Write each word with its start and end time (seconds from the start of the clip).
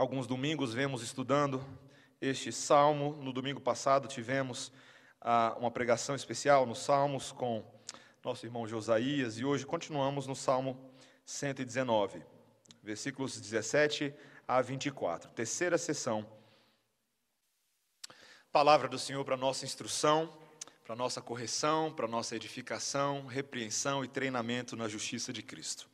alguns 0.00 0.26
domingos 0.26 0.72
vemos 0.72 1.02
estudando 1.02 1.62
este 2.22 2.50
salmo. 2.50 3.22
No 3.22 3.34
domingo 3.34 3.60
passado 3.60 4.08
tivemos 4.08 4.72
ah, 5.20 5.54
uma 5.58 5.70
pregação 5.70 6.14
especial 6.14 6.64
nos 6.64 6.78
salmos 6.78 7.32
com 7.32 7.62
nosso 8.24 8.46
irmão 8.46 8.66
Josias 8.66 9.38
e 9.38 9.44
hoje 9.44 9.66
continuamos 9.66 10.26
no 10.26 10.34
salmo 10.34 10.90
119, 11.26 12.22
versículos 12.82 13.38
17 13.38 14.14
a 14.48 14.62
24. 14.62 15.32
Terceira 15.32 15.76
sessão. 15.76 16.26
Palavra 18.50 18.88
do 18.88 18.98
Senhor 18.98 19.22
para 19.22 19.36
nossa 19.36 19.66
instrução, 19.66 20.32
para 20.82 20.96
nossa 20.96 21.20
correção, 21.20 21.92
para 21.92 22.08
nossa 22.08 22.34
edificação, 22.34 23.26
repreensão 23.26 24.02
e 24.02 24.08
treinamento 24.08 24.76
na 24.76 24.88
justiça 24.88 25.30
de 25.30 25.42
Cristo. 25.42 25.90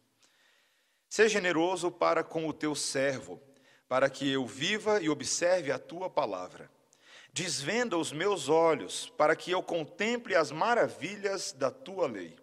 Seja 1.09 1.29
generoso 1.29 1.91
para 1.91 2.23
com 2.23 2.47
o 2.47 2.53
teu 2.53 2.73
servo, 2.77 3.43
para 3.89 4.11
que 4.11 4.31
eu 4.31 4.47
viva 4.47 5.01
e 5.01 5.09
observe 5.09 5.71
a 5.71 5.79
tua 5.79 6.11
palavra. 6.11 6.71
Desvenda 7.33 7.99
os 7.99 8.13
meus 8.13 8.49
olhos, 8.49 9.13
para 9.17 9.37
que 9.37 9.51
eu 9.51 9.63
contemple 9.63 10.35
as 10.35 10.51
maravilhas 10.51 11.53
da 11.53 11.71
tua 11.71 12.07
lei. 12.07 12.37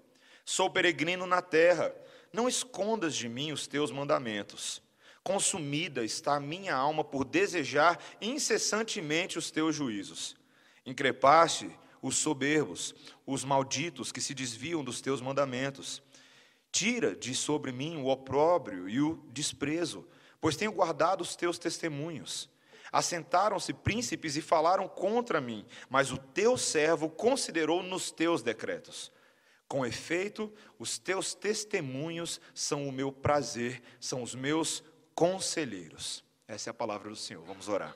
Sou 0.45 0.70
peregrino 0.70 1.26
na 1.26 1.41
terra, 1.41 1.94
não 2.31 2.48
escondas 2.48 3.16
de 3.16 3.27
mim 3.27 3.52
os 3.52 3.66
teus 3.66 3.91
mandamentos. 3.91 4.81
Consumida 5.23 6.03
está 6.03 6.36
a 6.36 6.40
minha 6.40 6.76
alma 6.76 7.03
por 7.03 7.23
desejar 7.23 7.98
incessantemente 8.22 9.38
os 9.38 9.50
teus 9.50 9.75
juízos. 9.75 10.36
Increpaste 10.86 11.72
os 12.02 12.17
soberbos, 12.17 12.94
os 13.25 13.45
malditos 13.45 14.12
que 14.12 14.20
se 14.20 14.34
desviam 14.34 14.84
dos 14.84 15.00
teus 15.00 15.22
mandamentos. 15.22 16.03
Tira 16.72 17.16
de 17.16 17.34
sobre 17.34 17.72
mim 17.72 17.98
o 17.98 18.08
opróbrio 18.08 18.89
e 18.89 19.00
o 19.00 19.23
desprezo, 19.30 20.05
pois 20.43 20.57
tenho 20.57 20.73
guardado 20.73 21.21
os 21.21 21.38
teus 21.38 21.57
testemunhos. 21.57 22.49
Assentaram-se 22.91 23.72
príncipes 23.72 24.36
e 24.36 24.41
falaram 24.41 24.89
contra 24.89 25.39
mim, 25.39 25.66
mas 25.89 26.11
o 26.11 26.17
teu 26.17 26.58
servo 26.58 27.09
considerou 27.09 27.81
nos 27.81 28.11
teus 28.11 28.44
decretos. 28.44 29.09
Com 29.69 29.85
efeito, 29.85 30.53
os 30.77 30.97
teus 30.97 31.33
testemunhos 31.33 32.41
são 32.53 32.89
o 32.89 32.91
meu 32.91 33.09
prazer, 33.09 33.81
são 34.02 34.22
os 34.22 34.35
meus 34.35 34.83
conselheiros. 35.16 36.25
Essa 36.45 36.69
é 36.69 36.72
a 36.72 36.73
palavra 36.73 37.09
do 37.09 37.16
Senhor. 37.16 37.45
Vamos 37.45 37.69
orar. 37.69 37.95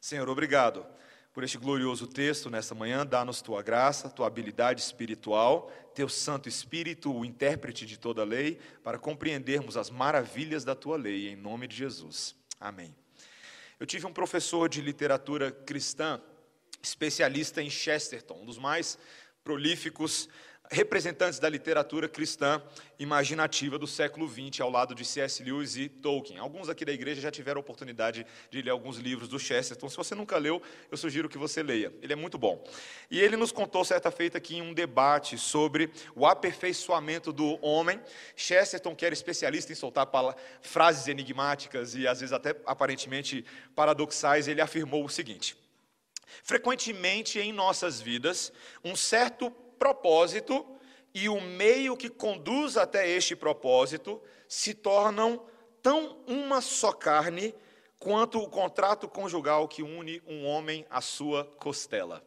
Senhor, 0.00 0.28
obrigado 0.28 0.84
por 1.40 1.44
este 1.44 1.56
glorioso 1.56 2.06
texto 2.06 2.50
nesta 2.50 2.74
manhã. 2.74 3.06
Dá-nos 3.06 3.40
tua 3.40 3.62
graça, 3.62 4.10
tua 4.10 4.26
habilidade 4.26 4.82
espiritual, 4.82 5.72
teu 5.94 6.06
Santo 6.06 6.50
Espírito, 6.50 7.10
o 7.10 7.24
intérprete 7.24 7.86
de 7.86 7.98
toda 7.98 8.20
a 8.20 8.26
lei, 8.26 8.60
para 8.84 8.98
compreendermos 8.98 9.74
as 9.74 9.88
maravilhas 9.88 10.66
da 10.66 10.74
tua 10.74 10.98
lei, 10.98 11.30
em 11.30 11.36
nome 11.36 11.66
de 11.66 11.74
Jesus. 11.74 12.36
Amém. 12.60 12.94
Eu 13.78 13.86
tive 13.86 14.04
um 14.04 14.12
professor 14.12 14.68
de 14.68 14.82
literatura 14.82 15.50
cristã, 15.50 16.20
especialista 16.82 17.62
em 17.62 17.70
Chesterton, 17.70 18.42
um 18.42 18.44
dos 18.44 18.58
mais 18.58 18.98
prolíficos 19.42 20.28
representantes 20.70 21.40
da 21.40 21.48
literatura 21.48 22.08
cristã 22.08 22.62
imaginativa 22.96 23.76
do 23.76 23.88
século 23.88 24.28
XX, 24.28 24.60
ao 24.60 24.70
lado 24.70 24.94
de 24.94 25.04
C.S. 25.04 25.42
Lewis 25.42 25.76
e 25.76 25.88
Tolkien. 25.88 26.38
Alguns 26.38 26.68
aqui 26.68 26.84
da 26.84 26.92
igreja 26.92 27.20
já 27.20 27.30
tiveram 27.30 27.58
a 27.58 27.60
oportunidade 27.60 28.24
de 28.48 28.62
ler 28.62 28.70
alguns 28.70 28.96
livros 28.98 29.28
do 29.28 29.36
Chesterton. 29.36 29.88
Se 29.88 29.96
você 29.96 30.14
nunca 30.14 30.38
leu, 30.38 30.62
eu 30.88 30.96
sugiro 30.96 31.28
que 31.28 31.36
você 31.36 31.60
leia. 31.60 31.92
Ele 32.00 32.12
é 32.12 32.16
muito 32.16 32.38
bom. 32.38 32.62
E 33.10 33.20
ele 33.20 33.36
nos 33.36 33.50
contou 33.50 33.84
certa 33.84 34.12
feita 34.12 34.38
aqui 34.38 34.58
em 34.58 34.62
um 34.62 34.72
debate 34.72 35.36
sobre 35.36 35.90
o 36.14 36.24
aperfeiçoamento 36.24 37.32
do 37.32 37.58
homem. 37.64 38.00
Chesterton, 38.36 38.94
que 38.94 39.04
era 39.04 39.12
especialista 39.12 39.72
em 39.72 39.74
soltar 39.74 40.08
frases 40.62 41.08
enigmáticas 41.08 41.96
e 41.96 42.06
às 42.06 42.20
vezes 42.20 42.32
até 42.32 42.54
aparentemente 42.64 43.44
paradoxais, 43.74 44.46
ele 44.46 44.60
afirmou 44.60 45.04
o 45.04 45.08
seguinte: 45.08 45.56
Frequentemente 46.44 47.40
em 47.40 47.52
nossas 47.52 48.00
vidas, 48.00 48.52
um 48.84 48.94
certo 48.94 49.52
propósito 49.80 50.64
e 51.14 51.26
o 51.28 51.40
meio 51.40 51.96
que 51.96 52.10
conduz 52.10 52.76
até 52.76 53.08
este 53.08 53.34
propósito 53.34 54.22
se 54.46 54.74
tornam 54.74 55.42
tão 55.82 56.18
uma 56.26 56.60
só 56.60 56.92
carne 56.92 57.54
quanto 57.98 58.38
o 58.38 58.48
contrato 58.48 59.08
conjugal 59.08 59.66
que 59.66 59.82
une 59.82 60.22
um 60.26 60.44
homem 60.44 60.86
à 60.90 61.00
sua 61.00 61.46
costela. 61.58 62.22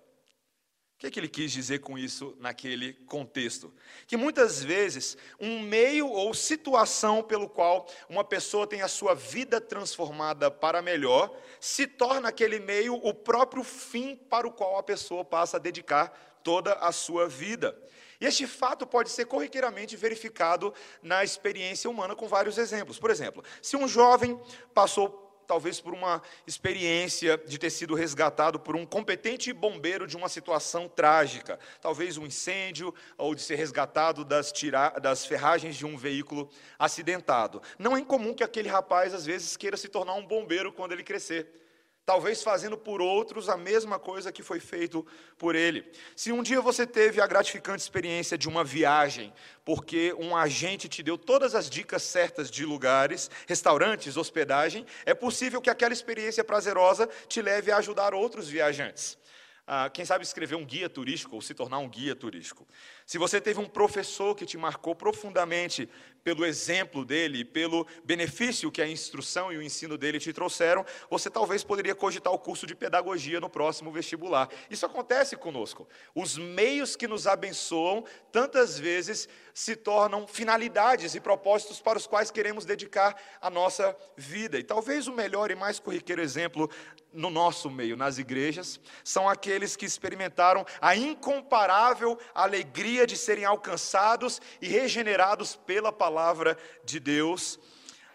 O 0.96 1.00
que, 1.03 1.08
é 1.08 1.12
que 1.12 1.19
ele 1.19 1.28
quis 1.28 1.52
dizer 1.52 1.80
com 1.80 1.97
isso 1.97 2.36
naquele 2.40 2.94
contexto? 2.94 3.74
Que 4.08 4.16
muitas 4.16 4.63
vezes 4.63 5.18
um 5.40 5.59
meio 5.59 6.08
ou 6.08 6.34
situação 6.34 7.22
pelo 7.22 7.50
qual 7.50 7.88
uma 8.09 8.24
pessoa 8.24 8.66
tem 8.66 8.81
a 8.81 8.88
sua 8.88 9.13
vida 9.13 9.59
transformada 9.59 10.50
para 10.50 10.81
melhor 10.81 11.36
se 11.59 11.86
torna 11.86 12.30
aquele 12.30 12.59
meio 12.59 12.96
o 12.96 13.13
próprio 13.13 13.63
fim 13.63 14.16
para 14.16 14.47
o 14.47 14.52
qual 14.52 14.78
a 14.78 14.84
pessoa 14.84 15.25
passa 15.25 15.58
a 15.58 15.59
dedicar 15.59 16.32
toda 16.44 16.74
a 16.74 16.92
sua 16.92 17.28
vida. 17.28 17.78
E 18.20 18.26
este 18.26 18.48
fato 18.48 18.86
pode 18.86 19.09
ser 19.09 19.26
corriqueiramente 19.26 19.98
verificado 19.98 20.74
na 21.02 21.24
experiência 21.24 21.90
humana 21.90 22.16
com 22.16 22.28
vários 22.28 22.58
exemplos. 22.58 23.00
Por 23.00 23.12
exemplo, 23.12 23.44
se 23.62 23.76
um 23.76 23.88
jovem 23.88 24.40
passou 24.74 25.24
talvez 25.46 25.80
por 25.81 25.94
uma 25.94 26.22
experiência 26.48 27.38
de 27.38 27.58
ter 27.58 27.70
sido 27.70 27.96
resgatado 27.96 28.59
por 28.59 28.76
um 28.76 28.86
competente 28.86 29.52
bombeiro 29.52 30.08
de 30.08 30.16
uma 30.16 30.30
situação 30.30 30.88
trágica, 30.88 31.59
talvez 31.81 32.18
um 32.18 32.26
incêndio 32.26 32.94
ou 33.18 33.36
de 33.36 33.42
ser 33.42 33.56
resgatado 33.56 34.24
das, 34.24 34.52
tira... 34.52 34.90
das 35.02 35.25
ferragens 35.25 35.75
de 35.75 35.86
um 35.86 35.98
veículo 35.98 36.50
acidentado. 36.80 37.62
Não 37.78 37.96
é 37.96 38.00
incomum 38.00 38.34
que 38.34 38.44
aquele 38.44 38.70
rapaz 38.70 39.14
às 39.14 39.25
vezes 39.25 39.58
queira 39.58 39.78
se 39.78 39.88
tornar 39.88 40.14
um 40.14 40.25
bombeiro 40.25 40.72
quando 40.72 40.94
ele 40.94 41.04
crescer 41.04 41.62
talvez 42.06 42.44
fazendo 42.44 42.78
por 42.78 43.02
outros 43.02 43.47
a 43.47 43.56
mesma 43.56 43.97
coisa 43.97 44.31
que 44.31 44.44
foi 44.44 44.59
feito 44.59 45.06
por 45.38 45.56
ele. 45.56 45.90
Se 46.16 46.31
um 46.31 46.44
dia 46.44 46.59
você 46.62 46.86
teve 46.86 47.22
a 47.22 47.28
gratificante 47.28 47.81
experiência 47.81 48.38
de 48.38 48.47
uma 48.50 48.64
viagem, 48.64 49.34
porque 49.64 50.13
um 50.19 50.36
agente 50.36 50.90
te 50.90 51.02
deu 51.02 51.18
todas 51.18 51.56
as 51.56 51.69
dicas 51.69 52.03
certas 52.03 52.52
de 52.52 52.66
lugares, 52.66 53.31
restaurantes, 53.47 54.18
hospedagem, 54.18 54.86
é 55.06 55.13
possível 55.13 55.62
que 55.62 55.69
aquela 55.69 55.94
experiência 55.94 56.44
prazerosa 56.44 57.08
te 57.28 57.42
leve 57.42 57.72
a 57.72 57.78
ajudar 57.78 58.13
outros 58.13 58.50
viajantes. 58.50 59.18
Ah, 59.66 59.90
quem 59.90 60.03
sabe 60.03 60.25
escrever 60.25 60.56
um 60.56 60.66
guia 60.66 60.90
turístico 60.90 61.36
ou 61.36 61.42
se 61.42 61.53
tornar 61.53 61.78
um 61.78 61.88
guia 61.88 62.13
turístico. 62.13 62.68
Se 63.06 63.18
você 63.18 63.41
teve 63.41 63.59
um 63.59 63.68
professor 63.68 64.36
que 64.36 64.46
te 64.46 64.58
marcou 64.58 64.96
profundamente 64.96 65.90
pelo 66.24 66.46
exemplo 66.46 67.03
dele, 67.03 67.44
pelo 67.44 67.86
benefício 68.03 68.72
que 68.72 68.81
a 68.81 68.88
instrução 68.88 69.52
e 69.52 69.58
o 69.58 69.62
ensino 69.62 69.97
dele 69.97 70.19
te 70.19 70.31
trouxeram, 70.31 70.86
você 71.09 71.30
talvez 71.30 71.63
poderia 71.63 71.94
cogitar 71.94 72.31
o 72.31 72.40
curso 72.40 72.66
de 72.66 72.74
pedagogia 72.74 73.42
no 73.42 73.50
próximo 73.50 73.92
vestibular. 73.92 74.50
Isso 74.69 74.86
acontece 74.86 75.36
conosco. 75.36 75.88
Os 76.16 76.38
meios 76.38 76.96
que 76.96 77.08
nos 77.08 77.28
abençoam, 77.28 78.06
tantas 78.31 78.80
vezes, 78.80 79.28
se 79.53 79.75
tornam 79.75 80.25
finalidades 80.25 81.13
e 81.13 81.19
propósitos 81.19 81.81
para 81.81 81.97
os 81.97 82.08
quais 82.08 82.31
queremos 82.31 82.66
dedicar 82.66 83.16
a 83.42 83.50
nossa 83.50 83.96
vida. 84.16 84.58
E 84.58 84.63
talvez 84.63 85.08
o 85.08 85.13
melhor 85.13 85.52
e 85.52 85.56
mais 85.56 85.78
corriqueiro 85.78 86.22
exemplo 86.22 86.69
no 87.12 87.30
nosso 87.30 87.69
meio, 87.69 87.96
nas 87.96 88.18
igrejas, 88.18 88.80
são 89.03 89.30
aqueles 89.30 89.75
que 89.75 89.86
experimentaram 89.86 90.66
a 90.81 90.96
incomparável 90.96 92.18
alegria 92.34 93.03
de 93.06 93.18
serem 93.18 93.46
alcançados 93.46 94.41
e 94.62 94.68
regenerados 94.68 95.56
pela 95.56 95.91
palavra 95.91 96.58
de 96.84 97.00
Deus, 97.00 97.59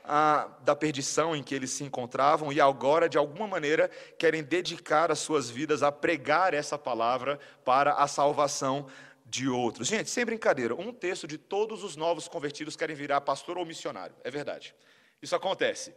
ah, 0.04 0.48
da 0.62 0.74
perdição 0.74 1.36
em 1.36 1.42
que 1.42 1.54
eles 1.54 1.70
se 1.70 1.84
encontravam 1.84 2.52
e 2.52 2.60
agora, 2.60 3.08
de 3.08 3.18
alguma 3.18 3.46
maneira, 3.46 3.88
querem 4.18 4.42
dedicar 4.42 5.12
as 5.12 5.18
suas 5.18 5.50
vidas 5.50 5.82
a 5.82 5.92
pregar 5.92 6.54
essa 6.54 6.78
palavra 6.78 7.38
para 7.64 7.92
a 7.92 8.06
salvação 8.06 8.86
de 9.26 9.48
outros. 9.48 9.88
Gente, 9.88 10.08
sem 10.08 10.24
brincadeira, 10.24 10.74
um 10.74 10.92
terço 10.92 11.26
de 11.26 11.36
todos 11.36 11.84
os 11.84 11.94
novos 11.94 12.26
convertidos 12.26 12.74
querem 12.74 12.96
virar 12.96 13.20
pastor 13.20 13.58
ou 13.58 13.66
missionário, 13.66 14.16
é 14.24 14.30
verdade. 14.30 14.74
Isso 15.20 15.36
acontece. 15.36 15.94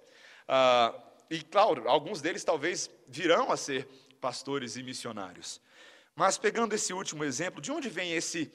Ah, 0.48 0.94
e 1.30 1.42
claro, 1.42 1.88
alguns 1.88 2.22
deles 2.22 2.44
talvez 2.44 2.90
virão 3.08 3.50
a 3.52 3.56
ser 3.56 3.88
pastores 4.20 4.76
e 4.76 4.84
missionários. 4.84 5.62
Mas 6.14 6.38
pegando 6.38 6.76
esse 6.76 6.92
último 6.94 7.24
exemplo, 7.24 7.62
de 7.62 7.72
onde 7.72 7.90
vem 7.90 8.14
esse 8.14 8.52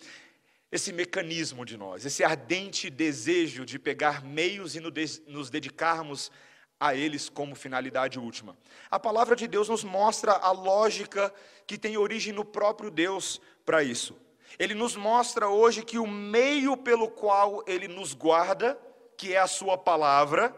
esse 0.70 0.92
mecanismo 0.92 1.64
de 1.64 1.76
nós, 1.76 2.04
esse 2.04 2.24
ardente 2.24 2.90
desejo 2.90 3.64
de 3.64 3.78
pegar 3.78 4.24
meios 4.24 4.74
e 4.74 4.80
nos 4.80 5.48
dedicarmos 5.48 6.30
a 6.78 6.94
eles 6.94 7.28
como 7.28 7.54
finalidade 7.54 8.18
última? 8.18 8.56
A 8.90 8.98
palavra 8.98 9.36
de 9.36 9.46
Deus 9.46 9.68
nos 9.68 9.84
mostra 9.84 10.32
a 10.32 10.50
lógica 10.50 11.32
que 11.66 11.78
tem 11.78 11.96
origem 11.96 12.32
no 12.32 12.44
próprio 12.44 12.90
Deus 12.90 13.40
para 13.64 13.82
isso. 13.82 14.18
Ele 14.58 14.74
nos 14.74 14.96
mostra 14.96 15.48
hoje 15.48 15.84
que 15.84 15.98
o 15.98 16.06
meio 16.06 16.76
pelo 16.76 17.08
qual 17.08 17.62
ele 17.66 17.88
nos 17.88 18.14
guarda, 18.14 18.78
que 19.16 19.34
é 19.34 19.38
a 19.38 19.46
sua 19.46 19.76
palavra, 19.76 20.54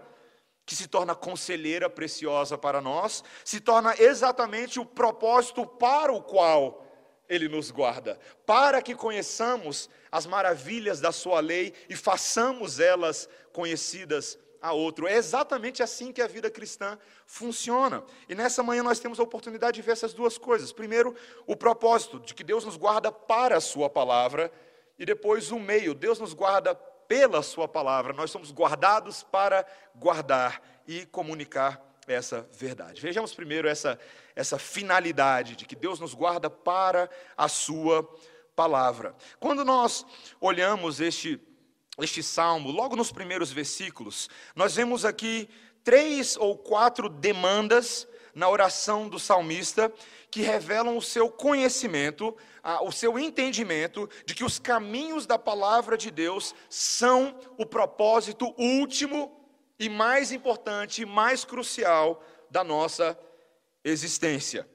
que 0.64 0.76
se 0.76 0.86
torna 0.86 1.14
conselheira 1.14 1.88
preciosa 1.88 2.58
para 2.58 2.80
nós, 2.80 3.24
se 3.44 3.60
torna 3.60 3.94
exatamente 3.98 4.78
o 4.78 4.84
propósito 4.84 5.66
para 5.66 6.12
o 6.12 6.22
qual 6.22 6.84
ele 7.28 7.48
nos 7.48 7.70
guarda, 7.70 8.18
para 8.46 8.80
que 8.80 8.94
conheçamos 8.94 9.90
as 10.10 10.26
maravilhas 10.26 11.00
da 11.00 11.12
Sua 11.12 11.40
lei 11.40 11.74
e 11.88 11.94
façamos 11.94 12.80
elas 12.80 13.28
conhecidas 13.52 14.38
a 14.60 14.72
outro. 14.72 15.06
É 15.06 15.14
exatamente 15.14 15.82
assim 15.82 16.12
que 16.12 16.22
a 16.22 16.26
vida 16.26 16.50
cristã 16.50 16.98
funciona. 17.26 18.02
E 18.28 18.34
nessa 18.34 18.62
manhã 18.62 18.82
nós 18.82 18.98
temos 18.98 19.20
a 19.20 19.22
oportunidade 19.22 19.76
de 19.76 19.82
ver 19.82 19.92
essas 19.92 20.12
duas 20.12 20.38
coisas. 20.38 20.72
Primeiro, 20.72 21.14
o 21.46 21.54
propósito 21.54 22.18
de 22.18 22.34
que 22.34 22.42
Deus 22.42 22.64
nos 22.64 22.76
guarda 22.76 23.12
para 23.12 23.56
a 23.56 23.60
Sua 23.60 23.88
palavra, 23.88 24.50
e 24.98 25.06
depois 25.06 25.50
o 25.52 25.58
meio, 25.58 25.94
Deus 25.94 26.18
nos 26.18 26.32
guarda 26.32 26.74
pela 26.74 27.42
Sua 27.42 27.68
palavra. 27.68 28.12
Nós 28.12 28.30
somos 28.30 28.50
guardados 28.50 29.22
para 29.22 29.64
guardar 29.94 30.62
e 30.86 31.06
comunicar 31.06 31.87
essa 32.14 32.48
verdade. 32.52 33.00
Vejamos 33.00 33.34
primeiro 33.34 33.68
essa, 33.68 33.98
essa 34.34 34.58
finalidade 34.58 35.56
de 35.56 35.64
que 35.64 35.76
Deus 35.76 36.00
nos 36.00 36.14
guarda 36.14 36.48
para 36.48 37.08
a 37.36 37.48
Sua 37.48 38.08
palavra. 38.54 39.14
Quando 39.38 39.64
nós 39.64 40.04
olhamos 40.40 41.00
este 41.00 41.40
este 42.00 42.22
salmo, 42.22 42.70
logo 42.70 42.94
nos 42.94 43.10
primeiros 43.10 43.50
versículos, 43.50 44.30
nós 44.54 44.76
vemos 44.76 45.04
aqui 45.04 45.48
três 45.82 46.36
ou 46.36 46.56
quatro 46.56 47.08
demandas 47.08 48.06
na 48.34 48.48
oração 48.48 49.08
do 49.08 49.18
salmista 49.18 49.92
que 50.30 50.42
revelam 50.42 50.96
o 50.96 51.02
seu 51.02 51.30
conhecimento, 51.30 52.36
o 52.82 52.92
seu 52.92 53.18
entendimento 53.18 54.08
de 54.24 54.34
que 54.34 54.44
os 54.44 54.58
caminhos 54.58 55.26
da 55.26 55.38
palavra 55.38 55.96
de 55.96 56.10
Deus 56.10 56.54
são 56.68 57.36
o 57.56 57.66
propósito 57.66 58.54
último 58.56 59.37
e 59.78 59.88
mais 59.88 60.32
importante, 60.32 61.04
mais 61.04 61.44
crucial 61.44 62.22
da 62.50 62.64
nossa 62.64 63.18
existência. 63.84 64.68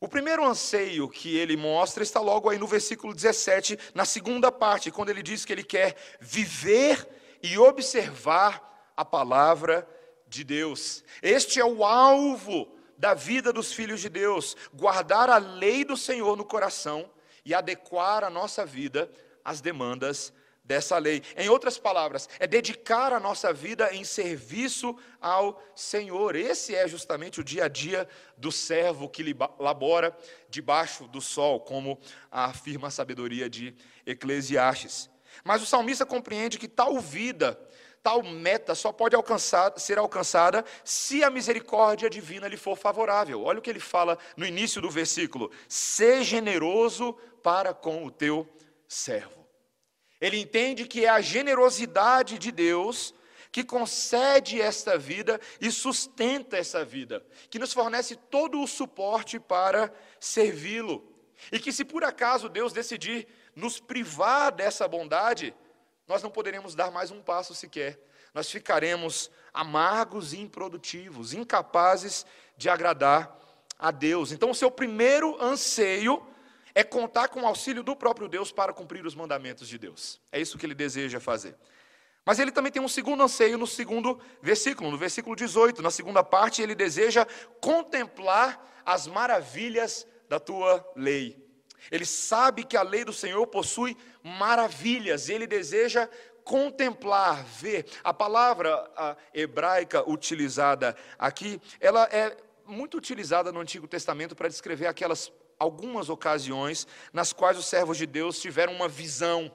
O 0.00 0.08
primeiro 0.08 0.44
anseio 0.44 1.08
que 1.08 1.36
ele 1.36 1.56
mostra 1.56 2.02
está 2.02 2.20
logo 2.20 2.50
aí 2.50 2.58
no 2.58 2.66
versículo 2.66 3.14
17, 3.14 3.78
na 3.94 4.04
segunda 4.04 4.52
parte, 4.52 4.90
quando 4.90 5.08
ele 5.08 5.22
diz 5.22 5.44
que 5.44 5.52
ele 5.52 5.62
quer 5.62 5.96
viver 6.20 7.08
e 7.42 7.56
observar 7.56 8.92
a 8.96 9.04
palavra 9.04 9.88
de 10.26 10.44
Deus. 10.44 11.04
Este 11.22 11.60
é 11.60 11.64
o 11.64 11.84
alvo 11.84 12.68
da 12.98 13.14
vida 13.14 13.52
dos 13.52 13.72
filhos 13.72 14.00
de 14.00 14.08
Deus, 14.08 14.56
guardar 14.72 15.30
a 15.30 15.38
lei 15.38 15.84
do 15.84 15.96
Senhor 15.96 16.36
no 16.36 16.44
coração 16.44 17.10
e 17.44 17.54
adequar 17.54 18.24
a 18.24 18.30
nossa 18.30 18.64
vida 18.64 19.10
às 19.44 19.60
demandas 19.60 20.32
dessa 20.64 20.96
lei. 20.96 21.22
Em 21.36 21.48
outras 21.48 21.76
palavras, 21.76 22.28
é 22.38 22.46
dedicar 22.46 23.12
a 23.12 23.20
nossa 23.20 23.52
vida 23.52 23.94
em 23.94 24.02
serviço 24.02 24.96
ao 25.20 25.62
Senhor. 25.74 26.34
Esse 26.34 26.74
é 26.74 26.88
justamente 26.88 27.40
o 27.40 27.44
dia 27.44 27.66
a 27.66 27.68
dia 27.68 28.08
do 28.36 28.50
servo 28.50 29.08
que 29.08 29.36
labora 29.58 30.16
debaixo 30.48 31.06
do 31.06 31.20
sol, 31.20 31.60
como 31.60 32.00
afirma 32.30 32.88
a 32.88 32.90
sabedoria 32.90 33.48
de 33.48 33.74
Eclesiastes. 34.06 35.10
Mas 35.42 35.62
o 35.62 35.66
salmista 35.66 36.06
compreende 36.06 36.58
que 36.58 36.68
tal 36.68 36.98
vida, 36.98 37.58
tal 38.02 38.22
meta 38.22 38.74
só 38.74 38.92
pode 38.92 39.16
alcançar, 39.16 39.78
ser 39.78 39.98
alcançada 39.98 40.64
se 40.84 41.24
a 41.24 41.30
misericórdia 41.30 42.08
divina 42.08 42.48
lhe 42.48 42.56
for 42.56 42.76
favorável. 42.76 43.42
Olha 43.42 43.58
o 43.58 43.62
que 43.62 43.70
ele 43.70 43.80
fala 43.80 44.16
no 44.36 44.46
início 44.46 44.80
do 44.80 44.88
versículo: 44.88 45.50
"Sê 45.68 46.22
generoso 46.22 47.12
para 47.42 47.74
com 47.74 48.06
o 48.06 48.10
teu 48.10 48.48
servo". 48.86 49.43
Ele 50.24 50.40
entende 50.40 50.86
que 50.86 51.04
é 51.04 51.10
a 51.10 51.20
generosidade 51.20 52.38
de 52.38 52.50
Deus 52.50 53.14
que 53.52 53.62
concede 53.62 54.58
esta 54.58 54.96
vida 54.96 55.38
e 55.60 55.70
sustenta 55.70 56.56
essa 56.56 56.82
vida, 56.82 57.22
que 57.50 57.58
nos 57.58 57.74
fornece 57.74 58.16
todo 58.16 58.62
o 58.62 58.66
suporte 58.66 59.38
para 59.38 59.92
servi-lo. 60.18 61.06
E 61.52 61.58
que 61.58 61.70
se 61.70 61.84
por 61.84 62.04
acaso 62.04 62.48
Deus 62.48 62.72
decidir 62.72 63.28
nos 63.54 63.78
privar 63.78 64.50
dessa 64.50 64.88
bondade, 64.88 65.54
nós 66.08 66.22
não 66.22 66.30
poderemos 66.30 66.74
dar 66.74 66.90
mais 66.90 67.10
um 67.10 67.20
passo 67.20 67.54
sequer. 67.54 68.00
Nós 68.32 68.50
ficaremos 68.50 69.30
amargos 69.52 70.32
e 70.32 70.40
improdutivos, 70.40 71.34
incapazes 71.34 72.24
de 72.56 72.70
agradar 72.70 73.38
a 73.78 73.90
Deus. 73.90 74.32
Então, 74.32 74.52
o 74.52 74.54
seu 74.54 74.70
primeiro 74.70 75.38
anseio 75.38 76.26
é 76.74 76.82
contar 76.82 77.28
com 77.28 77.42
o 77.42 77.46
auxílio 77.46 77.82
do 77.82 77.94
próprio 77.94 78.28
Deus 78.28 78.50
para 78.50 78.72
cumprir 78.72 79.06
os 79.06 79.14
mandamentos 79.14 79.68
de 79.68 79.78
Deus. 79.78 80.20
É 80.32 80.40
isso 80.40 80.58
que 80.58 80.66
ele 80.66 80.74
deseja 80.74 81.20
fazer. 81.20 81.56
Mas 82.24 82.38
ele 82.38 82.50
também 82.50 82.72
tem 82.72 82.82
um 82.82 82.88
segundo 82.88 83.22
anseio 83.22 83.58
no 83.58 83.66
segundo 83.66 84.20
versículo, 84.42 84.90
no 84.90 84.96
versículo 84.96 85.36
18, 85.36 85.82
na 85.82 85.90
segunda 85.90 86.24
parte, 86.24 86.62
ele 86.62 86.74
deseja 86.74 87.26
contemplar 87.60 88.82
as 88.84 89.06
maravilhas 89.06 90.06
da 90.28 90.40
tua 90.40 90.84
lei. 90.96 91.42
Ele 91.90 92.06
sabe 92.06 92.64
que 92.64 92.78
a 92.78 92.82
lei 92.82 93.04
do 93.04 93.12
Senhor 93.12 93.46
possui 93.46 93.96
maravilhas, 94.22 95.28
ele 95.28 95.46
deseja 95.46 96.08
contemplar, 96.42 97.44
ver. 97.44 97.86
A 98.02 98.12
palavra 98.12 98.90
a 98.96 99.16
hebraica 99.32 100.08
utilizada 100.08 100.96
aqui, 101.18 101.60
ela 101.78 102.04
é 102.10 102.36
muito 102.66 102.96
utilizada 102.96 103.52
no 103.52 103.60
Antigo 103.60 103.86
Testamento 103.86 104.34
para 104.34 104.48
descrever 104.48 104.86
aquelas 104.86 105.30
algumas 105.58 106.08
ocasiões 106.08 106.86
nas 107.12 107.32
quais 107.32 107.58
os 107.58 107.66
servos 107.66 107.98
de 107.98 108.06
Deus 108.06 108.40
tiveram 108.40 108.72
uma 108.72 108.88
visão, 108.88 109.54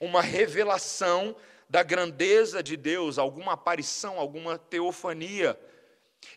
uma 0.00 0.20
revelação 0.20 1.36
da 1.68 1.82
grandeza 1.82 2.62
de 2.62 2.76
Deus, 2.76 3.18
alguma 3.18 3.54
aparição, 3.54 4.18
alguma 4.18 4.58
teofania. 4.58 5.58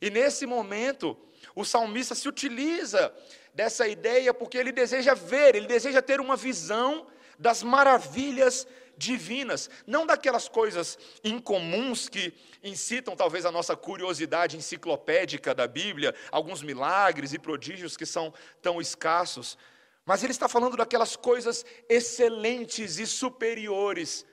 E 0.02 0.10
nesse 0.10 0.46
momento, 0.46 1.18
o 1.54 1.66
salmista 1.66 2.16
se 2.16 2.28
utiliza 2.28 3.13
dessa 3.54 3.88
ideia 3.88 4.34
porque 4.34 4.57
ele 4.57 4.72
deseja 4.72 5.13
ver, 5.13 5.56
ele 5.56 5.68
deseja 5.68 6.02
ter 6.02 6.19
uma 6.19 6.36
visão 6.36 7.07
das 7.38 7.63
maravilhas 7.63 8.68
divinas, 8.97 9.69
não 9.86 10.06
daquelas 10.06 10.47
coisas 10.47 10.97
incomuns 11.24 12.07
que 12.09 12.33
incitam 12.63 13.15
talvez 13.15 13.45
a 13.45 13.51
nossa 13.51 13.75
curiosidade 13.75 14.57
enciclopédica 14.57 15.53
da 15.53 15.68
Bíblia, 15.68 16.13
alguns 16.31 16.62
milagres 16.62 17.33
e 17.33 17.39
prodígios 17.39 17.97
que 17.97 18.06
são 18.06 18.33
tão 18.62 18.81
escassos, 18.81 19.57
mas 20.06 20.24
ele 20.24 20.31
está 20.31 20.47
falando 20.47 20.77
daquelas 20.77 21.15
coisas 21.15 21.65
excelentes 21.89 23.00
e 23.00 23.07
superiores 23.07 24.25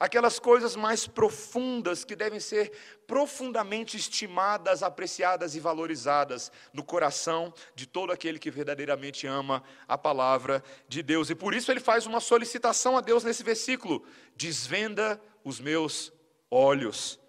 aquelas 0.00 0.38
coisas 0.38 0.74
mais 0.74 1.06
profundas 1.06 2.04
que 2.06 2.16
devem 2.16 2.40
ser 2.40 2.72
profundamente 3.06 3.98
estimadas, 3.98 4.82
apreciadas 4.82 5.54
e 5.54 5.60
valorizadas 5.60 6.50
no 6.72 6.82
coração 6.82 7.52
de 7.74 7.86
todo 7.86 8.10
aquele 8.10 8.38
que 8.38 8.50
verdadeiramente 8.50 9.26
ama 9.26 9.62
a 9.86 9.98
palavra 9.98 10.64
de 10.88 11.02
Deus. 11.02 11.28
E 11.28 11.34
por 11.34 11.52
isso 11.52 11.70
ele 11.70 11.80
faz 11.80 12.06
uma 12.06 12.18
solicitação 12.18 12.96
a 12.96 13.02
Deus 13.02 13.22
nesse 13.22 13.44
versículo: 13.44 14.02
desvenda 14.34 15.20
os 15.44 15.60
meus 15.60 16.10
olhos. 16.50 17.20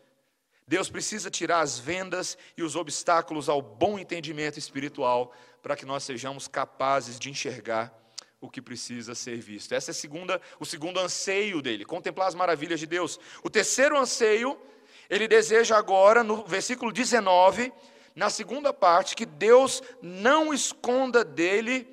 Deus 0.66 0.90
precisa 0.90 1.30
tirar 1.30 1.60
as 1.60 1.78
vendas 1.78 2.38
e 2.56 2.64
os 2.64 2.78
obstáculos 2.78 3.50
ao 3.50 3.62
bom 3.62 4.00
entendimento 4.00 4.58
espiritual 4.58 5.34
para 5.62 5.75
que 5.75 5.86
nós 5.86 6.06
sejamos 6.06 6.48
capazes 6.48 7.20
de 7.20 7.30
enxergar 7.30 8.00
o 8.41 8.50
que 8.50 8.62
precisa 8.62 9.13
ser 9.13 9.38
visto. 9.38 9.74
Essa 9.74 9.91
é 9.91 9.93
segunda, 9.93 10.41
o 10.60 10.65
segundo 10.65 11.00
anseio 11.00 11.62
dele, 11.62 11.86
contemplar 11.86 12.27
as 12.27 12.36
maravilhas 12.36 12.79
de 12.79 12.88
Deus. 12.88 13.19
O 13.43 13.50
terceiro 13.50 13.98
anseio, 13.98 14.60
ele 15.07 15.27
deseja 15.27 15.77
agora, 15.77 16.24
no 16.24 16.43
versículo 16.43 16.91
19, 16.91 17.71
na 18.15 18.31
segunda 18.31 18.74
parte, 18.74 19.15
que 19.15 19.27
Deus 19.27 19.83
não 20.01 20.51
esconda 20.51 21.24
dele 21.24 21.88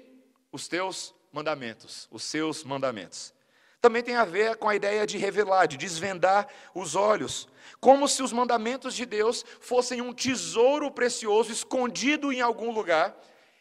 os 0.50 0.66
teus 0.66 1.14
mandamentos, 1.30 2.08
os 2.10 2.24
seus 2.24 2.64
mandamentos. 2.64 3.34
Também 3.80 4.02
tem 4.02 4.16
a 4.16 4.24
ver 4.24 4.56
com 4.56 4.68
a 4.68 4.74
ideia 4.74 5.06
de 5.06 5.18
revelar, 5.18 5.66
de 5.66 5.76
desvendar 5.76 6.48
os 6.74 6.96
olhos, 6.96 7.46
como 7.78 8.08
se 8.08 8.22
os 8.22 8.32
mandamentos 8.32 8.94
de 8.94 9.04
Deus 9.04 9.44
fossem 9.60 10.00
um 10.00 10.12
tesouro 10.12 10.90
precioso 10.90 11.52
escondido 11.52 12.32
em 12.32 12.40
algum 12.40 12.72
lugar 12.72 13.14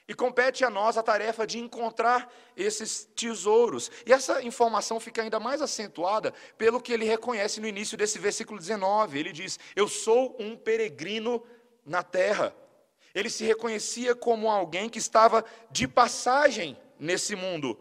e 0.08 0.14
compete 0.14 0.64
a 0.64 0.70
nós 0.70 0.98
a 0.98 1.04
tarefa 1.04 1.46
de 1.46 1.60
encontrar 1.60 2.34
esses 2.56 3.08
tesouros. 3.16 3.92
E 4.06 4.14
essa 4.14 4.42
informação 4.42 5.00
fica 5.00 5.22
ainda 5.22 5.40
mais 5.40 5.62
acentuada 5.62 6.34
pelo 6.58 6.82
que 6.82 6.94
ele 6.94 7.04
reconhece 7.04 7.60
no 7.60 7.68
início 7.68 7.98
desse 7.98 8.18
versículo 8.18 8.58
19. 8.58 9.20
Ele 9.20 9.32
diz: 9.34 9.60
Eu 9.76 9.88
sou 9.88 10.36
um 10.40 10.56
peregrino 10.56 11.44
na 11.86 12.04
terra. 12.04 12.56
Ele 13.14 13.30
se 13.30 13.44
reconhecia 13.44 14.16
como 14.16 14.50
alguém 14.50 14.90
que 14.90 15.00
estava 15.00 15.44
de 15.72 15.88
passagem 15.88 16.78
nesse 17.00 17.36
mundo. 17.36 17.78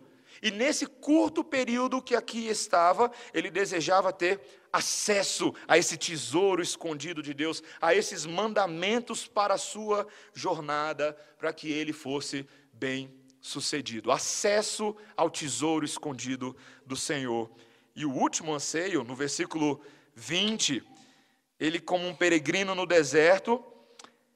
E 0.46 0.50
nesse 0.52 0.86
curto 0.86 1.42
período 1.42 2.00
que 2.00 2.14
aqui 2.14 2.46
estava, 2.46 3.10
ele 3.34 3.50
desejava 3.50 4.12
ter 4.12 4.40
acesso 4.72 5.52
a 5.66 5.76
esse 5.76 5.96
tesouro 5.96 6.62
escondido 6.62 7.20
de 7.20 7.34
Deus, 7.34 7.64
a 7.80 7.96
esses 7.96 8.24
mandamentos 8.24 9.26
para 9.26 9.54
a 9.54 9.58
sua 9.58 10.06
jornada, 10.32 11.14
para 11.36 11.52
que 11.52 11.72
ele 11.72 11.92
fosse 11.92 12.46
bem 12.72 13.12
sucedido. 13.40 14.12
Acesso 14.12 14.96
ao 15.16 15.28
tesouro 15.28 15.84
escondido 15.84 16.56
do 16.86 16.94
Senhor. 16.94 17.50
E 17.96 18.06
o 18.06 18.12
último 18.12 18.54
anseio, 18.54 19.02
no 19.02 19.16
versículo 19.16 19.80
20, 20.14 20.80
ele, 21.58 21.80
como 21.80 22.06
um 22.06 22.14
peregrino 22.14 22.72
no 22.72 22.86
deserto, 22.86 23.64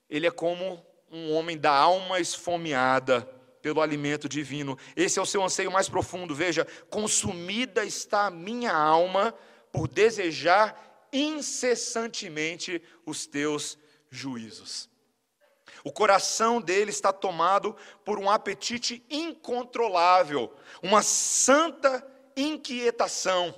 ele 0.08 0.26
é 0.26 0.30
como 0.32 0.84
um 1.08 1.32
homem 1.34 1.56
da 1.56 1.70
alma 1.70 2.18
esfomeada 2.18 3.39
pelo 3.60 3.80
alimento 3.80 4.28
divino. 4.28 4.78
Esse 4.96 5.18
é 5.18 5.22
o 5.22 5.26
seu 5.26 5.42
anseio 5.42 5.70
mais 5.70 5.88
profundo. 5.88 6.34
Veja, 6.34 6.66
consumida 6.88 7.84
está 7.84 8.26
a 8.26 8.30
minha 8.30 8.72
alma 8.72 9.34
por 9.72 9.88
desejar 9.88 11.08
incessantemente 11.12 12.82
os 13.04 13.26
teus 13.26 13.78
juízos. 14.10 14.88
O 15.82 15.92
coração 15.92 16.60
dele 16.60 16.90
está 16.90 17.12
tomado 17.12 17.74
por 18.04 18.18
um 18.18 18.30
apetite 18.30 19.02
incontrolável, 19.08 20.54
uma 20.82 21.02
santa 21.02 22.06
inquietação. 22.36 23.54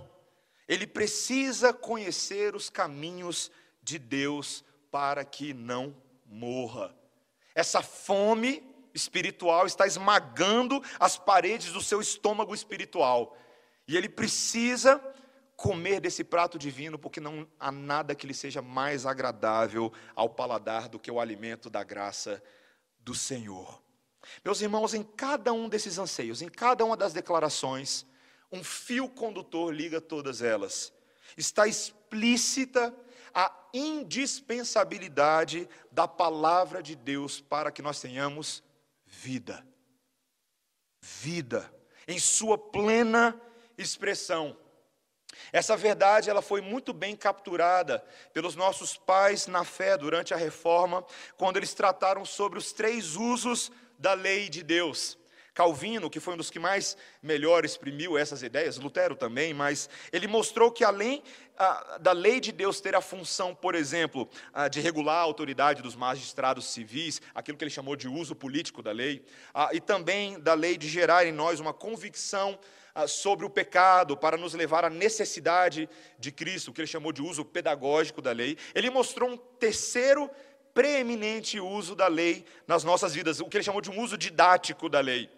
Ele 0.68 0.86
precisa 0.86 1.72
conhecer 1.72 2.54
os 2.54 2.70
caminhos 2.70 3.50
de 3.82 3.98
Deus 3.98 4.64
para 4.90 5.24
que 5.24 5.52
não 5.52 5.94
morra. 6.26 6.94
Essa 7.54 7.82
fome 7.82 8.62
espiritual 8.94 9.66
está 9.66 9.86
esmagando 9.86 10.82
as 10.98 11.16
paredes 11.16 11.72
do 11.72 11.80
seu 11.80 12.00
estômago 12.00 12.54
espiritual. 12.54 13.36
E 13.86 13.96
ele 13.96 14.08
precisa 14.08 15.00
comer 15.56 16.00
desse 16.00 16.24
prato 16.24 16.58
divino, 16.58 16.98
porque 16.98 17.20
não 17.20 17.46
há 17.58 17.70
nada 17.70 18.14
que 18.14 18.26
lhe 18.26 18.34
seja 18.34 18.60
mais 18.60 19.06
agradável 19.06 19.92
ao 20.14 20.28
paladar 20.28 20.88
do 20.88 20.98
que 20.98 21.10
o 21.10 21.20
alimento 21.20 21.70
da 21.70 21.84
graça 21.84 22.42
do 22.98 23.14
Senhor. 23.14 23.80
Meus 24.44 24.60
irmãos, 24.60 24.94
em 24.94 25.02
cada 25.02 25.52
um 25.52 25.68
desses 25.68 25.98
anseios, 25.98 26.42
em 26.42 26.48
cada 26.48 26.84
uma 26.84 26.96
das 26.96 27.12
declarações, 27.12 28.06
um 28.50 28.62
fio 28.62 29.08
condutor 29.08 29.72
liga 29.72 30.00
todas 30.00 30.42
elas. 30.42 30.92
Está 31.36 31.66
explícita 31.66 32.94
a 33.34 33.52
indispensabilidade 33.72 35.68
da 35.90 36.06
palavra 36.06 36.82
de 36.82 36.94
Deus 36.94 37.40
para 37.40 37.70
que 37.72 37.80
nós 37.80 38.00
tenhamos 38.00 38.62
vida. 39.22 39.64
Vida, 41.00 41.72
em 42.08 42.18
sua 42.18 42.58
plena 42.58 43.40
expressão. 43.78 44.56
Essa 45.52 45.76
verdade 45.76 46.28
ela 46.28 46.42
foi 46.42 46.60
muito 46.60 46.92
bem 46.92 47.16
capturada 47.16 48.04
pelos 48.32 48.56
nossos 48.56 48.96
pais 48.96 49.46
na 49.46 49.64
fé 49.64 49.96
durante 49.96 50.34
a 50.34 50.36
reforma, 50.36 51.04
quando 51.36 51.56
eles 51.56 51.72
trataram 51.72 52.24
sobre 52.24 52.58
os 52.58 52.72
três 52.72 53.14
usos 53.16 53.70
da 53.98 54.12
lei 54.12 54.48
de 54.48 54.62
Deus. 54.62 55.16
Calvino, 55.54 56.08
que 56.08 56.18
foi 56.18 56.34
um 56.34 56.36
dos 56.38 56.50
que 56.50 56.58
mais 56.58 56.96
melhor 57.22 57.64
exprimiu 57.64 58.16
essas 58.16 58.42
ideias, 58.42 58.78
Lutero 58.78 59.14
também, 59.14 59.52
mas 59.52 59.88
ele 60.10 60.26
mostrou 60.26 60.70
que 60.70 60.82
além 60.82 61.22
ah, 61.58 61.98
da 62.00 62.12
lei 62.12 62.40
de 62.40 62.50
Deus 62.50 62.80
ter 62.80 62.94
a 62.94 63.02
função, 63.02 63.54
por 63.54 63.74
exemplo, 63.74 64.28
ah, 64.52 64.68
de 64.68 64.80
regular 64.80 65.16
a 65.16 65.20
autoridade 65.20 65.82
dos 65.82 65.94
magistrados 65.94 66.72
civis, 66.72 67.20
aquilo 67.34 67.58
que 67.58 67.64
ele 67.64 67.70
chamou 67.70 67.94
de 67.96 68.08
uso 68.08 68.34
político 68.34 68.82
da 68.82 68.92
lei, 68.92 69.22
ah, 69.52 69.68
e 69.72 69.80
também 69.80 70.40
da 70.40 70.54
lei 70.54 70.78
de 70.78 70.88
gerar 70.88 71.26
em 71.26 71.32
nós 71.32 71.60
uma 71.60 71.74
convicção 71.74 72.58
sobre 73.06 73.46
o 73.46 73.48
pecado, 73.48 74.14
para 74.14 74.36
nos 74.36 74.52
levar 74.52 74.84
à 74.84 74.90
necessidade 74.90 75.88
de 76.18 76.30
Cristo, 76.30 76.68
o 76.68 76.74
que 76.74 76.80
ele 76.82 76.86
chamou 76.86 77.10
de 77.10 77.22
uso 77.22 77.42
pedagógico 77.42 78.20
da 78.20 78.32
lei. 78.32 78.58
Ele 78.74 78.90
mostrou 78.90 79.30
um 79.30 79.36
terceiro 79.38 80.30
preeminente 80.74 81.60
uso 81.60 81.94
da 81.94 82.06
lei 82.06 82.44
nas 82.66 82.84
nossas 82.84 83.14
vidas, 83.14 83.40
o 83.40 83.46
que 83.46 83.56
ele 83.56 83.64
chamou 83.64 83.80
de 83.80 83.90
um 83.90 84.00
uso 84.00 84.16
didático 84.16 84.88
da 84.88 85.00
lei. 85.00 85.30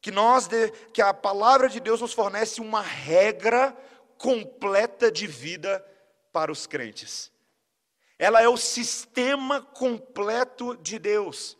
Que 0.00 0.10
nós 0.10 0.48
que 0.92 1.02
a 1.02 1.12
palavra 1.12 1.68
de 1.68 1.80
Deus 1.80 2.00
nos 2.00 2.12
fornece 2.12 2.60
uma 2.60 2.80
regra 2.80 3.76
completa 4.16 5.10
de 5.10 5.26
vida 5.26 5.84
para 6.32 6.52
os 6.52 6.66
crentes. 6.66 7.32
Ela 8.18 8.42
é 8.42 8.48
o 8.48 8.56
sistema 8.56 9.62
completo 9.62 10.76
de 10.76 10.98
Deus. 10.98 11.56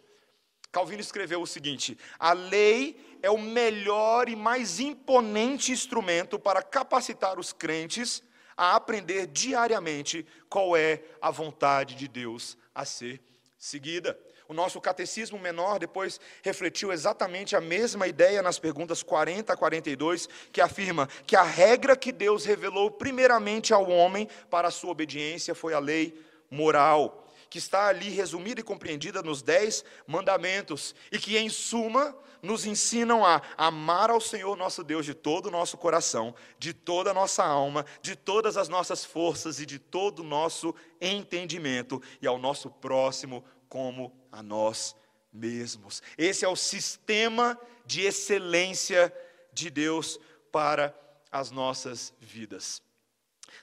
Calvino 0.71 1.01
escreveu 1.01 1.41
o 1.41 1.47
seguinte: 1.47 1.97
a 2.19 2.33
lei 2.33 3.19
é 3.23 3.31
o 3.31 3.39
melhor 3.39 4.29
e 4.29 4.37
mais 4.37 4.81
imponente 4.81 5.73
instrumento 5.73 6.39
para 6.39 6.63
capacitar 6.63 7.39
os 7.39 7.53
crentes 7.53 8.23
a 8.57 8.75
aprender 8.75 9.29
diariamente 9.29 10.27
qual 10.49 10.77
é 10.77 11.03
a 11.21 11.31
vontade 11.31 11.95
de 11.95 12.09
Deus 12.09 12.59
a 12.75 12.85
ser 12.85 13.21
seguida. 13.57 14.19
O 14.49 14.55
nosso 14.55 14.81
catecismo 14.81 15.39
menor 15.39 15.79
depois 15.79 16.19
refletiu 16.43 16.91
exatamente 16.91 17.55
a 17.55 17.61
mesma 17.61 18.07
ideia 18.09 18.41
nas 18.41 18.59
perguntas 18.59 19.03
40 19.03 19.53
a 19.53 19.57
42, 19.57 20.27
que 20.51 20.63
afirma 20.63 21.07
que 21.27 21.37
a 21.37 21.43
regra 21.43 21.95
que 21.95 22.11
Deus 22.11 22.47
revelou 22.47 22.91
primeiramente 22.91 23.75
ao 23.75 23.91
homem 23.91 24.27
para 24.49 24.69
a 24.69 24.71
sua 24.71 24.91
obediência 24.91 25.55
foi 25.55 25.75
a 25.75 25.79
lei 25.79 26.19
moral 26.51 27.27
que 27.51 27.59
está 27.59 27.87
ali 27.89 28.11
resumida 28.11 28.61
e 28.61 28.65
compreendida 28.65 29.23
nos 29.23 29.43
dez 29.43 29.85
mandamentos, 30.07 30.95
e 31.11 31.19
que, 31.19 31.39
em 31.39 31.49
suma, 31.49 32.15
nos 32.43 32.67
ensinam 32.67 33.25
a 33.25 33.43
amar 33.57 34.11
ao 34.11 34.21
Senhor 34.21 34.57
nosso 34.57 34.85
Deus 34.85 35.05
de 35.05 35.15
todo 35.15 35.47
o 35.47 35.51
nosso 35.51 35.77
coração, 35.77 36.35
de 36.59 36.73
toda 36.73 37.11
a 37.11 37.15
nossa 37.15 37.45
alma, 37.45 37.85
de 38.03 38.15
todas 38.15 38.57
as 38.57 38.69
nossas 38.69 39.05
forças 39.05 39.61
e 39.61 39.67
de 39.67 39.79
todo 39.79 40.21
o 40.21 40.25
nosso 40.25 40.75
entendimento, 41.01 42.03
e 42.21 42.27
ao 42.27 42.39
nosso 42.39 42.71
próximo 42.71 43.45
como 43.69 44.13
a 44.31 44.43
nós 44.43 44.95
mesmos. 45.33 46.03
Esse 46.17 46.45
é 46.45 46.49
o 46.49 46.57
sistema 46.57 47.59
de 47.85 48.03
excelência 48.03 49.13
de 49.53 49.71
Deus 49.71 50.19
para 50.53 50.95
as 51.31 51.51
nossas 51.51 52.13
vidas. 52.21 52.83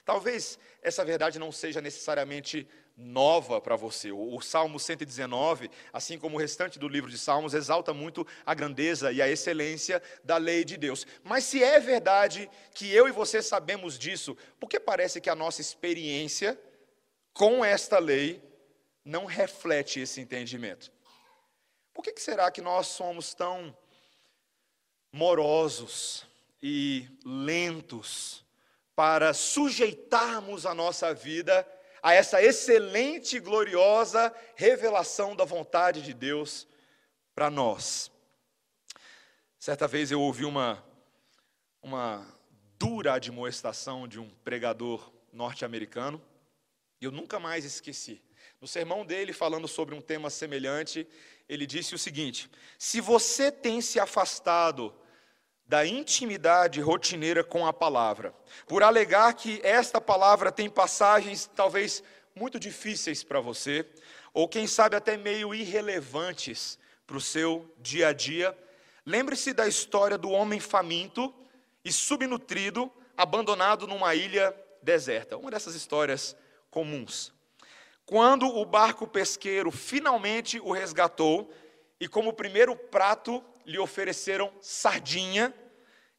Talvez 0.04 0.58
essa 0.82 1.04
verdade 1.04 1.38
não 1.38 1.50
seja 1.50 1.80
necessariamente 1.80 2.68
nova 2.96 3.60
para 3.60 3.76
você. 3.76 4.10
O, 4.10 4.40
Salmo 4.40 4.80
119, 4.80 5.70
assim 5.92 6.18
como 6.18 6.36
o 6.36 6.40
restante 6.40 6.78
do 6.78 6.88
livro 6.88 7.10
de 7.10 7.18
Salmos, 7.18 7.52
exalta 7.52 7.92
muito 7.92 8.26
a 8.44 8.54
grandeza 8.54 9.12
e 9.12 9.20
a 9.20 9.28
excelência 9.28 10.02
da 10.24 10.38
lei 10.38 10.64
de 10.64 10.76
Deus. 10.76 11.06
Mas 11.22 11.44
se 11.44 11.62
é 11.62 11.78
verdade 11.78 12.48
que 12.74 12.90
eu 12.90 13.06
e 13.06 13.12
você 13.12 13.42
sabemos 13.42 13.98
disso, 13.98 14.36
por 14.58 14.68
que 14.68 14.80
parece 14.80 15.20
que 15.20 15.28
a 15.28 15.34
nossa 15.34 15.60
experiência 15.60 16.58
com 17.34 17.62
esta 17.62 17.98
lei 17.98 18.42
não 19.06 19.24
reflete 19.24 20.00
esse 20.00 20.20
entendimento? 20.20 20.92
Por 21.94 22.02
que, 22.02 22.12
que 22.12 22.20
será 22.20 22.50
que 22.50 22.60
nós 22.60 22.88
somos 22.88 23.32
tão 23.32 23.74
morosos 25.10 26.26
e 26.62 27.08
lentos 27.24 28.44
para 28.94 29.32
sujeitarmos 29.32 30.66
a 30.66 30.74
nossa 30.74 31.14
vida 31.14 31.66
a 32.02 32.12
essa 32.14 32.42
excelente 32.42 33.36
e 33.36 33.40
gloriosa 33.40 34.32
revelação 34.54 35.34
da 35.34 35.44
vontade 35.44 36.02
de 36.02 36.14
Deus 36.14 36.68
para 37.34 37.50
nós. 37.50 38.10
Certa 39.58 39.88
vez 39.88 40.10
eu 40.12 40.20
ouvi 40.20 40.44
uma, 40.44 40.84
uma 41.82 42.26
dura 42.78 43.14
admoestação 43.14 44.06
de 44.06 44.20
um 44.20 44.30
pregador 44.44 45.12
norte-americano, 45.32 46.22
e 47.00 47.04
eu 47.04 47.10
nunca 47.10 47.40
mais 47.40 47.64
esqueci. 47.64 48.22
No 48.66 48.68
sermão 48.68 49.06
dele, 49.06 49.32
falando 49.32 49.68
sobre 49.68 49.94
um 49.94 50.00
tema 50.00 50.28
semelhante, 50.28 51.06
ele 51.48 51.68
disse 51.68 51.94
o 51.94 51.98
seguinte: 51.98 52.50
Se 52.76 53.00
você 53.00 53.52
tem 53.52 53.80
se 53.80 54.00
afastado 54.00 54.92
da 55.64 55.86
intimidade 55.86 56.80
rotineira 56.80 57.44
com 57.44 57.64
a 57.64 57.72
palavra, 57.72 58.34
por 58.66 58.82
alegar 58.82 59.34
que 59.34 59.60
esta 59.62 60.00
palavra 60.00 60.50
tem 60.50 60.68
passagens 60.68 61.48
talvez 61.54 62.02
muito 62.34 62.58
difíceis 62.58 63.22
para 63.22 63.38
você, 63.38 63.86
ou 64.34 64.48
quem 64.48 64.66
sabe 64.66 64.96
até 64.96 65.16
meio 65.16 65.54
irrelevantes 65.54 66.76
para 67.06 67.18
o 67.18 67.20
seu 67.20 67.72
dia 67.78 68.08
a 68.08 68.12
dia. 68.12 68.58
Lembre-se 69.06 69.52
da 69.52 69.68
história 69.68 70.18
do 70.18 70.30
homem 70.30 70.58
faminto 70.58 71.32
e 71.84 71.92
subnutrido, 71.92 72.92
abandonado 73.16 73.86
numa 73.86 74.12
ilha 74.16 74.52
deserta. 74.82 75.36
Uma 75.36 75.52
dessas 75.52 75.76
histórias 75.76 76.34
comuns. 76.68 77.35
Quando 78.06 78.46
o 78.46 78.64
barco 78.64 79.06
pesqueiro 79.06 79.72
finalmente 79.72 80.60
o 80.60 80.70
resgatou, 80.70 81.52
e 81.98 82.06
como 82.06 82.32
primeiro 82.32 82.76
prato 82.76 83.44
lhe 83.64 83.78
ofereceram 83.78 84.52
sardinha, 84.60 85.52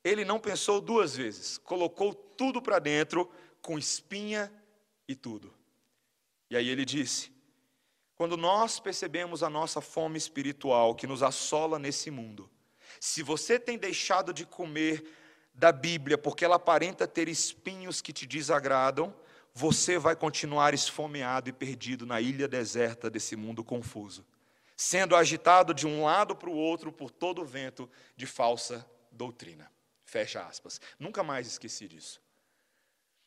ele 0.04 0.26
não 0.26 0.40
pensou 0.40 0.82
duas 0.82 1.16
vezes, 1.16 1.58
colocou 1.58 2.14
tudo 2.14 2.62
para 2.62 2.78
dentro, 2.78 3.32
com 3.62 3.78
espinha 3.78 4.52
e 5.08 5.16
tudo. 5.16 5.54
E 6.50 6.58
aí 6.58 6.68
ele 6.68 6.84
disse: 6.84 7.32
quando 8.16 8.36
nós 8.36 8.80
percebemos 8.80 9.42
a 9.42 9.50
nossa 9.50 9.80
fome 9.80 10.18
espiritual 10.18 10.94
que 10.94 11.08
nos 11.08 11.24
assola 11.24 11.80
nesse 11.80 12.12
mundo, 12.12 12.50
se 13.00 13.24
você 13.24 13.60
tem 13.60 13.78
deixado 13.78 14.34
de 14.34 14.46
comer 14.46 15.06
da 15.54 15.72
Bíblia 15.72 16.18
porque 16.18 16.44
ela 16.44 16.56
aparenta 16.56 17.08
ter 17.08 17.30
espinhos 17.30 18.02
que 18.02 18.12
te 18.12 18.26
desagradam, 18.26 19.14
você 19.58 19.98
vai 19.98 20.16
continuar 20.16 20.74
esfomeado 20.74 21.50
e 21.50 21.54
perdido 21.54 22.06
na 22.06 22.22
ilha 22.22 22.48
deserta 22.48 23.10
desse 23.10 23.36
mundo 23.36 23.64
confuso 23.64 24.26
sendo 24.78 25.16
agitado 25.16 25.74
de 25.74 25.88
um 25.88 26.04
lado 26.04 26.36
para 26.36 26.50
o 26.50 26.56
outro 26.56 26.92
por 26.92 27.10
todo 27.10 27.42
o 27.42 27.46
vento 27.46 27.90
de 28.16 28.28
falsa 28.28 28.88
doutrina. 29.12 29.70
Fecha 30.06 30.42
aspas. 30.42 30.80
Nunca 31.00 31.24
mais 31.24 31.48
esqueci 31.48 31.88
disso. 31.88 32.22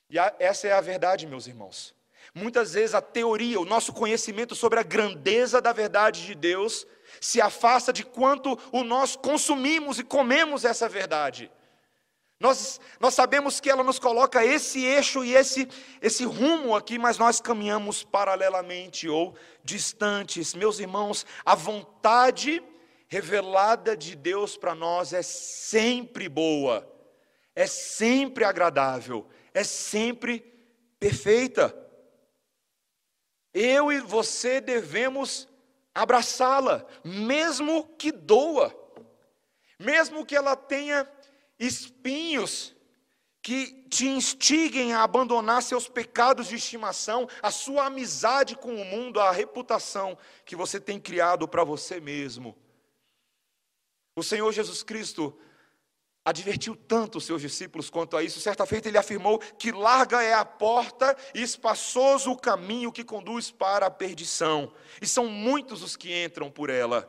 E 0.09 0.19
a, 0.19 0.33
essa 0.39 0.69
é 0.69 0.73
a 0.73 0.81
verdade, 0.81 1.27
meus 1.27 1.49
irmãos. 1.49 1.93
Muitas 2.33 2.75
vezes 2.75 2.95
a 2.95 3.03
teoria, 3.03 3.61
o 3.61 3.65
nosso 3.65 3.93
conhecimento 3.93 4.55
sobre 4.55 4.79
a 4.79 4.85
grandeza 4.85 5.61
da 5.61 5.73
verdade 5.73 6.25
de 6.25 6.35
Deus, 6.35 6.87
se 7.21 7.41
afasta 7.41 7.93
de 7.93 8.05
quanto 8.05 8.57
o 8.71 8.85
nós 8.85 9.17
consumimos 9.17 9.99
e 9.99 10.05
comemos 10.05 10.65
essa 10.65 10.89
verdade. 10.89 11.51
Nós, 12.41 12.81
nós 12.99 13.13
sabemos 13.13 13.61
que 13.61 13.69
ela 13.69 13.85
nos 13.85 13.99
coloca 13.99 14.43
esse 14.43 14.83
eixo 14.83 15.23
e 15.23 15.35
esse, 15.35 15.69
esse 16.01 16.25
rumo 16.25 16.75
aqui, 16.75 16.99
mas 16.99 17.19
nós 17.19 17.39
caminhamos 17.39 18.03
paralelamente 18.03 19.07
ou 19.07 19.37
distantes. 19.63 20.55
Meus 20.55 20.81
irmãos, 20.81 21.27
a 21.45 21.55
vontade 21.55 22.63
revelada 23.09 23.95
de 23.95 24.17
Deus 24.17 24.57
para 24.57 24.75
nós 24.75 25.13
é 25.13 25.21
sempre 25.21 26.31
boa, 26.31 26.91
é 27.55 27.67
sempre 27.67 28.43
agradável, 28.43 29.29
é 29.53 29.63
sempre 29.63 30.41
perfeita. 30.99 31.77
Eu 33.53 33.93
e 33.93 34.01
você 34.01 34.63
devemos 34.63 35.47
abraçá-la, 35.95 36.87
mesmo 37.05 37.85
que 37.99 38.11
doa, 38.11 38.75
mesmo 39.79 40.25
que 40.25 40.37
ela 40.37 40.57
tenha 40.57 41.07
espinhos 41.61 42.75
que 43.43 43.87
te 43.89 44.07
instiguem 44.07 44.93
a 44.93 45.03
abandonar 45.03 45.63
seus 45.63 45.89
pecados 45.89 46.49
de 46.49 46.57
estimação, 46.57 47.29
a 47.43 47.51
sua 47.51 47.87
amizade 47.87 48.57
com 48.57 48.75
o 48.75 48.85
mundo, 48.85 49.21
a 49.21 49.31
reputação 49.31 50.17
que 50.45 50.57
você 50.57 50.81
tem 50.81 50.99
criado 50.99 51.47
para 51.47 51.65
você 51.65 52.01
mesmo. 52.01 52.57
O 54.17 54.23
Senhor 54.23 54.51
Jesus 54.53 54.83
Cristo 54.83 55.39
advertiu 56.25 56.77
tanto 56.77 57.19
os 57.19 57.25
seus 57.25 57.41
discípulos 57.41 57.89
quanto 57.89 58.17
a 58.17 58.23
isso. 58.23 58.41
Certa 58.41 58.67
feita 58.67 58.89
ele 58.89 58.99
afirmou 58.99 59.39
que 59.39 59.73
larga 59.73 60.23
é 60.23 60.35
a 60.35 60.45
porta 60.45 61.17
e 61.35 61.43
espaçoso 61.43 62.31
o 62.31 62.39
caminho 62.39 62.93
que 62.93 63.05
conduz 63.05 63.51
para 63.51 63.87
a 63.87 63.91
perdição, 63.91 64.73
e 65.01 65.07
são 65.07 65.27
muitos 65.27 65.83
os 65.83 65.97
que 65.97 66.25
entram 66.25 66.51
por 66.51 66.69
ela. 66.69 67.09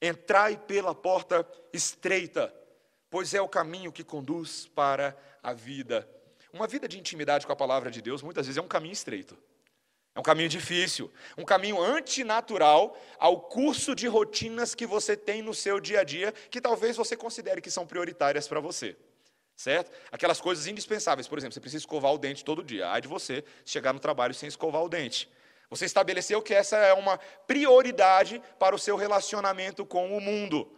Entrai 0.00 0.56
pela 0.56 0.94
porta 0.94 1.46
estreita, 1.72 2.54
pois 3.16 3.32
é 3.32 3.40
o 3.40 3.48
caminho 3.48 3.90
que 3.90 4.04
conduz 4.04 4.68
para 4.74 5.16
a 5.42 5.54
vida. 5.54 6.06
Uma 6.52 6.66
vida 6.66 6.86
de 6.86 6.98
intimidade 6.98 7.46
com 7.46 7.52
a 7.54 7.56
palavra 7.56 7.90
de 7.90 8.02
Deus 8.02 8.20
muitas 8.20 8.44
vezes 8.44 8.58
é 8.58 8.60
um 8.60 8.68
caminho 8.68 8.92
estreito. 8.92 9.34
É 10.14 10.20
um 10.20 10.22
caminho 10.22 10.50
difícil, 10.50 11.10
um 11.34 11.42
caminho 11.42 11.80
antinatural 11.80 12.94
ao 13.18 13.40
curso 13.40 13.94
de 13.94 14.06
rotinas 14.06 14.74
que 14.74 14.86
você 14.86 15.16
tem 15.16 15.40
no 15.40 15.54
seu 15.54 15.80
dia 15.80 16.00
a 16.00 16.04
dia, 16.04 16.30
que 16.50 16.60
talvez 16.60 16.94
você 16.94 17.16
considere 17.16 17.62
que 17.62 17.70
são 17.70 17.86
prioritárias 17.86 18.46
para 18.46 18.60
você. 18.60 18.94
Certo? 19.56 19.90
Aquelas 20.12 20.38
coisas 20.38 20.66
indispensáveis, 20.66 21.26
por 21.26 21.38
exemplo, 21.38 21.54
você 21.54 21.60
precisa 21.60 21.84
escovar 21.84 22.12
o 22.12 22.18
dente 22.18 22.44
todo 22.44 22.62
dia. 22.62 22.86
Ai 22.90 23.00
de 23.00 23.08
você 23.08 23.42
chegar 23.64 23.94
no 23.94 23.98
trabalho 23.98 24.34
sem 24.34 24.46
escovar 24.46 24.82
o 24.82 24.90
dente. 24.90 25.26
Você 25.70 25.86
estabeleceu 25.86 26.42
que 26.42 26.52
essa 26.52 26.76
é 26.76 26.92
uma 26.92 27.16
prioridade 27.46 28.42
para 28.58 28.74
o 28.74 28.78
seu 28.78 28.94
relacionamento 28.94 29.86
com 29.86 30.14
o 30.14 30.20
mundo. 30.20 30.70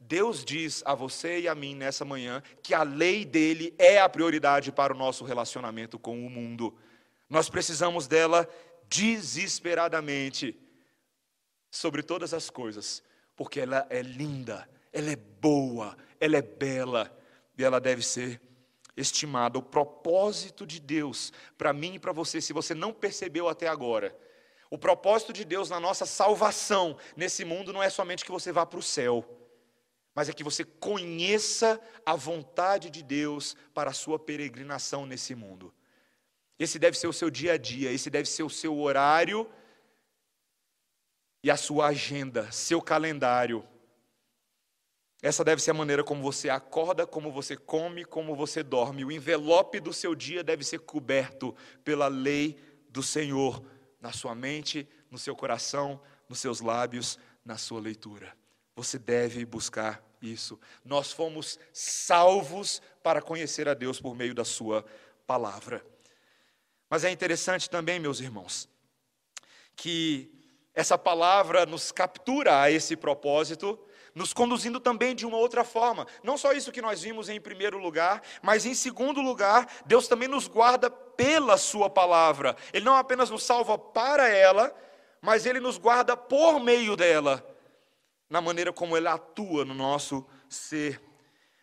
Deus 0.00 0.42
diz 0.42 0.82
a 0.86 0.94
você 0.94 1.40
e 1.40 1.48
a 1.48 1.54
mim 1.54 1.74
nessa 1.74 2.06
manhã 2.06 2.42
que 2.62 2.72
a 2.72 2.82
lei 2.82 3.22
dele 3.22 3.74
é 3.78 4.00
a 4.00 4.08
prioridade 4.08 4.72
para 4.72 4.94
o 4.94 4.96
nosso 4.96 5.24
relacionamento 5.24 5.98
com 5.98 6.26
o 6.26 6.30
mundo. 6.30 6.74
Nós 7.28 7.50
precisamos 7.50 8.08
dela 8.08 8.48
desesperadamente, 8.88 10.58
sobre 11.70 12.02
todas 12.02 12.34
as 12.34 12.48
coisas, 12.50 13.02
porque 13.36 13.60
ela 13.60 13.86
é 13.90 14.00
linda, 14.00 14.68
ela 14.90 15.10
é 15.10 15.16
boa, 15.16 15.96
ela 16.18 16.36
é 16.36 16.42
bela 16.42 17.16
e 17.56 17.62
ela 17.62 17.78
deve 17.78 18.02
ser 18.02 18.40
estimada. 18.96 19.58
O 19.58 19.62
propósito 19.62 20.66
de 20.66 20.80
Deus 20.80 21.30
para 21.56 21.72
mim 21.74 21.94
e 21.94 21.98
para 21.98 22.10
você, 22.10 22.40
se 22.40 22.54
você 22.54 22.74
não 22.74 22.92
percebeu 22.92 23.48
até 23.48 23.68
agora, 23.68 24.16
o 24.70 24.78
propósito 24.78 25.32
de 25.32 25.44
Deus 25.44 25.68
na 25.68 25.78
nossa 25.78 26.06
salvação 26.06 26.96
nesse 27.14 27.44
mundo 27.44 27.72
não 27.72 27.82
é 27.82 27.90
somente 27.90 28.24
que 28.24 28.32
você 28.32 28.50
vá 28.50 28.64
para 28.64 28.78
o 28.78 28.82
céu 28.82 29.36
mas 30.14 30.28
é 30.28 30.32
que 30.32 30.44
você 30.44 30.64
conheça 30.64 31.80
a 32.04 32.14
vontade 32.16 32.90
de 32.90 33.02
Deus 33.02 33.56
para 33.72 33.90
a 33.90 33.94
sua 33.94 34.18
peregrinação 34.18 35.06
nesse 35.06 35.34
mundo. 35.34 35.72
Esse 36.58 36.78
deve 36.78 36.98
ser 36.98 37.06
o 37.06 37.12
seu 37.12 37.30
dia 37.30 37.54
a 37.54 37.56
dia, 37.56 37.90
esse 37.90 38.10
deve 38.10 38.28
ser 38.28 38.42
o 38.42 38.50
seu 38.50 38.78
horário 38.78 39.50
e 41.42 41.50
a 41.50 41.56
sua 41.56 41.86
agenda, 41.86 42.50
seu 42.52 42.82
calendário. 42.82 43.66
Essa 45.22 45.44
deve 45.44 45.62
ser 45.62 45.70
a 45.70 45.74
maneira 45.74 46.02
como 46.02 46.22
você 46.22 46.48
acorda, 46.48 47.06
como 47.06 47.30
você 47.30 47.56
come, 47.56 48.04
como 48.04 48.34
você 48.34 48.62
dorme. 48.62 49.04
O 49.04 49.12
envelope 49.12 49.78
do 49.78 49.92
seu 49.92 50.14
dia 50.14 50.42
deve 50.42 50.64
ser 50.64 50.80
coberto 50.80 51.54
pela 51.84 52.08
lei 52.08 52.58
do 52.88 53.02
Senhor, 53.02 53.62
na 54.00 54.12
sua 54.12 54.34
mente, 54.34 54.88
no 55.10 55.18
seu 55.18 55.36
coração, 55.36 56.00
nos 56.28 56.40
seus 56.40 56.60
lábios, 56.60 57.18
na 57.44 57.56
sua 57.58 57.80
leitura. 57.80 58.34
Você 58.74 58.98
deve 58.98 59.44
buscar 59.44 60.02
isso. 60.22 60.58
Nós 60.84 61.12
fomos 61.12 61.58
salvos 61.72 62.82
para 63.02 63.22
conhecer 63.22 63.68
a 63.68 63.74
Deus 63.74 64.00
por 64.00 64.14
meio 64.14 64.34
da 64.34 64.44
Sua 64.44 64.84
palavra. 65.26 65.84
Mas 66.88 67.04
é 67.04 67.10
interessante 67.10 67.70
também, 67.70 68.00
meus 68.00 68.20
irmãos, 68.20 68.68
que 69.76 70.30
essa 70.74 70.98
palavra 70.98 71.64
nos 71.64 71.92
captura 71.92 72.62
a 72.62 72.70
esse 72.70 72.96
propósito, 72.96 73.78
nos 74.14 74.32
conduzindo 74.32 74.80
também 74.80 75.14
de 75.14 75.24
uma 75.24 75.36
outra 75.36 75.62
forma. 75.62 76.06
Não 76.22 76.36
só 76.36 76.52
isso 76.52 76.72
que 76.72 76.82
nós 76.82 77.02
vimos 77.02 77.28
em 77.28 77.40
primeiro 77.40 77.78
lugar, 77.78 78.22
mas 78.42 78.66
em 78.66 78.74
segundo 78.74 79.20
lugar, 79.20 79.68
Deus 79.86 80.08
também 80.08 80.28
nos 80.28 80.48
guarda 80.48 80.90
pela 80.90 81.56
Sua 81.56 81.88
palavra. 81.88 82.56
Ele 82.72 82.84
não 82.84 82.96
apenas 82.96 83.30
nos 83.30 83.44
salva 83.44 83.78
para 83.78 84.28
ela, 84.28 84.74
mas 85.20 85.46
Ele 85.46 85.60
nos 85.60 85.78
guarda 85.78 86.16
por 86.16 86.58
meio 86.58 86.96
dela 86.96 87.49
na 88.30 88.40
maneira 88.40 88.72
como 88.72 88.96
ele 88.96 89.08
atua 89.08 89.64
no 89.64 89.74
nosso 89.74 90.24
ser. 90.48 91.02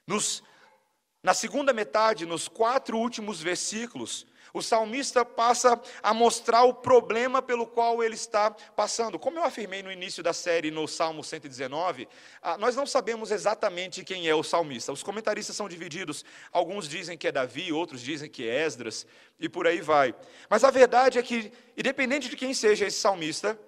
Nos, 0.06 0.44
na 1.24 1.34
segunda 1.34 1.72
metade, 1.72 2.26
nos 2.26 2.50
quatro 2.50 2.98
últimos 2.98 3.42
versículos, 3.42 4.28
o 4.54 4.62
salmista 4.62 5.24
passa 5.24 5.80
a 6.02 6.14
mostrar 6.14 6.64
o 6.64 6.74
problema 6.74 7.42
pelo 7.42 7.68
qual 7.68 8.04
ele 8.04 8.16
está 8.16 8.50
passando. 8.50 9.20
Como 9.20 9.38
eu 9.38 9.44
afirmei 9.44 9.84
no 9.84 9.92
início 9.92 10.24
da 10.24 10.34
série, 10.34 10.72
no 10.72 10.88
Salmo 10.88 11.24
119, 11.24 12.08
ah, 12.42 12.58
nós 12.58 12.76
não 12.76 12.86
sabemos 12.86 13.32
exatamente 13.32 14.04
quem 14.04 14.28
é 14.28 14.34
o 14.34 14.44
salmista. 14.44 14.92
Os 14.92 15.04
comentaristas 15.04 15.56
são 15.56 15.70
divididos. 15.70 16.26
Alguns 16.52 16.88
dizem 16.88 17.18
que 17.18 17.28
é 17.28 17.32
Davi, 17.32 17.72
outros 17.72 18.02
dizem 18.02 18.30
que 18.30 18.48
é 18.48 18.66
Esdras, 18.66 19.06
e 19.40 19.48
por 19.48 19.68
aí 19.68 19.80
vai. 19.82 20.16
Mas 20.50 20.64
a 20.64 20.72
verdade 20.72 21.20
é 21.20 21.24
que, 21.24 21.52
independente 21.78 22.30
de 22.30 22.36
quem 22.36 22.54
seja 22.54 22.88
esse 22.88 23.00
salmista, 23.00 23.60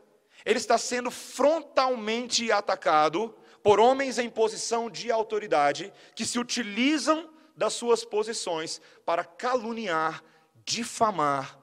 ele 0.45 0.57
está 0.57 0.77
sendo 0.77 1.11
frontalmente 1.11 2.51
atacado 2.51 3.35
por 3.61 3.79
homens 3.79 4.17
em 4.17 4.29
posição 4.29 4.89
de 4.89 5.11
autoridade 5.11 5.91
que 6.15 6.25
se 6.25 6.39
utilizam 6.39 7.29
das 7.55 7.73
suas 7.73 8.05
posições 8.05 8.81
para 9.05 9.23
caluniar, 9.23 10.23
difamar 10.65 11.59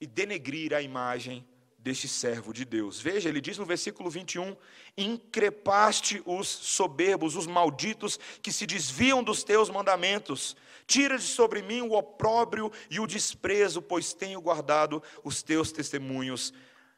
e 0.00 0.06
denegrir 0.06 0.74
a 0.74 0.82
imagem 0.82 1.46
deste 1.78 2.08
servo 2.08 2.52
de 2.52 2.64
Deus. 2.64 2.98
Veja, 2.98 3.28
ele 3.28 3.40
diz 3.40 3.58
no 3.58 3.64
versículo 3.64 4.10
21: 4.10 4.56
Increpaste 4.96 6.22
os 6.24 6.48
soberbos, 6.48 7.36
os 7.36 7.46
malditos 7.46 8.18
que 8.42 8.52
se 8.52 8.66
desviam 8.66 9.22
dos 9.22 9.44
teus 9.44 9.68
mandamentos. 9.68 10.56
Tira 10.86 11.16
de 11.16 11.24
sobre 11.24 11.62
mim 11.62 11.80
o 11.80 11.92
opróbrio 11.92 12.70
e 12.90 13.00
o 13.00 13.06
desprezo, 13.06 13.80
pois 13.80 14.12
tenho 14.12 14.40
guardado 14.40 15.02
os 15.22 15.42
teus 15.42 15.72
testemunhos 15.72 16.52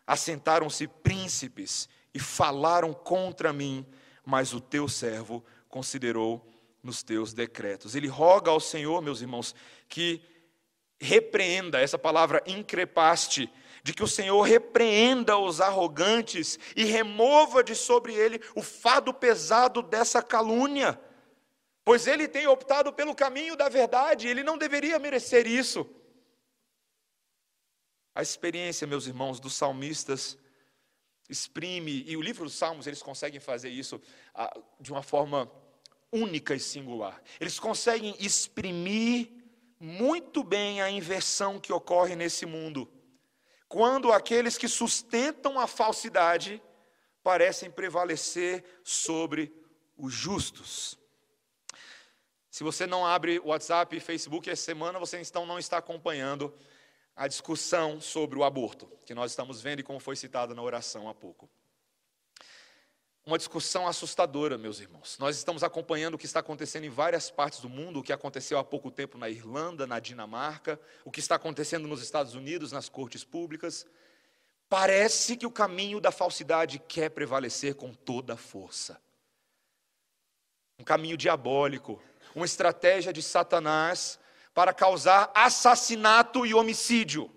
assentaram-se 0.07 0.87
príncipes 0.87 1.89
e 2.15 2.19
falaram 2.19 2.95
contra 2.95 3.53
mim, 3.53 3.85
mas 4.25 4.53
o 4.53 4.61
teu 4.61 4.89
servo 4.89 5.45
considerou 5.69 6.47
nos 6.83 7.03
teus 7.03 7.33
decretos. 7.33 7.95
Ele 7.95 8.07
roga 8.07 8.51
ao 8.51 8.61
Senhor, 8.61 9.03
meus 9.03 9.21
irmãos, 9.21 9.55
que 9.89 10.23
repreenda 10.99 11.81
essa 11.81 11.99
palavra 11.99 12.43
increpaste, 12.47 13.51
de 13.83 13.93
que 13.93 14.03
o 14.03 14.09
Senhor 14.09 14.43
repreenda 14.43 15.37
os 15.39 15.61
arrogantes 15.61 16.59
e 16.75 16.85
remova 16.85 17.63
de 17.63 17.75
sobre 17.75 18.15
ele 18.15 18.41
o 18.55 18.63
fado 18.63 19.13
pesado 19.13 19.83
dessa 19.83 20.23
calúnia. 20.23 20.99
Pois 21.85 22.07
ele 22.09 22.27
tem 22.27 22.49
optado 22.49 22.93
pelo 22.93 23.15
caminho 23.15 23.55
da 23.55 23.69
verdade, 23.69 24.27
ele 24.27 24.43
não 24.43 24.59
deveria 24.59 24.99
merecer 24.99 25.47
isso. 25.47 25.89
A 28.17 28.23
experiência, 28.23 28.87
meus 28.87 29.07
irmãos, 29.07 29.39
dos 29.39 29.53
salmistas 29.53 30.39
exprime, 31.29 32.03
e 32.07 32.17
o 32.17 32.23
livro 32.23 32.45
dos 32.45 32.55
Salmos, 32.55 32.87
eles 32.87 33.03
conseguem 33.03 33.39
fazer 33.39 33.69
isso 33.69 34.01
ah, 34.35 34.59
de 34.81 34.91
uma 34.91 35.03
forma 35.03 35.53
única 36.11 36.55
e 36.55 36.59
singular. 36.59 37.23
Eles 37.39 37.61
conseguem 37.61 38.17
exprimir 38.19 39.29
muito 39.79 40.43
bem 40.43 40.81
a 40.81 40.89
inversão 40.91 41.61
que 41.61 41.75
ocorre 41.75 42.17
nesse 42.17 42.47
mundo, 42.47 42.91
quando 43.69 44.11
aqueles 44.11 44.57
que 44.57 44.67
sustentam 44.67 45.61
a 45.61 45.67
falsidade 45.67 46.63
parecem 47.23 47.71
prevalecer 47.71 48.65
sobre 48.83 49.53
os 49.95 50.15
justos. 50.15 50.99
Se 52.51 52.65
você 52.65 52.87
não 52.87 53.05
abre 53.05 53.39
WhatsApp 53.41 53.95
e 53.95 54.01
Facebook 54.01 54.49
essa 54.49 54.63
semana, 54.63 54.99
você 54.99 55.21
então 55.21 55.45
não 55.45 55.59
está 55.59 55.77
acompanhando 55.77 56.55
a 57.17 57.27
discussão 57.27 57.99
sobre 57.99 58.39
o 58.39 58.45
aborto, 58.45 58.87
que 59.07 59.15
nós 59.15 59.33
estamos 59.33 59.63
vendo 59.63 59.81
e 59.81 59.83
como 59.83 59.99
foi 59.99 60.15
citado 60.15 60.55
na 60.55 60.63
oração 60.63 61.09
há 61.09 61.15
pouco. 61.15 61.49
uma 63.25 63.39
discussão 63.39 63.89
assustadora, 63.89 64.57
meus 64.57 64.79
irmãos. 64.79 65.19
Nós 65.19 65.37
estamos 65.37 65.65
acompanhando 65.65 66.15
o 66.15 66.19
que 66.19 66.27
está 66.27 66.39
acontecendo 66.39 66.85
em 66.85 66.91
várias 66.91 67.29
partes 67.29 67.59
do 67.59 67.69
mundo, 67.69 67.99
o 67.99 68.03
que 68.03 68.13
aconteceu 68.13 68.57
há 68.57 68.63
pouco 68.63 68.89
tempo 68.89 69.19
na 69.19 69.29
Irlanda, 69.29 69.85
na 69.85 69.99
Dinamarca, 69.99 70.79
o 71.05 71.11
que 71.11 71.19
está 71.19 71.35
acontecendo 71.35 71.89
nos 71.89 72.01
Estados 72.01 72.35
Unidos, 72.35 72.71
nas 72.71 72.89
cortes 72.89 73.25
públicas. 73.25 73.85
Parece 74.69 75.37
que 75.37 75.45
o 75.45 75.51
caminho 75.51 76.01
da 76.01 76.13
falsidade 76.13 76.79
quer 76.79 77.11
prevalecer 77.11 77.75
com 77.75 77.93
toda 77.93 78.35
a 78.35 78.37
força. 78.37 79.01
Um 80.79 80.85
caminho 80.85 81.17
diabólico, 81.17 82.01
uma 82.33 82.47
estratégia 82.47 83.13
de 83.13 83.23
Satanás 83.23 84.21
para 84.57 84.73
causar 84.73 85.31
assassinato 85.35 86.47
e 86.47 86.55
homicídio. 86.55 87.31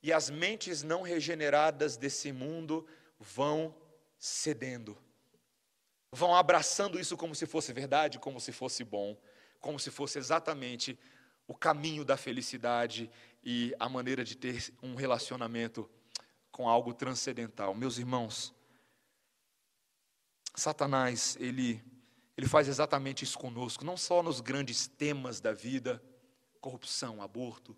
E 0.00 0.12
as 0.12 0.30
mentes 0.30 0.84
não 0.84 1.02
regeneradas 1.02 1.96
desse 1.96 2.30
mundo 2.30 2.86
vão 3.18 3.74
cedendo, 4.16 4.96
vão 6.12 6.36
abraçando 6.36 7.00
isso 7.00 7.16
como 7.16 7.34
se 7.34 7.46
fosse 7.46 7.72
verdade, 7.72 8.20
como 8.20 8.40
se 8.40 8.52
fosse 8.52 8.84
bom, 8.84 9.20
como 9.58 9.80
se 9.80 9.90
fosse 9.90 10.18
exatamente 10.18 10.96
o 11.48 11.54
caminho 11.56 12.04
da 12.04 12.16
felicidade 12.16 13.10
e 13.42 13.74
a 13.80 13.88
maneira 13.88 14.22
de 14.22 14.36
ter 14.36 14.72
um 14.80 14.94
relacionamento 14.94 15.90
com 16.52 16.68
algo 16.68 16.94
transcendental. 16.94 17.74
Meus 17.74 17.98
irmãos, 17.98 18.54
Satanás, 20.54 21.36
ele, 21.40 21.82
ele 22.36 22.48
faz 22.48 22.68
exatamente 22.68 23.24
isso 23.24 23.38
conosco, 23.38 23.84
não 23.84 23.96
só 23.96 24.22
nos 24.22 24.40
grandes 24.40 24.86
temas 24.86 25.40
da 25.40 25.52
vida, 25.52 26.02
corrupção, 26.60 27.22
aborto, 27.22 27.76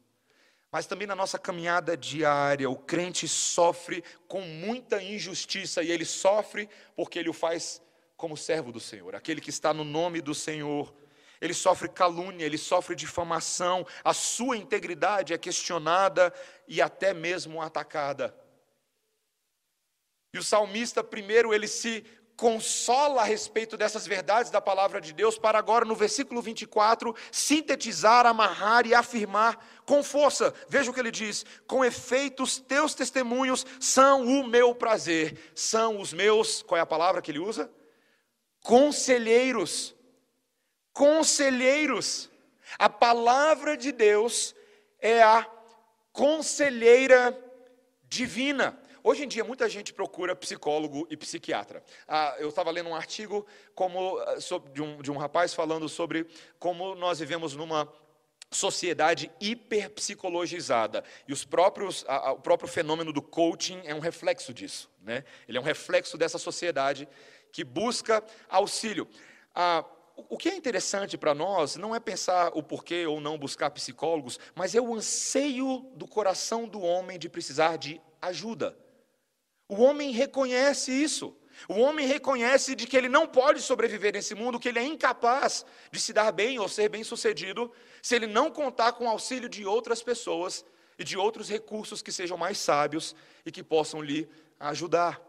mas 0.71 0.87
também 0.87 1.07
na 1.07 1.15
nossa 1.15 1.39
caminhada 1.39 1.97
diária, 1.97 2.69
o 2.69 2.77
crente 2.77 3.27
sofre 3.29 4.03
com 4.29 4.41
muita 4.41 5.03
injustiça 5.03 5.83
e 5.83 5.91
ele 5.91 6.05
sofre 6.05 6.69
porque 6.95 7.19
ele 7.19 7.29
o 7.29 7.33
faz 7.33 7.83
como 8.17 8.37
servo 8.37 8.73
do 8.73 8.81
Senhor, 8.81 9.15
aquele 9.15 9.41
que 9.41 9.51
está 9.51 9.73
no 9.73 9.85
nome 9.85 10.21
do 10.21 10.35
Senhor. 10.35 10.95
Ele 11.39 11.53
sofre 11.53 11.89
calúnia, 11.89 12.47
ele 12.47 12.57
sofre 12.57 12.97
difamação, 12.97 13.87
a 14.03 14.15
sua 14.15 14.57
integridade 14.57 15.35
é 15.35 15.39
questionada 15.39 16.33
e 16.67 16.81
até 16.81 17.13
mesmo 17.13 17.61
atacada. 17.61 18.35
E 20.33 20.39
o 20.39 20.43
salmista, 20.43 21.05
primeiro, 21.05 21.53
ele 21.55 21.69
se 21.69 22.05
consola 22.37 23.23
a 23.23 23.25
respeito 23.25 23.77
dessas 23.77 24.07
verdades 24.07 24.51
da 24.51 24.61
palavra 24.61 25.01
de 25.01 25.13
Deus, 25.13 25.39
para 25.39 25.59
agora, 25.59 25.85
no 25.85 25.95
versículo 25.95 26.43
24, 26.43 27.15
sintetizar, 27.33 28.27
amarrar 28.27 28.87
e 28.87 28.95
afirmar 28.95 29.65
com 29.87 30.03
força. 30.03 30.53
Veja 30.69 30.91
o 30.91 30.95
que 30.95 31.01
ele 31.01 31.11
diz: 31.11 31.45
com 31.67 31.85
efeito, 31.85 32.43
os 32.43 32.59
teus 32.59 32.95
testemunhos 32.95 33.65
são 33.81 34.25
o 34.25 34.47
meu 34.47 34.75
prazer, 34.75 35.51
são 35.55 36.01
os 36.01 36.13
meus, 36.13 36.63
qual 36.63 36.79
é 36.79 36.83
a 36.83 36.87
palavra 36.87 37.23
que 37.23 37.31
ele 37.31 37.39
usa? 37.39 37.71
Conselheiros. 38.61 39.95
Conselheiros. 40.93 42.31
A 42.79 42.89
palavra 42.89 43.77
de 43.77 43.93
Deus 43.93 44.55
é 45.01 45.23
a 45.23 45.47
conselheira 46.13 47.39
divina. 48.05 48.79
Hoje 49.09 49.23
em 49.23 49.29
dia, 49.29 49.45
muita 49.45 49.69
gente 49.69 49.93
procura 49.93 50.35
psicólogo 50.35 51.07
e 51.09 51.17
psiquiatra. 51.17 51.81
Ah, 52.09 52.35
eu 52.41 52.49
estava 52.49 52.73
lendo 52.73 52.89
um 52.89 52.95
artigo 52.97 53.47
como, 53.73 54.19
ah, 54.19 54.35
de, 54.73 54.83
um, 54.83 55.01
de 55.01 55.13
um 55.13 55.17
rapaz 55.17 55.55
falando 55.55 55.89
sobre 55.89 56.27
como 56.59 56.93
nós 56.97 57.21
vivemos 57.21 57.55
numa 57.55 57.89
sociedade 58.51 59.31
hiperpsicologizada. 59.41 61.05
E 61.29 61.33
os 61.33 61.45
próprios, 61.45 62.05
a, 62.09 62.31
a, 62.31 62.33
o 62.33 62.41
próprio 62.41 62.69
fenômeno 62.69 63.13
do 63.13 63.23
coaching 63.23 63.81
é 63.85 63.95
um 63.95 64.01
reflexo 64.01 64.53
disso. 64.53 64.91
Né? 65.01 65.23
Ele 65.47 65.57
é 65.57 65.61
um 65.61 65.65
reflexo 65.65 66.19
dessa 66.19 66.37
sociedade 66.37 67.09
que 67.53 67.63
busca 67.63 68.25
auxílio. 68.49 69.09
Ah, 69.55 69.85
o 70.17 70.37
que 70.37 70.49
é 70.49 70.57
interessante 70.57 71.17
para 71.17 71.33
nós 71.33 71.77
não 71.77 71.95
é 71.95 72.01
pensar 72.01 72.51
o 72.55 72.63
porquê 72.63 73.07
ou 73.07 73.21
não 73.21 73.39
buscar 73.39 73.71
psicólogos, 73.71 74.37
mas 74.53 74.75
é 74.75 74.81
o 74.81 74.93
anseio 74.93 75.89
do 75.95 76.09
coração 76.09 76.67
do 76.67 76.81
homem 76.81 77.21
de 77.21 77.29
precisar 77.29 77.77
de 77.77 78.01
ajuda. 78.21 78.77
O 79.69 79.83
homem 79.83 80.11
reconhece 80.11 80.93
isso. 80.93 81.37
O 81.69 81.81
homem 81.81 82.07
reconhece 82.07 82.75
de 82.75 82.87
que 82.87 82.97
ele 82.97 83.09
não 83.09 83.27
pode 83.27 83.61
sobreviver 83.63 84.13
nesse 84.13 84.35
mundo, 84.35 84.61
que 84.61 84.69
ele 84.69 84.79
é 84.79 84.85
incapaz 84.85 85.65
de 85.91 86.01
se 86.01 86.13
dar 86.13 86.31
bem 86.31 86.59
ou 86.59 86.69
ser 86.69 86.89
bem-sucedido 86.89 87.73
se 88.03 88.15
ele 88.15 88.27
não 88.27 88.51
contar 88.51 88.93
com 88.93 89.07
o 89.07 89.09
auxílio 89.09 89.49
de 89.49 89.65
outras 89.65 90.03
pessoas 90.03 90.65
e 90.99 91.05
de 91.05 91.17
outros 91.17 91.49
recursos 91.49 92.03
que 92.03 92.13
sejam 92.13 92.37
mais 92.37 92.59
sábios 92.59 93.15
e 93.45 93.51
que 93.51 93.63
possam 93.63 94.03
lhe 94.03 94.29
ajudar. 94.61 95.21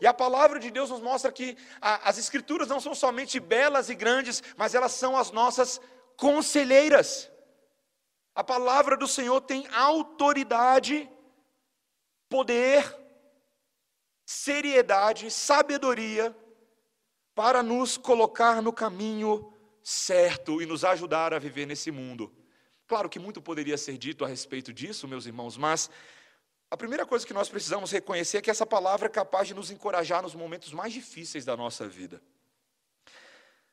E 0.00 0.06
a 0.06 0.14
palavra 0.14 0.60
de 0.60 0.70
Deus 0.70 0.90
nos 0.90 1.00
mostra 1.00 1.32
que 1.32 1.56
a, 1.80 2.08
as 2.08 2.16
Escrituras 2.16 2.68
não 2.68 2.80
são 2.80 2.94
somente 2.94 3.40
belas 3.40 3.88
e 3.88 3.94
grandes, 3.94 4.42
mas 4.56 4.74
elas 4.74 4.92
são 4.92 5.16
as 5.16 5.32
nossas 5.32 5.80
conselheiras. 6.16 7.30
A 8.34 8.44
palavra 8.44 8.96
do 8.96 9.08
Senhor 9.08 9.40
tem 9.40 9.66
autoridade, 9.72 11.10
poder, 12.28 12.99
seriedade, 14.30 15.28
sabedoria 15.28 16.36
para 17.34 17.64
nos 17.64 17.96
colocar 17.96 18.62
no 18.62 18.72
caminho 18.72 19.52
certo 19.82 20.62
e 20.62 20.66
nos 20.66 20.84
ajudar 20.84 21.34
a 21.34 21.38
viver 21.40 21.66
nesse 21.66 21.90
mundo. 21.90 22.32
Claro 22.86 23.08
que 23.08 23.18
muito 23.18 23.42
poderia 23.42 23.76
ser 23.76 23.98
dito 23.98 24.24
a 24.24 24.28
respeito 24.28 24.72
disso, 24.72 25.08
meus 25.08 25.26
irmãos, 25.26 25.56
mas 25.56 25.90
a 26.70 26.76
primeira 26.76 27.04
coisa 27.04 27.26
que 27.26 27.34
nós 27.34 27.48
precisamos 27.48 27.90
reconhecer 27.90 28.38
é 28.38 28.40
que 28.40 28.52
essa 28.52 28.64
palavra 28.64 29.06
é 29.06 29.08
capaz 29.08 29.48
de 29.48 29.54
nos 29.54 29.68
encorajar 29.68 30.22
nos 30.22 30.36
momentos 30.36 30.72
mais 30.72 30.92
difíceis 30.92 31.44
da 31.44 31.56
nossa 31.56 31.88
vida. 31.88 32.22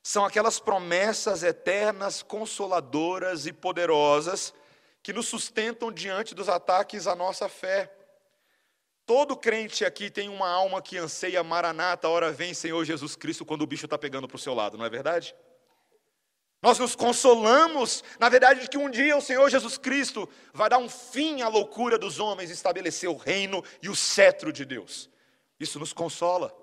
São 0.02 0.26
aquelas 0.26 0.60
promessas 0.60 1.44
eternas, 1.44 2.24
consoladoras 2.24 3.46
e 3.46 3.54
poderosas 3.54 4.56
que 5.04 5.14
nos 5.14 5.28
sustentam 5.28 5.92
diante 5.92 6.34
dos 6.34 6.50
ataques 6.50 7.06
à 7.06 7.16
nossa 7.16 7.48
fé. 7.48 7.96
Todo 9.08 9.38
crente 9.38 9.86
aqui 9.86 10.10
tem 10.10 10.28
uma 10.28 10.50
alma 10.50 10.82
que 10.82 10.98
anseia 10.98 11.42
Maranata, 11.42 12.10
hora 12.10 12.30
vem 12.30 12.54
Senhor 12.54 12.84
Jesus 12.84 13.16
Cristo, 13.16 13.46
quando 13.46 13.62
o 13.62 13.66
bicho 13.66 13.86
está 13.86 13.98
pegando 13.98 14.28
para 14.28 14.36
o 14.36 14.40
seu 14.40 14.54
lado, 14.54 14.78
não 14.78 14.84
é 14.84 14.90
verdade? 14.90 15.34
Nós 16.62 16.78
nos 16.78 16.94
consolamos, 16.94 18.04
na 18.20 18.28
verdade, 18.28 18.60
de 18.60 18.70
que 18.70 18.78
um 18.78 18.90
dia 18.90 19.16
o 19.16 19.22
Senhor 19.22 19.50
Jesus 19.50 19.78
Cristo 19.78 20.28
vai 20.54 20.70
dar 20.70 20.80
um 20.80 20.90
fim 20.90 21.42
à 21.42 21.48
loucura 21.48 21.98
dos 21.98 22.20
homens, 22.20 22.50
estabelecer 22.50 23.10
o 23.10 23.16
reino 23.16 23.64
e 23.82 23.88
o 23.88 23.96
cetro 23.96 24.52
de 24.52 24.66
Deus. 24.66 25.10
Isso 25.58 25.80
nos 25.80 25.94
consola. 25.94 26.54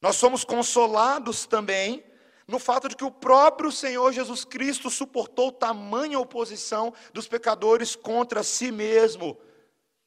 Nós 0.00 0.16
somos 0.16 0.44
consolados 0.44 1.44
também 1.44 2.02
no 2.48 2.58
fato 2.58 2.88
de 2.88 2.96
que 2.96 3.04
o 3.04 3.10
próprio 3.10 3.70
Senhor 3.70 4.14
Jesus 4.14 4.46
Cristo 4.46 4.88
suportou 4.88 5.52
tamanha 5.52 6.18
oposição 6.18 6.94
dos 7.12 7.28
pecadores 7.28 7.94
contra 7.94 8.42
si 8.42 8.72
mesmo 8.72 9.38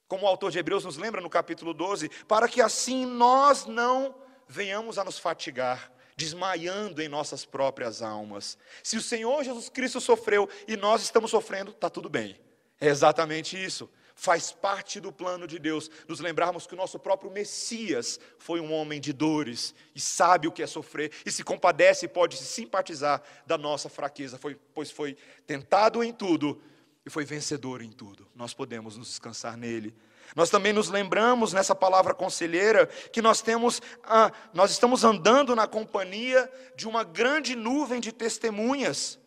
como 0.08 0.26
o 0.26 0.28
autor 0.28 0.52
de 0.52 0.60
Hebreus 0.60 0.86
nos 0.86 0.98
lembra 0.98 1.22
no 1.22 1.30
capítulo 1.30 1.74
12, 1.74 2.10
para 2.28 2.48
que 2.48 2.62
assim 2.62 3.06
nós 3.06 3.66
não 3.66 4.16
venhamos 4.48 4.98
a 4.98 5.04
nos 5.04 5.20
fatigar, 5.20 5.92
desmaiando 6.16 7.02
em 7.02 7.08
nossas 7.08 7.46
próprias 7.46 8.02
almas. 8.02 8.58
Se 8.82 8.98
o 8.98 9.02
Senhor 9.02 9.44
Jesus 9.44 9.70
Cristo 9.70 10.00
sofreu 10.00 10.50
e 10.68 10.78
nós 10.78 11.04
estamos 11.04 11.32
sofrendo, 11.32 11.72
está 11.72 11.90
tudo 11.90 12.10
bem. 12.10 12.40
É 12.80 12.88
exatamente 12.88 13.62
isso. 13.62 13.90
Faz 14.20 14.52
parte 14.52 15.00
do 15.00 15.12
plano 15.12 15.46
de 15.46 15.60
Deus 15.60 15.92
nos 16.08 16.20
lembrarmos 16.20 16.66
que 16.66 16.74
o 16.74 16.78
nosso 16.78 16.98
próprio 16.98 17.30
Messias 17.30 18.20
foi 18.40 18.60
um 18.60 18.74
homem 18.74 19.00
de 19.00 19.14
dores 19.14 19.76
e 19.94 20.00
sabe 20.00 20.48
o 20.48 20.52
que 20.52 20.64
é 20.64 20.68
sofrer 20.68 21.12
e 21.24 21.32
se 21.32 21.44
compadece 21.44 22.06
e 22.06 22.10
pode 22.10 22.36
se 22.36 22.46
simpatizar 22.46 23.22
da 23.46 23.60
nossa 23.60 23.90
fraqueza, 23.90 24.40
foi, 24.40 24.60
pois 24.74 24.90
foi 24.90 25.16
tentado 25.46 26.04
em 26.04 26.12
tudo, 26.12 26.60
e 27.08 27.10
foi 27.10 27.24
vencedor 27.24 27.82
em 27.82 27.90
tudo. 27.90 28.28
Nós 28.36 28.54
podemos 28.54 28.98
nos 28.98 29.08
descansar 29.08 29.56
nele. 29.56 29.96
Nós 30.36 30.50
também 30.50 30.74
nos 30.74 30.90
lembramos 30.90 31.54
nessa 31.54 31.74
palavra 31.74 32.14
conselheira 32.14 32.86
que 32.86 33.22
nós 33.22 33.42
temos, 33.42 33.82
ah, 34.04 34.30
nós 34.54 34.72
estamos 34.72 35.06
andando 35.06 35.56
na 35.56 35.66
companhia 35.66 36.52
de 36.76 36.86
uma 36.86 37.06
grande 37.06 37.56
nuvem 37.56 38.02
de 38.02 38.12
testemunhas, 38.12 39.18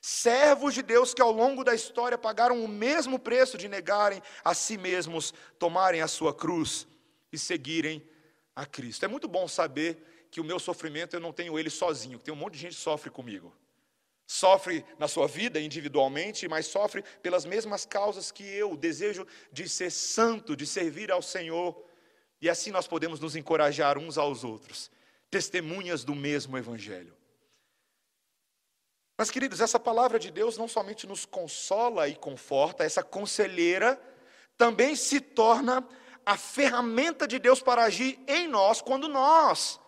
servos 0.00 0.72
de 0.72 0.80
Deus 0.80 1.12
que 1.12 1.20
ao 1.20 1.30
longo 1.30 1.62
da 1.62 1.74
história 1.74 2.16
pagaram 2.16 2.64
o 2.64 2.66
mesmo 2.66 3.18
preço 3.18 3.58
de 3.58 3.68
negarem 3.68 4.22
a 4.42 4.54
si 4.54 4.78
mesmos, 4.78 5.34
tomarem 5.58 6.00
a 6.00 6.08
sua 6.08 6.32
cruz 6.32 6.88
e 7.30 7.36
seguirem 7.36 8.02
a 8.56 8.64
Cristo. 8.64 9.04
É 9.04 9.08
muito 9.08 9.28
bom 9.28 9.46
saber 9.46 10.26
que 10.30 10.40
o 10.40 10.44
meu 10.44 10.58
sofrimento 10.58 11.14
eu 11.14 11.20
não 11.20 11.32
tenho 11.34 11.58
ele 11.58 11.68
sozinho, 11.68 12.18
que 12.18 12.24
tem 12.24 12.32
um 12.32 12.38
monte 12.38 12.54
de 12.54 12.60
gente 12.60 12.74
que 12.74 12.80
sofre 12.80 13.10
comigo 13.10 13.52
sofre 14.30 14.84
na 14.98 15.08
sua 15.08 15.26
vida 15.26 15.58
individualmente, 15.58 16.46
mas 16.46 16.66
sofre 16.66 17.02
pelas 17.22 17.46
mesmas 17.46 17.86
causas 17.86 18.30
que 18.30 18.44
eu, 18.44 18.72
o 18.72 18.76
desejo 18.76 19.26
de 19.50 19.66
ser 19.66 19.90
santo, 19.90 20.54
de 20.54 20.66
servir 20.66 21.10
ao 21.10 21.22
Senhor. 21.22 21.82
E 22.38 22.50
assim 22.50 22.70
nós 22.70 22.86
podemos 22.86 23.18
nos 23.18 23.34
encorajar 23.34 23.96
uns 23.96 24.18
aos 24.18 24.44
outros, 24.44 24.90
testemunhas 25.30 26.04
do 26.04 26.14
mesmo 26.14 26.58
Evangelho. 26.58 27.16
Mas, 29.16 29.30
queridos, 29.30 29.62
essa 29.62 29.80
palavra 29.80 30.18
de 30.18 30.30
Deus 30.30 30.58
não 30.58 30.68
somente 30.68 31.06
nos 31.06 31.24
consola 31.24 32.06
e 32.06 32.14
conforta, 32.14 32.84
essa 32.84 33.02
conselheira 33.02 33.98
também 34.58 34.94
se 34.94 35.20
torna 35.22 35.88
a 36.24 36.36
ferramenta 36.36 37.26
de 37.26 37.38
Deus 37.38 37.62
para 37.62 37.84
agir 37.84 38.22
em 38.28 38.46
nós 38.46 38.82
quando 38.82 39.08
nós 39.08 39.80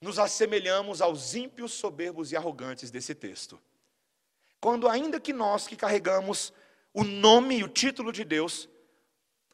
nos 0.00 0.18
assemelhamos 0.18 1.00
aos 1.00 1.34
ímpios, 1.34 1.72
soberbos 1.72 2.32
e 2.32 2.36
arrogantes 2.36 2.90
desse 2.90 3.14
texto. 3.14 3.60
Quando, 4.60 4.88
ainda 4.88 5.20
que 5.20 5.32
nós 5.32 5.66
que 5.66 5.76
carregamos 5.76 6.52
o 6.92 7.04
nome 7.04 7.58
e 7.58 7.64
o 7.64 7.68
título 7.68 8.12
de 8.12 8.24
Deus, 8.24 8.68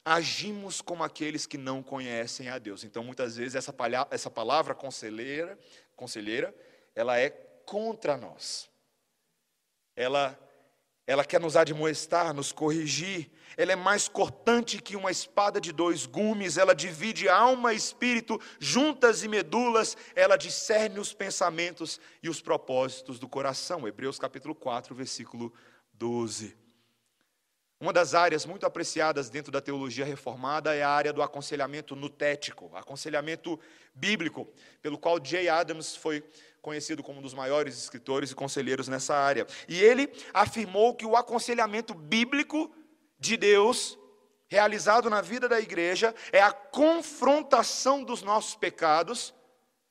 agimos 0.05 0.81
como 0.81 1.05
aqueles 1.05 1.46
que 1.46 1.59
não 1.59 1.83
conhecem 1.83 2.48
a 2.48 2.59
Deus. 2.59 2.85
Então, 2.85 3.05
muitas 3.05 3.37
vezes, 3.37 3.55
essa, 3.55 3.72
palha, 3.72 4.07
essa 4.11 4.31
palavra 4.31 4.74
conselheira, 4.74 5.59
conselheira, 5.96 6.55
ela 6.94 7.18
é 7.18 7.31
contra 7.31 8.16
nós. 8.16 8.70
Ela, 9.94 10.38
ela 11.07 11.25
quer 11.25 11.41
nos 11.41 11.57
admoestar, 11.57 12.33
nos 12.33 12.53
corrigir. 12.53 13.31
Ela 13.57 13.73
é 13.73 13.77
mais 13.77 14.09
cortante 14.09 14.81
que 14.81 14.97
uma 14.97 15.11
espada 15.11 15.61
de 15.61 15.73
dois 15.73 16.07
gumes. 16.07 16.57
Ela 16.57 16.75
divide 16.75 17.29
alma 17.29 17.73
e 17.73 17.77
espírito, 17.77 18.41
juntas 18.61 19.23
e 19.25 19.29
medulas. 19.29 19.97
Ela 20.15 20.37
discerne 20.37 21.01
os 21.01 21.12
pensamentos 21.12 22.01
e 22.23 22.29
os 22.29 22.41
propósitos 22.41 23.19
do 23.19 23.29
coração. 23.29 23.87
Hebreus 23.87 24.19
capítulo 24.19 24.55
4, 24.55 24.95
versículo 24.95 25.53
12. 25.95 26.57
Uma 27.83 27.93
das 27.93 28.15
áreas 28.15 28.47
muito 28.47 28.65
apreciadas 28.65 29.29
dentro 29.29 29.51
da 29.51 29.61
teologia 29.61 30.05
reformada 30.05 30.73
é 30.73 30.85
a 30.85 30.88
área 30.88 31.12
do 31.12 31.21
aconselhamento 31.21 31.97
nutético, 31.97 32.71
aconselhamento 32.77 33.59
bíblico, 33.93 34.49
pelo 34.81 34.97
qual 34.97 35.19
J. 35.19 35.49
Adams 35.49 35.97
foi 35.97 36.23
conhecido 36.62 37.03
como 37.03 37.18
um 37.18 37.22
dos 37.22 37.35
maiores 37.35 37.77
escritores 37.77 38.31
e 38.31 38.37
conselheiros 38.37 38.87
nessa 38.87 39.14
área. 39.14 39.46
E 39.68 39.83
ele 39.83 40.11
afirmou 40.33 40.94
que 40.94 41.05
o 41.05 41.16
aconselhamento 41.16 41.92
bíblico 41.92 42.72
de 43.18 43.37
Deus, 43.37 43.98
realizado 44.46 45.11
na 45.11 45.20
vida 45.20 45.48
da 45.48 45.61
igreja, 45.61 46.14
é 46.31 46.40
a 46.40 46.53
confrontação 46.53 48.05
dos 48.05 48.22
nossos 48.22 48.55
pecados 48.55 49.35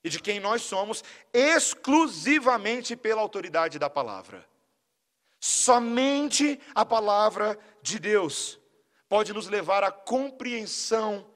e 0.04 0.10
de 0.10 0.20
quem 0.20 0.40
nós 0.40 0.62
somos, 0.62 1.04
exclusivamente 1.34 2.96
pela 2.96 3.22
autoridade 3.22 3.78
da 3.78 3.90
palavra. 3.90 4.48
Somente 5.40 6.60
a 6.74 6.86
palavra 6.86 7.60
de 7.82 8.00
Deus 8.00 8.60
pode 9.10 9.34
nos 9.34 9.48
levar 9.48 9.84
à 9.84 9.92
compreensão 9.92 11.28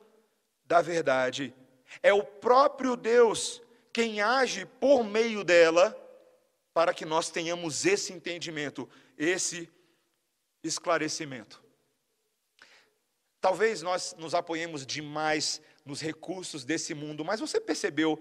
da 0.63 0.81
verdade. 0.81 1.53
É 2.01 2.13
o 2.13 2.23
próprio 2.23 2.95
Deus 2.95 3.61
quem 3.95 4.19
age 4.19 4.65
por 4.65 5.05
meio 5.05 5.41
dela 5.41 5.95
para 6.73 6.93
que 6.93 7.05
nós 7.05 7.29
tenhamos 7.29 7.85
esse 7.85 8.11
entendimento, 8.11 8.89
esse 9.17 9.71
esclarecimento. 10.61 11.63
Talvez 13.39 13.81
nós 13.81 14.13
nos 14.17 14.35
apoiemos 14.35 14.85
demais 14.85 15.61
nos 15.85 16.01
recursos 16.01 16.65
desse 16.65 16.93
mundo, 16.93 17.23
mas 17.23 17.39
você 17.39 17.57
percebeu 17.57 18.19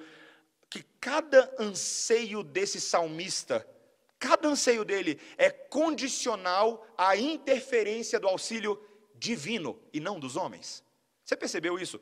que 0.71 0.85
cada 1.01 1.53
anseio 1.59 2.45
desse 2.45 2.81
salmista 2.81 3.69
Cada 4.17 4.49
anseio 4.49 4.87
dele 4.87 5.21
é 5.37 5.51
condicional 5.51 6.87
à 6.97 7.15
interferência 7.15 8.19
do 8.19 8.27
auxílio 8.27 8.83
divino 9.17 9.79
e 9.93 10.01
não 10.01 10.19
dos 10.19 10.35
homens. 10.35 10.83
Você 11.23 11.37
percebeu 11.37 11.79
isso? 11.79 12.01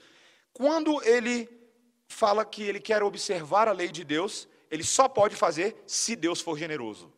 Quando 0.52 1.02
ele 1.02 1.61
fala 2.12 2.44
que 2.44 2.62
ele 2.62 2.80
quer 2.80 3.02
observar 3.02 3.66
a 3.66 3.72
lei 3.72 3.88
de 3.88 4.04
Deus, 4.04 4.48
ele 4.70 4.84
só 4.84 5.08
pode 5.08 5.34
fazer 5.34 5.82
se 5.86 6.14
Deus 6.14 6.40
for 6.40 6.58
generoso. 6.58 7.12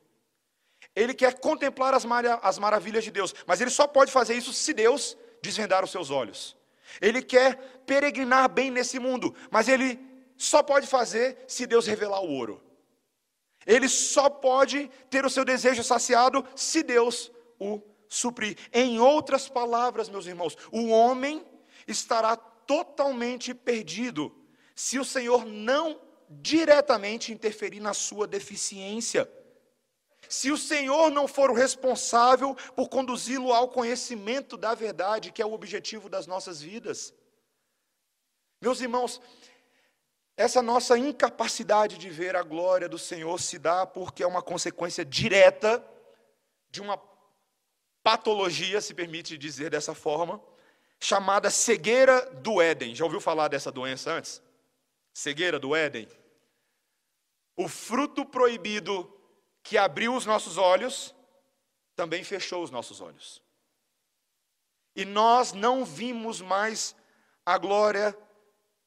Ele 0.94 1.12
quer 1.12 1.38
contemplar 1.40 1.92
as, 1.94 2.04
mar 2.04 2.24
as 2.42 2.58
maravilhas 2.58 3.04
de 3.04 3.10
Deus, 3.10 3.34
mas 3.46 3.60
ele 3.60 3.70
só 3.70 3.86
pode 3.86 4.12
fazer 4.12 4.34
isso 4.34 4.52
se 4.52 4.72
Deus 4.72 5.16
desvendar 5.42 5.84
os 5.84 5.90
seus 5.90 6.10
olhos. 6.10 6.56
Ele 7.00 7.22
quer 7.22 7.56
peregrinar 7.86 8.48
bem 8.48 8.70
nesse 8.70 8.98
mundo, 8.98 9.34
mas 9.50 9.68
ele 9.68 9.98
só 10.36 10.62
pode 10.62 10.86
fazer 10.86 11.44
se 11.48 11.66
Deus 11.66 11.86
revelar 11.86 12.20
o 12.20 12.30
ouro. 12.30 12.62
Ele 13.66 13.88
só 13.88 14.28
pode 14.28 14.90
ter 15.10 15.24
o 15.24 15.30
seu 15.30 15.44
desejo 15.44 15.82
saciado 15.82 16.44
se 16.54 16.82
Deus 16.82 17.32
o 17.58 17.80
suprir. 18.08 18.56
Em 18.72 19.00
outras 19.00 19.48
palavras, 19.48 20.08
meus 20.08 20.26
irmãos, 20.26 20.56
o 20.70 20.88
homem 20.88 21.44
estará 21.86 22.36
totalmente 22.36 23.54
perdido 23.54 24.43
se 24.74 24.98
o 24.98 25.04
Senhor 25.04 25.44
não 25.44 26.00
diretamente 26.28 27.32
interferir 27.32 27.80
na 27.80 27.94
sua 27.94 28.26
deficiência. 28.26 29.30
Se 30.28 30.50
o 30.50 30.56
Senhor 30.56 31.10
não 31.10 31.28
for 31.28 31.50
o 31.50 31.54
responsável 31.54 32.54
por 32.74 32.88
conduzi-lo 32.88 33.52
ao 33.52 33.68
conhecimento 33.68 34.56
da 34.56 34.74
verdade, 34.74 35.30
que 35.30 35.42
é 35.42 35.46
o 35.46 35.52
objetivo 35.52 36.08
das 36.08 36.26
nossas 36.26 36.60
vidas. 36.60 37.14
Meus 38.60 38.80
irmãos, 38.80 39.20
essa 40.36 40.62
nossa 40.62 40.98
incapacidade 40.98 41.98
de 41.98 42.10
ver 42.10 42.34
a 42.34 42.42
glória 42.42 42.88
do 42.88 42.98
Senhor 42.98 43.40
se 43.40 43.58
dá 43.58 43.86
porque 43.86 44.22
é 44.22 44.26
uma 44.26 44.42
consequência 44.42 45.04
direta 45.04 45.84
de 46.70 46.80
uma 46.80 47.00
patologia, 48.02 48.80
se 48.80 48.92
permite 48.92 49.38
dizer 49.38 49.70
dessa 49.70 49.94
forma, 49.94 50.42
chamada 50.98 51.50
cegueira 51.50 52.20
do 52.32 52.60
Éden. 52.60 52.94
Já 52.94 53.04
ouviu 53.04 53.20
falar 53.20 53.48
dessa 53.48 53.70
doença 53.70 54.10
antes? 54.10 54.42
Cegueira 55.14 55.58
do 55.58 55.74
Éden. 55.74 56.08
O 57.56 57.68
fruto 57.68 58.26
proibido 58.26 59.10
que 59.62 59.78
abriu 59.78 60.14
os 60.14 60.26
nossos 60.26 60.58
olhos 60.58 61.14
também 61.94 62.24
fechou 62.24 62.62
os 62.62 62.70
nossos 62.70 63.00
olhos. 63.00 63.40
E 64.96 65.04
nós 65.04 65.52
não 65.52 65.84
vimos 65.84 66.40
mais 66.40 66.94
a 67.46 67.56
glória 67.56 68.16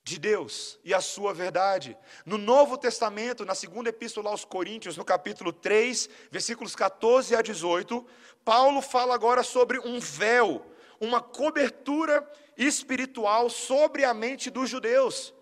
de 0.04 0.18
Deus 0.20 0.80
e 0.84 0.94
a 0.94 1.02
sua 1.02 1.34
verdade. 1.34 1.98
No 2.26 2.38
Novo 2.38 2.78
Testamento, 2.78 3.46
na 3.46 3.56
segunda 3.56 3.90
epístola 3.90 4.30
aos 4.30 4.46
Coríntios, 4.46 4.96
no 4.96 5.04
capítulo 5.04 5.52
3, 5.52 6.10
versículos 6.32 6.76
14 6.76 7.36
a 7.36 7.42
18, 7.42 8.06
Paulo 8.44 8.82
fala 8.82 9.14
agora 9.14 9.44
sobre 9.44 9.80
um 9.80 10.00
véu, 10.00 10.66
uma 11.00 11.22
cobertura 11.22 12.30
espiritual 12.58 13.50
sobre 13.50 14.04
a 14.04 14.14
mente 14.14 14.50
dos 14.50 14.70
judeus, 14.70 15.34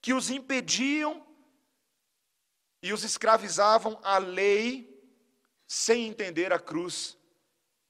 que 0.00 0.12
os 0.12 0.30
impediam 0.30 1.26
e 2.82 2.92
os 2.92 3.04
escravizavam 3.04 3.98
à 4.02 4.18
lei 4.18 4.88
sem 5.66 6.06
entender 6.06 6.52
a 6.52 6.58
cruz 6.58 7.16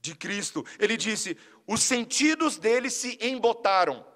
de 0.01 0.15
Cristo. 0.15 0.65
Ele 0.79 0.97
disse: 0.97 1.37
os 1.67 1.83
sentidos 1.83 2.57
deles 2.57 2.95
se 2.95 3.19
embotaram 3.21 4.11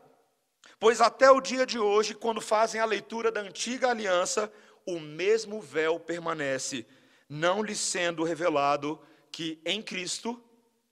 Pois 0.85 1.01
até 1.01 1.31
o 1.31 1.41
dia 1.41 1.65
de 1.65 1.79
hoje, 1.79 2.15
quando 2.15 2.43
fazem 2.43 2.79
a 2.79 2.85
leitura 2.85 3.33
da 3.33 3.41
antiga 3.41 3.89
aliança, 3.89 4.53
o 4.87 5.01
mesmo 5.01 5.59
véu 5.59 5.99
permanece, 5.99 6.87
não 7.27 7.63
lhe 7.63 7.75
sendo 7.75 8.23
revelado 8.23 9.01
que 9.33 9.59
em 9.65 9.81
Cristo 9.81 10.43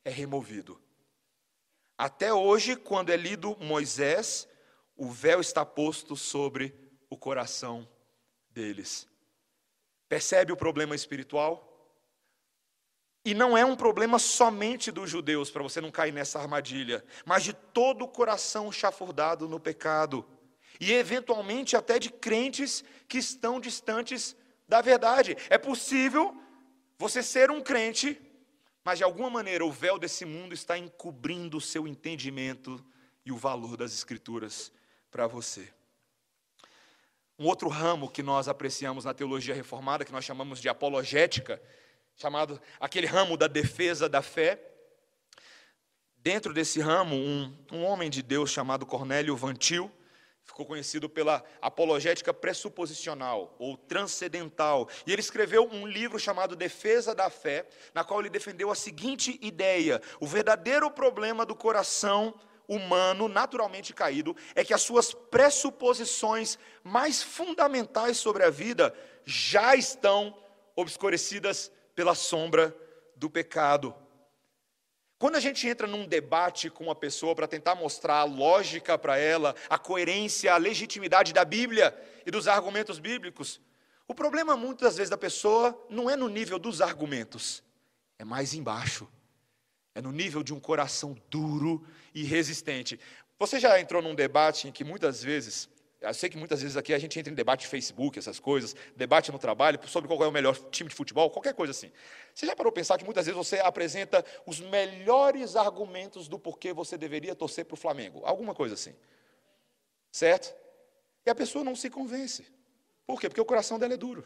é 0.02 0.08
removido. 0.08 0.80
Até 1.98 2.32
hoje, 2.32 2.74
quando 2.74 3.10
é 3.10 3.16
lido 3.18 3.54
Moisés, 3.60 4.48
o 4.96 5.10
véu 5.10 5.42
está 5.42 5.62
posto 5.62 6.16
sobre 6.16 6.74
o 7.12 7.16
coração 7.18 7.86
deles. 8.48 9.06
Percebe 10.08 10.50
o 10.50 10.56
problema 10.56 10.94
espiritual? 10.94 11.68
E 13.22 13.34
não 13.34 13.56
é 13.56 13.66
um 13.66 13.76
problema 13.76 14.18
somente 14.18 14.90
dos 14.90 15.10
judeus, 15.10 15.50
para 15.50 15.62
você 15.62 15.78
não 15.78 15.90
cair 15.90 16.10
nessa 16.10 16.40
armadilha, 16.40 17.04
mas 17.26 17.44
de 17.44 17.52
todo 17.52 18.06
o 18.06 18.08
coração 18.08 18.72
chafurdado 18.72 19.46
no 19.46 19.60
pecado. 19.60 20.26
E 20.80 20.90
eventualmente 20.90 21.76
até 21.76 21.98
de 21.98 22.10
crentes 22.10 22.82
que 23.06 23.18
estão 23.18 23.60
distantes 23.60 24.34
da 24.66 24.80
verdade. 24.80 25.36
É 25.50 25.58
possível 25.58 26.34
você 26.96 27.22
ser 27.22 27.50
um 27.50 27.60
crente, 27.60 28.18
mas 28.82 28.98
de 28.98 29.04
alguma 29.04 29.28
maneira 29.28 29.66
o 29.66 29.70
véu 29.70 29.98
desse 29.98 30.24
mundo 30.24 30.54
está 30.54 30.78
encobrindo 30.78 31.58
o 31.58 31.60
seu 31.60 31.86
entendimento 31.86 32.82
e 33.22 33.30
o 33.30 33.36
valor 33.36 33.76
das 33.76 33.92
Escrituras 33.92 34.72
para 35.10 35.26
você. 35.26 35.70
Um 37.42 37.46
outro 37.46 37.68
ramo 37.68 38.08
que 38.08 38.22
nós 38.22 38.46
apreciamos 38.46 39.04
na 39.04 39.12
teologia 39.12 39.52
reformada, 39.52 40.04
que 40.04 40.12
nós 40.12 40.24
chamamos 40.24 40.60
de 40.60 40.68
apologética, 40.68 41.60
chamado 42.14 42.60
aquele 42.78 43.04
ramo 43.04 43.36
da 43.36 43.48
defesa 43.48 44.08
da 44.08 44.22
fé. 44.22 44.62
Dentro 46.18 46.54
desse 46.54 46.80
ramo, 46.80 47.16
um, 47.16 47.52
um 47.72 47.82
homem 47.82 48.08
de 48.08 48.22
Deus 48.22 48.52
chamado 48.52 48.86
Cornélio 48.86 49.34
Vantil, 49.34 49.90
ficou 50.44 50.64
conhecido 50.64 51.08
pela 51.08 51.44
apologética 51.60 52.32
pressuposicional 52.32 53.56
ou 53.58 53.76
transcendental. 53.76 54.88
E 55.04 55.12
ele 55.12 55.20
escreveu 55.20 55.68
um 55.68 55.84
livro 55.84 56.20
chamado 56.20 56.54
Defesa 56.54 57.12
da 57.12 57.28
Fé, 57.28 57.66
na 57.92 58.04
qual 58.04 58.20
ele 58.20 58.30
defendeu 58.30 58.70
a 58.70 58.76
seguinte 58.76 59.36
ideia: 59.42 60.00
o 60.20 60.28
verdadeiro 60.28 60.88
problema 60.92 61.44
do 61.44 61.56
coração 61.56 62.38
humano 62.68 63.28
naturalmente 63.28 63.92
caído 63.92 64.36
é 64.54 64.64
que 64.64 64.74
as 64.74 64.82
suas 64.82 65.12
pressuposições 65.12 66.58
mais 66.82 67.22
fundamentais 67.22 68.16
sobre 68.16 68.44
a 68.44 68.50
vida 68.50 68.94
já 69.24 69.74
estão 69.76 70.36
obscurecidas 70.74 71.70
pela 71.94 72.14
sombra 72.14 72.76
do 73.16 73.28
pecado. 73.28 73.94
Quando 75.18 75.36
a 75.36 75.40
gente 75.40 75.68
entra 75.68 75.86
num 75.86 76.04
debate 76.04 76.68
com 76.68 76.82
uma 76.84 76.96
pessoa 76.96 77.34
para 77.34 77.46
tentar 77.46 77.76
mostrar 77.76 78.16
a 78.16 78.24
lógica 78.24 78.98
para 78.98 79.16
ela, 79.16 79.54
a 79.70 79.78
coerência, 79.78 80.52
a 80.52 80.56
legitimidade 80.56 81.32
da 81.32 81.44
Bíblia 81.44 81.96
e 82.26 82.30
dos 82.30 82.48
argumentos 82.48 82.98
bíblicos, 82.98 83.60
o 84.08 84.14
problema 84.14 84.56
muitas 84.56 84.96
vezes 84.96 85.10
da 85.10 85.16
pessoa 85.16 85.80
não 85.88 86.10
é 86.10 86.16
no 86.16 86.28
nível 86.28 86.58
dos 86.58 86.80
argumentos, 86.80 87.62
é 88.18 88.24
mais 88.24 88.52
embaixo. 88.52 89.08
É 89.94 90.00
no 90.00 90.10
nível 90.10 90.42
de 90.42 90.54
um 90.54 90.60
coração 90.60 91.16
duro 91.28 91.84
e 92.14 92.22
resistente. 92.22 92.98
Você 93.38 93.58
já 93.58 93.78
entrou 93.80 94.00
num 94.00 94.14
debate 94.14 94.68
em 94.68 94.72
que 94.72 94.84
muitas 94.84 95.22
vezes, 95.22 95.68
eu 96.00 96.14
sei 96.14 96.30
que 96.30 96.36
muitas 96.36 96.62
vezes 96.62 96.76
aqui 96.76 96.94
a 96.94 96.98
gente 96.98 97.18
entra 97.18 97.32
em 97.32 97.34
debate 97.34 97.62
de 97.62 97.66
Facebook, 97.66 98.18
essas 98.18 98.38
coisas, 98.38 98.74
debate 98.96 99.30
no 99.30 99.38
trabalho 99.38 99.78
sobre 99.88 100.08
qual 100.08 100.22
é 100.22 100.26
o 100.26 100.32
melhor 100.32 100.56
time 100.70 100.88
de 100.88 100.94
futebol, 100.94 101.28
qualquer 101.28 101.52
coisa 101.52 101.72
assim. 101.72 101.90
Você 102.34 102.46
já 102.46 102.56
parou 102.56 102.72
para 102.72 102.80
pensar 102.80 102.98
que 102.98 103.04
muitas 103.04 103.26
vezes 103.26 103.36
você 103.36 103.58
apresenta 103.58 104.24
os 104.46 104.60
melhores 104.60 105.56
argumentos 105.56 106.28
do 106.28 106.38
porquê 106.38 106.72
você 106.72 106.96
deveria 106.96 107.34
torcer 107.34 107.64
para 107.64 107.74
o 107.74 107.76
Flamengo? 107.76 108.22
Alguma 108.24 108.54
coisa 108.54 108.74
assim. 108.74 108.94
Certo? 110.10 110.54
E 111.26 111.30
a 111.30 111.34
pessoa 111.34 111.64
não 111.64 111.76
se 111.76 111.90
convence. 111.90 112.46
Por 113.06 113.20
quê? 113.20 113.28
Porque 113.28 113.40
o 113.40 113.44
coração 113.44 113.78
dela 113.78 113.94
é 113.94 113.96
duro. 113.96 114.24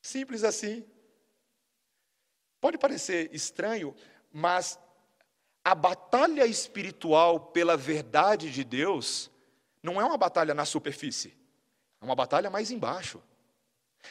Simples 0.00 0.44
assim. 0.44 0.84
Pode 2.66 2.78
parecer 2.78 3.30
estranho, 3.32 3.94
mas 4.32 4.76
a 5.64 5.72
batalha 5.72 6.44
espiritual 6.44 7.38
pela 7.38 7.76
verdade 7.76 8.50
de 8.50 8.64
Deus 8.64 9.30
não 9.80 10.00
é 10.00 10.04
uma 10.04 10.18
batalha 10.18 10.52
na 10.52 10.64
superfície, 10.64 11.32
é 12.00 12.04
uma 12.04 12.16
batalha 12.16 12.50
mais 12.50 12.72
embaixo. 12.72 13.22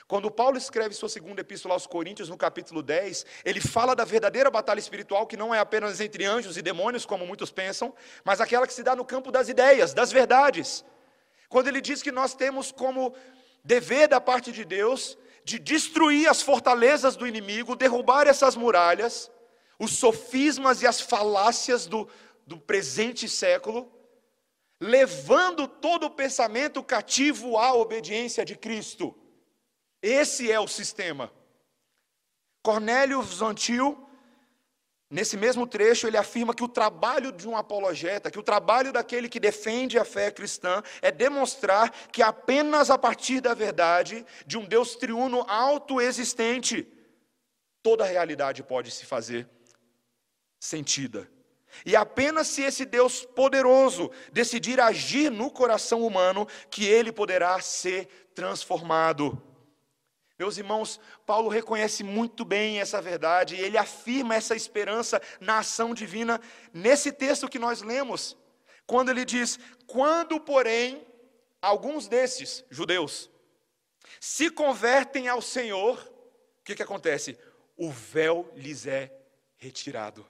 Quando 0.08 0.32
Paulo 0.32 0.58
escreve 0.58 0.96
sua 0.96 1.10
segunda 1.10 1.42
epístola 1.42 1.74
aos 1.74 1.86
Coríntios, 1.86 2.30
no 2.30 2.38
capítulo 2.38 2.82
10, 2.82 3.26
ele 3.44 3.60
fala 3.60 3.94
da 3.94 4.06
verdadeira 4.06 4.50
batalha 4.50 4.80
espiritual, 4.80 5.28
que 5.28 5.36
não 5.36 5.54
é 5.54 5.60
apenas 5.60 6.00
entre 6.00 6.24
anjos 6.24 6.56
e 6.56 6.62
demônios, 6.62 7.06
como 7.06 7.28
muitos 7.28 7.52
pensam, 7.52 7.94
mas 8.24 8.40
aquela 8.40 8.66
que 8.66 8.74
se 8.74 8.84
dá 8.84 8.96
no 8.96 9.04
campo 9.04 9.34
das 9.34 9.50
ideias, 9.50 9.94
das 9.94 10.14
verdades. 10.14 10.86
Quando 11.50 11.68
ele 11.68 11.82
diz 11.82 12.02
que 12.02 12.10
nós 12.10 12.34
temos 12.34 12.72
como 12.72 13.14
dever 13.66 14.08
da 14.08 14.22
parte 14.22 14.54
de 14.54 14.64
Deus 14.64 15.18
de 15.46 15.60
destruir 15.60 16.28
as 16.28 16.42
fortalezas 16.42 17.16
do 17.16 17.28
inimigo, 17.28 17.76
derrubar 17.76 18.26
essas 18.28 18.56
muralhas, 18.56 19.32
os 19.80 19.92
sofismas 19.92 20.82
e 20.82 20.88
as 20.88 21.00
falácias 21.00 21.86
do, 21.86 22.10
do 22.48 22.58
presente 22.58 23.30
século, 23.30 23.92
levando 24.82 25.68
todo 25.68 26.08
o 26.08 26.10
pensamento 26.10 26.84
cativo 26.84 27.58
à 27.58 27.76
obediência 27.76 28.44
de 28.44 28.56
Cristo. 28.56 29.16
Esse 30.02 30.52
é 30.52 30.60
o 30.60 30.68
sistema. 30.68 31.32
Cornélio 32.64 33.22
Zantil 33.22 34.05
Nesse 35.16 35.38
mesmo 35.38 35.66
trecho, 35.66 36.08
ele 36.08 36.18
afirma 36.18 36.54
que 36.54 36.62
o 36.62 36.68
trabalho 36.68 37.32
de 37.32 37.48
um 37.48 37.56
apologeta, 37.56 38.30
que 38.30 38.38
o 38.38 38.44
trabalho 38.44 38.92
daquele 38.92 39.30
que 39.30 39.40
defende 39.40 39.98
a 39.98 40.04
fé 40.04 40.30
cristã, 40.30 40.84
é 41.02 41.10
demonstrar 41.10 41.90
que 42.12 42.22
apenas 42.22 42.90
a 42.90 42.98
partir 42.98 43.40
da 43.40 43.54
verdade, 43.54 44.26
de 44.46 44.58
um 44.58 44.66
Deus 44.66 44.98
triuno 44.98 45.46
autoexistente, 45.48 46.86
toda 47.82 48.04
a 48.04 48.08
realidade 48.08 48.62
pode 48.62 48.92
se 48.92 49.06
fazer 49.06 49.48
sentida. 50.60 51.32
E 51.86 51.96
apenas 51.96 52.48
se 52.48 52.64
esse 52.64 52.84
Deus 52.84 53.24
poderoso 53.24 54.12
decidir 54.34 54.82
agir 54.82 55.32
no 55.32 55.50
coração 55.50 56.06
humano, 56.06 56.46
que 56.70 56.84
ele 56.84 57.14
poderá 57.14 57.62
ser 57.62 58.30
transformado. 58.36 59.42
Meus 60.38 60.58
irmãos, 60.58 61.00
Paulo 61.26 61.50
reconhece 61.50 62.04
muito 62.04 62.44
bem 62.44 62.80
essa 62.80 63.02
verdade 63.02 63.56
e 63.56 63.62
ele 63.62 63.78
afirma 63.78 64.36
essa 64.36 64.56
esperança 64.56 65.22
na 65.40 65.60
ação 65.60 65.94
divina 65.94 66.42
nesse 66.74 67.12
texto 67.12 67.48
que 67.48 67.58
nós 67.58 67.82
lemos, 67.82 68.36
quando 68.86 69.10
ele 69.10 69.24
diz: 69.24 69.58
Quando, 69.88 70.40
porém, 70.40 71.08
alguns 71.62 72.08
desses 72.08 72.66
judeus 72.70 73.32
se 74.20 74.50
convertem 74.50 75.28
ao 75.30 75.42
Senhor, 75.42 75.98
o 76.60 76.64
que, 76.64 76.76
que 76.76 76.84
acontece? 76.84 77.38
O 77.78 77.90
véu 77.90 78.52
lhes 78.56 78.86
é 78.86 79.12
retirado. 79.56 80.26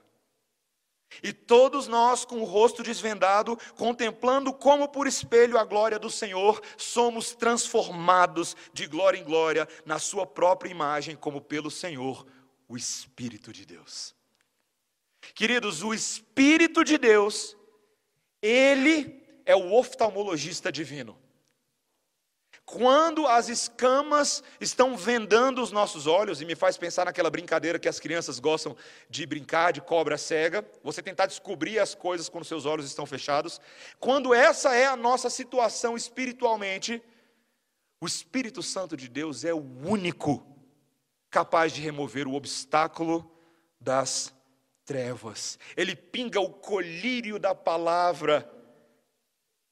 E 1.22 1.32
todos 1.32 1.86
nós, 1.86 2.24
com 2.24 2.40
o 2.40 2.44
rosto 2.44 2.82
desvendado, 2.82 3.58
contemplando 3.76 4.52
como 4.52 4.88
por 4.88 5.06
espelho 5.06 5.58
a 5.58 5.64
glória 5.64 5.98
do 5.98 6.10
Senhor, 6.10 6.60
somos 6.76 7.34
transformados 7.34 8.56
de 8.72 8.86
glória 8.86 9.18
em 9.18 9.24
glória 9.24 9.68
na 9.84 9.98
Sua 9.98 10.26
própria 10.26 10.70
imagem, 10.70 11.16
como 11.16 11.40
pelo 11.40 11.70
Senhor, 11.70 12.26
o 12.68 12.76
Espírito 12.76 13.52
de 13.52 13.64
Deus. 13.64 14.14
Queridos, 15.34 15.82
o 15.82 15.92
Espírito 15.92 16.84
de 16.84 16.98
Deus, 16.98 17.56
Ele 18.40 19.22
é 19.44 19.54
o 19.54 19.72
oftalmologista 19.72 20.70
divino. 20.70 21.25
Quando 22.66 23.28
as 23.28 23.48
escamas 23.48 24.42
estão 24.60 24.96
vendando 24.96 25.62
os 25.62 25.70
nossos 25.70 26.08
olhos, 26.08 26.40
e 26.40 26.44
me 26.44 26.56
faz 26.56 26.76
pensar 26.76 27.04
naquela 27.04 27.30
brincadeira 27.30 27.78
que 27.78 27.88
as 27.88 28.00
crianças 28.00 28.40
gostam 28.40 28.76
de 29.08 29.24
brincar, 29.24 29.72
de 29.72 29.80
cobra 29.80 30.18
cega, 30.18 30.68
você 30.82 31.00
tentar 31.00 31.26
descobrir 31.26 31.78
as 31.78 31.94
coisas 31.94 32.28
quando 32.28 32.44
seus 32.44 32.66
olhos 32.66 32.84
estão 32.84 33.06
fechados. 33.06 33.60
Quando 34.00 34.34
essa 34.34 34.74
é 34.74 34.84
a 34.84 34.96
nossa 34.96 35.30
situação 35.30 35.96
espiritualmente, 35.96 37.00
o 38.00 38.06
Espírito 38.06 38.64
Santo 38.64 38.96
de 38.96 39.08
Deus 39.08 39.44
é 39.44 39.54
o 39.54 39.64
único 39.84 40.44
capaz 41.30 41.72
de 41.72 41.80
remover 41.80 42.26
o 42.26 42.34
obstáculo 42.34 43.30
das 43.80 44.34
trevas. 44.84 45.56
Ele 45.76 45.94
pinga 45.94 46.40
o 46.40 46.50
colírio 46.50 47.38
da 47.38 47.54
palavra 47.54 48.50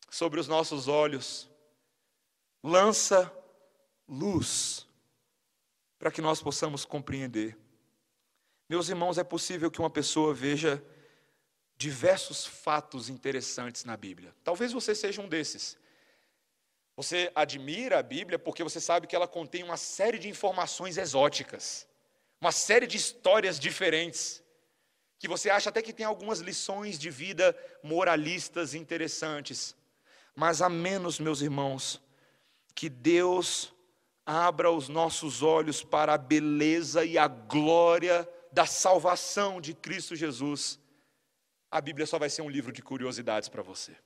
sobre 0.08 0.38
os 0.38 0.46
nossos 0.46 0.86
olhos 0.86 1.52
lança 2.66 3.30
luz 4.08 4.86
para 5.98 6.10
que 6.10 6.22
nós 6.22 6.40
possamos 6.40 6.86
compreender. 6.86 7.58
Meus 8.66 8.88
irmãos, 8.88 9.18
é 9.18 9.22
possível 9.22 9.70
que 9.70 9.80
uma 9.80 9.90
pessoa 9.90 10.32
veja 10.32 10.82
diversos 11.76 12.46
fatos 12.46 13.10
interessantes 13.10 13.84
na 13.84 13.98
Bíblia. 13.98 14.34
Talvez 14.42 14.72
você 14.72 14.94
seja 14.94 15.20
um 15.20 15.28
desses. 15.28 15.76
Você 16.96 17.30
admira 17.34 17.98
a 17.98 18.02
Bíblia 18.02 18.38
porque 18.38 18.64
você 18.64 18.80
sabe 18.80 19.06
que 19.06 19.14
ela 19.14 19.28
contém 19.28 19.62
uma 19.62 19.76
série 19.76 20.18
de 20.18 20.30
informações 20.30 20.96
exóticas, 20.96 21.86
uma 22.40 22.52
série 22.52 22.86
de 22.86 22.96
histórias 22.96 23.60
diferentes, 23.60 24.42
que 25.18 25.28
você 25.28 25.50
acha 25.50 25.68
até 25.68 25.82
que 25.82 25.92
tem 25.92 26.06
algumas 26.06 26.38
lições 26.38 26.98
de 26.98 27.10
vida 27.10 27.54
moralistas 27.82 28.72
interessantes. 28.72 29.76
Mas 30.34 30.62
a 30.62 30.70
menos, 30.70 31.20
meus 31.20 31.42
irmãos, 31.42 32.00
que 32.74 32.88
Deus 32.88 33.72
abra 34.26 34.70
os 34.70 34.88
nossos 34.88 35.42
olhos 35.42 35.82
para 35.82 36.14
a 36.14 36.18
beleza 36.18 37.04
e 37.04 37.18
a 37.18 37.28
glória 37.28 38.28
da 38.50 38.66
salvação 38.66 39.60
de 39.60 39.74
Cristo 39.74 40.16
Jesus, 40.16 40.78
a 41.70 41.80
Bíblia 41.80 42.06
só 42.06 42.18
vai 42.18 42.30
ser 42.30 42.42
um 42.42 42.48
livro 42.48 42.72
de 42.72 42.82
curiosidades 42.82 43.48
para 43.48 43.62
você. 43.62 43.96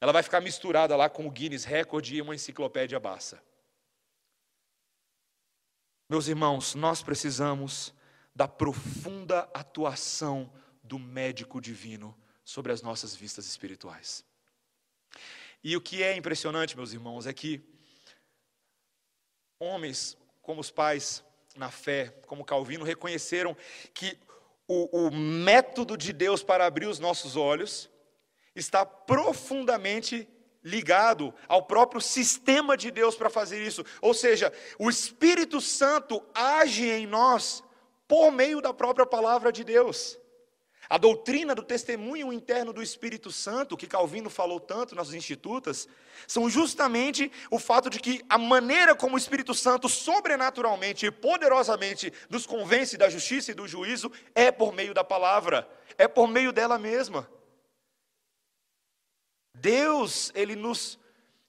Ela 0.00 0.12
vai 0.12 0.22
ficar 0.22 0.40
misturada 0.40 0.94
lá 0.96 1.08
com 1.08 1.26
o 1.26 1.30
Guinness 1.30 1.64
Record 1.64 2.08
e 2.08 2.20
uma 2.20 2.34
enciclopédia 2.34 3.00
bassa. 3.00 3.42
Meus 6.08 6.28
irmãos, 6.28 6.74
nós 6.74 7.02
precisamos 7.02 7.94
da 8.34 8.46
profunda 8.46 9.48
atuação 9.54 10.52
do 10.82 10.98
médico 10.98 11.60
divino 11.60 12.16
sobre 12.44 12.72
as 12.72 12.82
nossas 12.82 13.14
vistas 13.14 13.46
espirituais. 13.46 14.24
E 15.64 15.76
o 15.76 15.80
que 15.80 16.02
é 16.02 16.16
impressionante, 16.16 16.76
meus 16.76 16.92
irmãos, 16.92 17.26
é 17.26 17.32
que 17.32 17.58
homens 19.62 20.16
como 20.42 20.60
os 20.60 20.70
pais 20.70 21.24
na 21.56 21.70
fé, 21.70 22.14
como 22.26 22.44
Calvino, 22.44 22.84
reconheceram 22.84 23.56
que 23.94 24.18
o, 24.66 25.06
o 25.06 25.10
método 25.10 25.96
de 25.96 26.12
Deus 26.12 26.42
para 26.42 26.66
abrir 26.66 26.86
os 26.86 26.98
nossos 26.98 27.36
olhos 27.36 27.90
está 28.54 28.84
profundamente 28.84 30.28
ligado 30.64 31.34
ao 31.48 31.64
próprio 31.64 32.00
sistema 32.00 32.76
de 32.76 32.90
Deus 32.90 33.16
para 33.16 33.30
fazer 33.30 33.62
isso. 33.62 33.84
Ou 34.00 34.14
seja, 34.14 34.52
o 34.78 34.88
Espírito 34.88 35.60
Santo 35.60 36.22
age 36.34 36.88
em 36.88 37.06
nós 37.06 37.62
por 38.06 38.30
meio 38.30 38.60
da 38.60 38.72
própria 38.72 39.06
palavra 39.06 39.50
de 39.50 39.64
Deus. 39.64 40.18
A 40.92 40.98
doutrina 40.98 41.54
do 41.54 41.62
testemunho 41.62 42.30
interno 42.30 42.70
do 42.70 42.82
Espírito 42.82 43.32
Santo, 43.32 43.78
que 43.78 43.86
Calvino 43.86 44.28
falou 44.28 44.60
tanto 44.60 44.94
nas 44.94 45.14
institutas, 45.14 45.88
são 46.26 46.50
justamente 46.50 47.32
o 47.50 47.58
fato 47.58 47.88
de 47.88 47.98
que 47.98 48.22
a 48.28 48.36
maneira 48.36 48.94
como 48.94 49.14
o 49.14 49.18
Espírito 49.18 49.54
Santo 49.54 49.88
sobrenaturalmente 49.88 51.06
e 51.06 51.10
poderosamente 51.10 52.12
nos 52.28 52.44
convence 52.44 52.98
da 52.98 53.08
justiça 53.08 53.52
e 53.52 53.54
do 53.54 53.66
juízo 53.66 54.12
é 54.34 54.52
por 54.52 54.74
meio 54.74 54.92
da 54.92 55.02
palavra, 55.02 55.66
é 55.96 56.06
por 56.06 56.28
meio 56.28 56.52
dela 56.52 56.78
mesma. 56.78 57.26
Deus, 59.54 60.30
ele 60.34 60.54
nos 60.54 61.00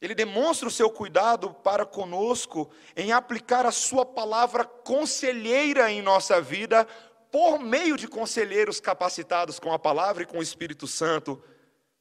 ele 0.01 0.15
demonstra 0.15 0.67
o 0.67 0.71
seu 0.71 0.89
cuidado 0.89 1.53
para 1.53 1.85
conosco 1.85 2.69
em 2.95 3.13
aplicar 3.13 3.65
a 3.65 3.71
sua 3.71 4.05
palavra 4.05 4.65
conselheira 4.65 5.89
em 5.89 6.01
nossa 6.01 6.41
vida 6.41 6.87
por 7.33 7.57
meio 7.57 7.97
de 7.97 8.07
conselheiros 8.07 8.79
capacitados 8.79 9.59
com 9.59 9.73
a 9.73 9.79
palavra 9.79 10.21
e 10.21 10.25
com 10.27 10.37
o 10.37 10.43
Espírito 10.43 10.85
Santo, 10.85 11.43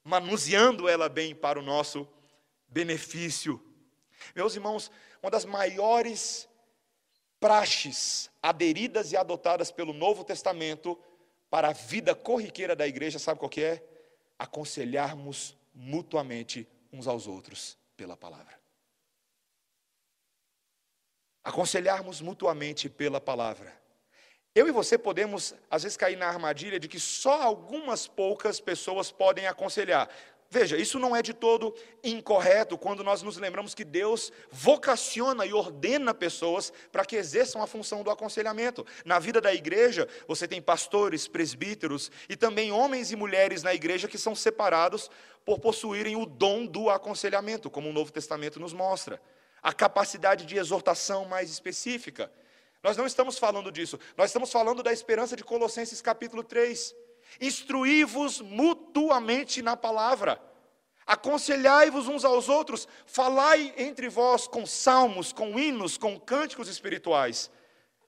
manuseando 0.04 0.86
ela 0.86 1.08
bem 1.08 1.34
para 1.34 1.58
o 1.58 1.62
nosso 1.62 2.06
benefício. 2.68 3.58
Meus 4.36 4.54
irmãos, 4.54 4.90
uma 5.22 5.30
das 5.30 5.46
maiores 5.46 6.46
praxes 7.40 8.30
aderidas 8.42 9.10
e 9.10 9.16
adotadas 9.16 9.70
pelo 9.70 9.94
Novo 9.94 10.22
Testamento 10.22 11.02
para 11.48 11.70
a 11.70 11.72
vida 11.72 12.14
corriqueira 12.14 12.76
da 12.76 12.86
igreja, 12.86 13.18
sabe 13.18 13.40
qual 13.40 13.48
que 13.48 13.62
é? 13.62 13.82
Aconselharmos 14.38 15.56
mutuamente 15.72 16.68
uns 16.92 17.06
aos 17.06 17.26
outros 17.26 17.78
pela 17.96 18.18
palavra. 18.18 18.60
Aconselharmos 21.42 22.20
mutuamente 22.20 22.90
pela 22.90 23.18
palavra. 23.18 23.80
Eu 24.54 24.68
e 24.68 24.70
você 24.70 24.98
podemos, 24.98 25.54
às 25.70 25.82
vezes, 25.82 25.96
cair 25.96 26.16
na 26.16 26.26
armadilha 26.26 26.78
de 26.78 26.86
que 26.86 27.00
só 27.00 27.40
algumas 27.40 28.06
poucas 28.06 28.60
pessoas 28.60 29.10
podem 29.10 29.46
aconselhar. 29.46 30.10
Veja, 30.50 30.76
isso 30.76 30.98
não 30.98 31.16
é 31.16 31.22
de 31.22 31.32
todo 31.32 31.74
incorreto 32.04 32.76
quando 32.76 33.02
nós 33.02 33.22
nos 33.22 33.38
lembramos 33.38 33.74
que 33.74 33.82
Deus 33.82 34.30
vocaciona 34.50 35.46
e 35.46 35.54
ordena 35.54 36.12
pessoas 36.12 36.70
para 36.92 37.06
que 37.06 37.16
exerçam 37.16 37.62
a 37.62 37.66
função 37.66 38.02
do 38.02 38.10
aconselhamento. 38.10 38.84
Na 39.06 39.18
vida 39.18 39.40
da 39.40 39.54
igreja, 39.54 40.06
você 40.28 40.46
tem 40.46 40.60
pastores, 40.60 41.26
presbíteros 41.26 42.10
e 42.28 42.36
também 42.36 42.70
homens 42.70 43.10
e 43.10 43.16
mulheres 43.16 43.62
na 43.62 43.72
igreja 43.72 44.06
que 44.06 44.18
são 44.18 44.34
separados 44.34 45.10
por 45.42 45.58
possuírem 45.58 46.16
o 46.16 46.26
dom 46.26 46.66
do 46.66 46.90
aconselhamento, 46.90 47.70
como 47.70 47.88
o 47.88 47.92
Novo 47.94 48.12
Testamento 48.12 48.60
nos 48.60 48.74
mostra. 48.74 49.18
A 49.62 49.72
capacidade 49.72 50.44
de 50.44 50.58
exortação 50.58 51.24
mais 51.24 51.50
específica. 51.50 52.30
Nós 52.82 52.96
não 52.96 53.06
estamos 53.06 53.38
falando 53.38 53.70
disso, 53.70 53.98
nós 54.16 54.30
estamos 54.30 54.50
falando 54.50 54.82
da 54.82 54.92
esperança 54.92 55.36
de 55.36 55.44
Colossenses 55.44 56.00
capítulo 56.00 56.42
3 56.42 56.94
instruí-vos 57.40 58.40
mutuamente 58.40 59.62
na 59.62 59.76
palavra, 59.76 60.40
aconselhai-vos 61.06 62.08
uns 62.08 62.24
aos 62.24 62.48
outros, 62.48 62.86
falai 63.06 63.72
entre 63.76 64.08
vós 64.08 64.46
com 64.46 64.66
salmos, 64.66 65.32
com 65.32 65.58
hinos, 65.58 65.96
com 65.96 66.18
cânticos 66.18 66.68
espirituais. 66.68 67.50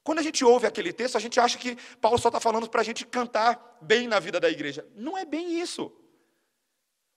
Quando 0.03 0.19
a 0.19 0.23
gente 0.23 0.45
ouve 0.45 0.67
aquele 0.67 0.93
texto, 0.93 1.17
a 1.17 1.21
gente 1.21 1.41
acha 1.41 1.59
que 1.59 1.77
Paulo 2.01 2.19
só 2.19 2.29
está 2.29 2.39
falando 2.39 2.69
para 2.69 2.83
a 2.83 2.85
gente 2.85 3.07
cantar 3.07 3.79
bem 3.81 4.07
na 4.07 4.21
vida 4.21 4.39
da 4.39 4.51
igreja. 4.51 4.87
Não 4.95 5.17
é 5.17 5.25
bem 5.25 5.59
isso. 5.59 5.91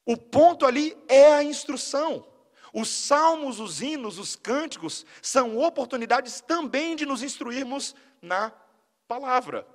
O 0.06 0.16
ponto 0.16 0.66
ali 0.66 0.98
é 1.08 1.34
a 1.34 1.44
instrução. 1.44 2.26
Os 2.80 2.90
salmos, 2.90 3.60
os 3.60 3.82
hinos, 3.82 4.20
os 4.20 4.36
cânticos 4.36 5.04
são 5.20 5.58
oportunidades 5.58 6.42
também 6.42 6.96
de 6.96 7.08
nos 7.08 7.24
instruirmos 7.24 7.96
na 8.22 8.52
palavra. 9.08 9.68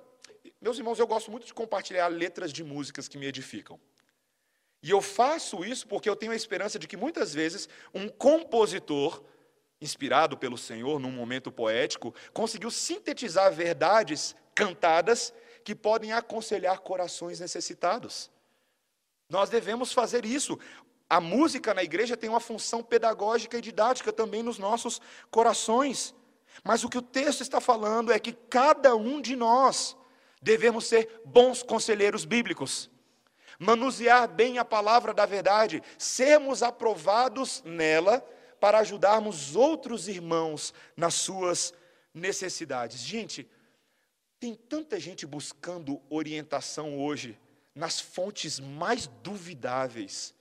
Meus 0.61 0.77
irmãos, 0.77 0.97
eu 0.97 1.05
gosto 1.05 1.29
muito 1.29 1.45
de 1.45 1.53
compartilhar 1.53 2.07
letras 2.07 2.53
de 2.53 2.63
músicas 2.63 3.09
que 3.09 3.17
me 3.17 3.25
edificam. 3.25 3.77
E 4.81 4.89
eu 4.89 5.01
faço 5.01 5.65
isso 5.65 5.85
porque 5.85 6.09
eu 6.09 6.15
tenho 6.15 6.31
a 6.31 6.35
esperança 6.35 6.79
de 6.79 6.87
que 6.87 6.95
muitas 6.95 7.33
vezes 7.33 7.67
um 7.93 8.07
compositor, 8.07 9.21
inspirado 9.81 10.37
pelo 10.37 10.57
Senhor 10.57 10.97
num 10.97 11.11
momento 11.11 11.51
poético, 11.51 12.15
conseguiu 12.31 12.71
sintetizar 12.71 13.51
verdades 13.51 14.33
cantadas 14.55 15.33
que 15.65 15.75
podem 15.75 16.13
aconselhar 16.13 16.79
corações 16.79 17.41
necessitados. 17.41 18.31
Nós 19.29 19.49
devemos 19.49 19.91
fazer 19.91 20.25
isso. 20.25 20.59
A 21.13 21.21
música 21.21 21.75
na 21.75 21.83
igreja 21.83 22.17
tem 22.17 22.27
uma 22.27 22.39
função 22.39 22.81
pedagógica 22.81 23.55
e 23.55 23.61
didática 23.61 24.11
também 24.11 24.41
nos 24.41 24.57
nossos 24.57 24.99
corações. 25.29 26.11
Mas 26.63 26.83
o 26.83 26.89
que 26.89 26.97
o 26.97 27.03
texto 27.03 27.41
está 27.41 27.61
falando 27.61 28.11
é 28.11 28.17
que 28.17 28.33
cada 28.33 28.95
um 28.95 29.21
de 29.21 29.35
nós 29.35 29.95
devemos 30.41 30.87
ser 30.87 31.21
bons 31.23 31.61
conselheiros 31.61 32.25
bíblicos, 32.25 32.89
manusear 33.59 34.27
bem 34.27 34.57
a 34.57 34.65
palavra 34.65 35.13
da 35.13 35.23
verdade, 35.23 35.83
sermos 35.99 36.63
aprovados 36.63 37.61
nela 37.63 38.19
para 38.59 38.79
ajudarmos 38.79 39.55
outros 39.55 40.07
irmãos 40.07 40.73
nas 40.97 41.13
suas 41.13 41.75
necessidades. 42.11 43.01
Gente, 43.01 43.47
tem 44.39 44.55
tanta 44.55 44.99
gente 44.99 45.27
buscando 45.27 46.01
orientação 46.09 46.99
hoje 46.99 47.39
nas 47.75 47.99
fontes 47.99 48.59
mais 48.59 49.05
duvidáveis 49.21 50.33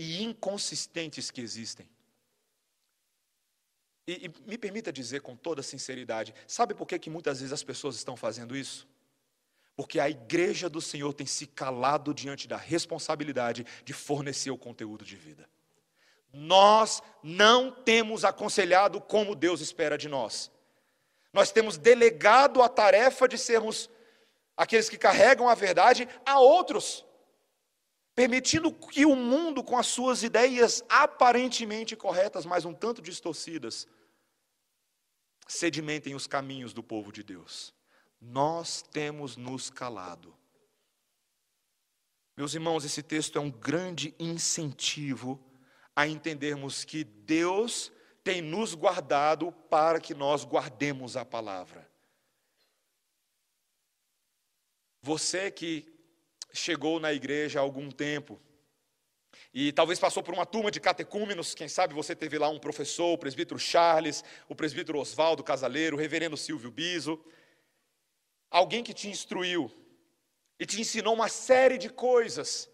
e 0.00 0.22
inconsistentes 0.22 1.30
que 1.30 1.42
existem. 1.42 1.86
E, 4.06 4.24
e, 4.26 4.50
me 4.50 4.56
permita 4.56 4.90
dizer 4.90 5.20
com 5.20 5.36
toda 5.36 5.62
sinceridade: 5.62 6.34
sabe 6.46 6.72
por 6.72 6.86
que, 6.86 6.98
que 6.98 7.10
muitas 7.10 7.40
vezes 7.40 7.52
as 7.52 7.62
pessoas 7.62 7.96
estão 7.96 8.16
fazendo 8.16 8.56
isso? 8.56 8.88
Porque 9.76 10.00
a 10.00 10.08
igreja 10.08 10.70
do 10.70 10.80
Senhor 10.80 11.12
tem 11.12 11.26
se 11.26 11.46
calado 11.46 12.14
diante 12.14 12.48
da 12.48 12.56
responsabilidade 12.56 13.66
de 13.84 13.92
fornecer 13.92 14.50
o 14.50 14.56
conteúdo 14.56 15.04
de 15.04 15.16
vida. 15.16 15.46
Nós 16.32 17.02
não 17.22 17.70
temos 17.70 18.24
aconselhado 18.24 19.02
como 19.02 19.34
Deus 19.34 19.60
espera 19.60 19.98
de 19.98 20.08
nós. 20.08 20.50
Nós 21.30 21.52
temos 21.52 21.76
delegado 21.76 22.62
a 22.62 22.70
tarefa 22.70 23.28
de 23.28 23.36
sermos 23.36 23.90
aqueles 24.56 24.88
que 24.88 24.96
carregam 24.96 25.46
a 25.46 25.54
verdade 25.54 26.08
a 26.24 26.40
outros, 26.40 27.04
permitindo 28.20 28.70
que 28.70 29.06
o 29.06 29.16
mundo, 29.16 29.64
com 29.64 29.78
as 29.78 29.86
suas 29.86 30.22
ideias 30.22 30.84
aparentemente 30.90 31.96
corretas, 31.96 32.44
mas 32.44 32.66
um 32.66 32.74
tanto 32.74 33.00
distorcidas, 33.00 33.88
sedimentem 35.48 36.14
os 36.14 36.26
caminhos 36.26 36.74
do 36.74 36.82
povo 36.82 37.10
de 37.10 37.22
Deus. 37.22 37.72
Nós 38.20 38.82
temos 38.82 39.38
nos 39.38 39.70
calado. 39.70 40.36
Meus 42.36 42.52
irmãos, 42.52 42.84
esse 42.84 43.02
texto 43.02 43.38
é 43.38 43.40
um 43.40 43.50
grande 43.50 44.14
incentivo 44.18 45.42
a 45.96 46.06
entendermos 46.06 46.84
que 46.84 47.04
Deus 47.04 47.90
tem 48.22 48.42
nos 48.42 48.74
guardado 48.74 49.50
para 49.50 49.98
que 49.98 50.12
nós 50.12 50.44
guardemos 50.44 51.16
a 51.16 51.24
palavra. 51.24 51.90
Você 55.00 55.50
que 55.50 55.99
chegou 56.52 57.00
na 57.00 57.12
igreja 57.12 57.58
há 57.58 57.62
algum 57.62 57.90
tempo, 57.90 58.40
e 59.52 59.72
talvez 59.72 59.98
passou 59.98 60.22
por 60.22 60.32
uma 60.32 60.46
turma 60.46 60.70
de 60.70 60.80
catecúmenos, 60.80 61.54
quem 61.54 61.68
sabe 61.68 61.92
você 61.92 62.14
teve 62.14 62.38
lá 62.38 62.48
um 62.48 62.58
professor, 62.58 63.12
o 63.12 63.18
presbítero 63.18 63.58
Charles, 63.58 64.22
o 64.48 64.54
presbítero 64.54 64.98
Oswaldo 64.98 65.42
Casaleiro, 65.42 65.96
o 65.96 65.98
reverendo 65.98 66.36
Silvio 66.36 66.70
Biso, 66.70 67.22
alguém 68.48 68.84
que 68.84 68.94
te 68.94 69.08
instruiu 69.08 69.70
e 70.58 70.66
te 70.66 70.80
ensinou 70.80 71.14
uma 71.14 71.28
série 71.28 71.78
de 71.78 71.88
coisas 71.88 72.70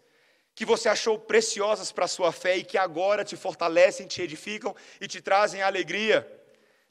que 0.53 0.65
você 0.65 0.89
achou 0.89 1.19
preciosas 1.19 1.91
para 1.91 2.05
a 2.05 2.07
sua 2.07 2.31
fé 2.31 2.57
e 2.57 2.63
que 2.63 2.77
agora 2.77 3.23
te 3.23 3.35
fortalecem, 3.35 4.07
te 4.07 4.21
edificam 4.21 4.75
e 4.99 5.07
te 5.07 5.21
trazem 5.21 5.61
alegria. 5.61 6.27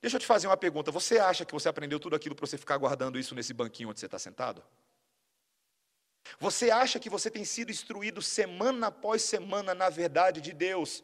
Deixa 0.01 0.17
eu 0.17 0.21
te 0.21 0.27
fazer 0.27 0.47
uma 0.47 0.57
pergunta: 0.57 0.91
você 0.91 1.19
acha 1.19 1.45
que 1.45 1.53
você 1.53 1.69
aprendeu 1.69 1.99
tudo 1.99 2.17
aquilo 2.17 2.35
para 2.35 2.47
você 2.47 2.57
ficar 2.57 2.77
guardando 2.77 3.19
isso 3.19 3.35
nesse 3.35 3.53
banquinho 3.53 3.91
onde 3.91 3.99
você 3.99 4.07
está 4.07 4.19
sentado? 4.19 4.63
Você 6.39 6.71
acha 6.71 6.99
que 6.99 7.11
você 7.11 7.31
tem 7.31 7.45
sido 7.45 7.71
instruído 7.71 8.21
semana 8.21 8.89
após 8.89 9.23
semana 9.23 9.75
na 9.75 9.89
verdade 9.89 10.41
de 10.41 10.53
Deus, 10.53 11.03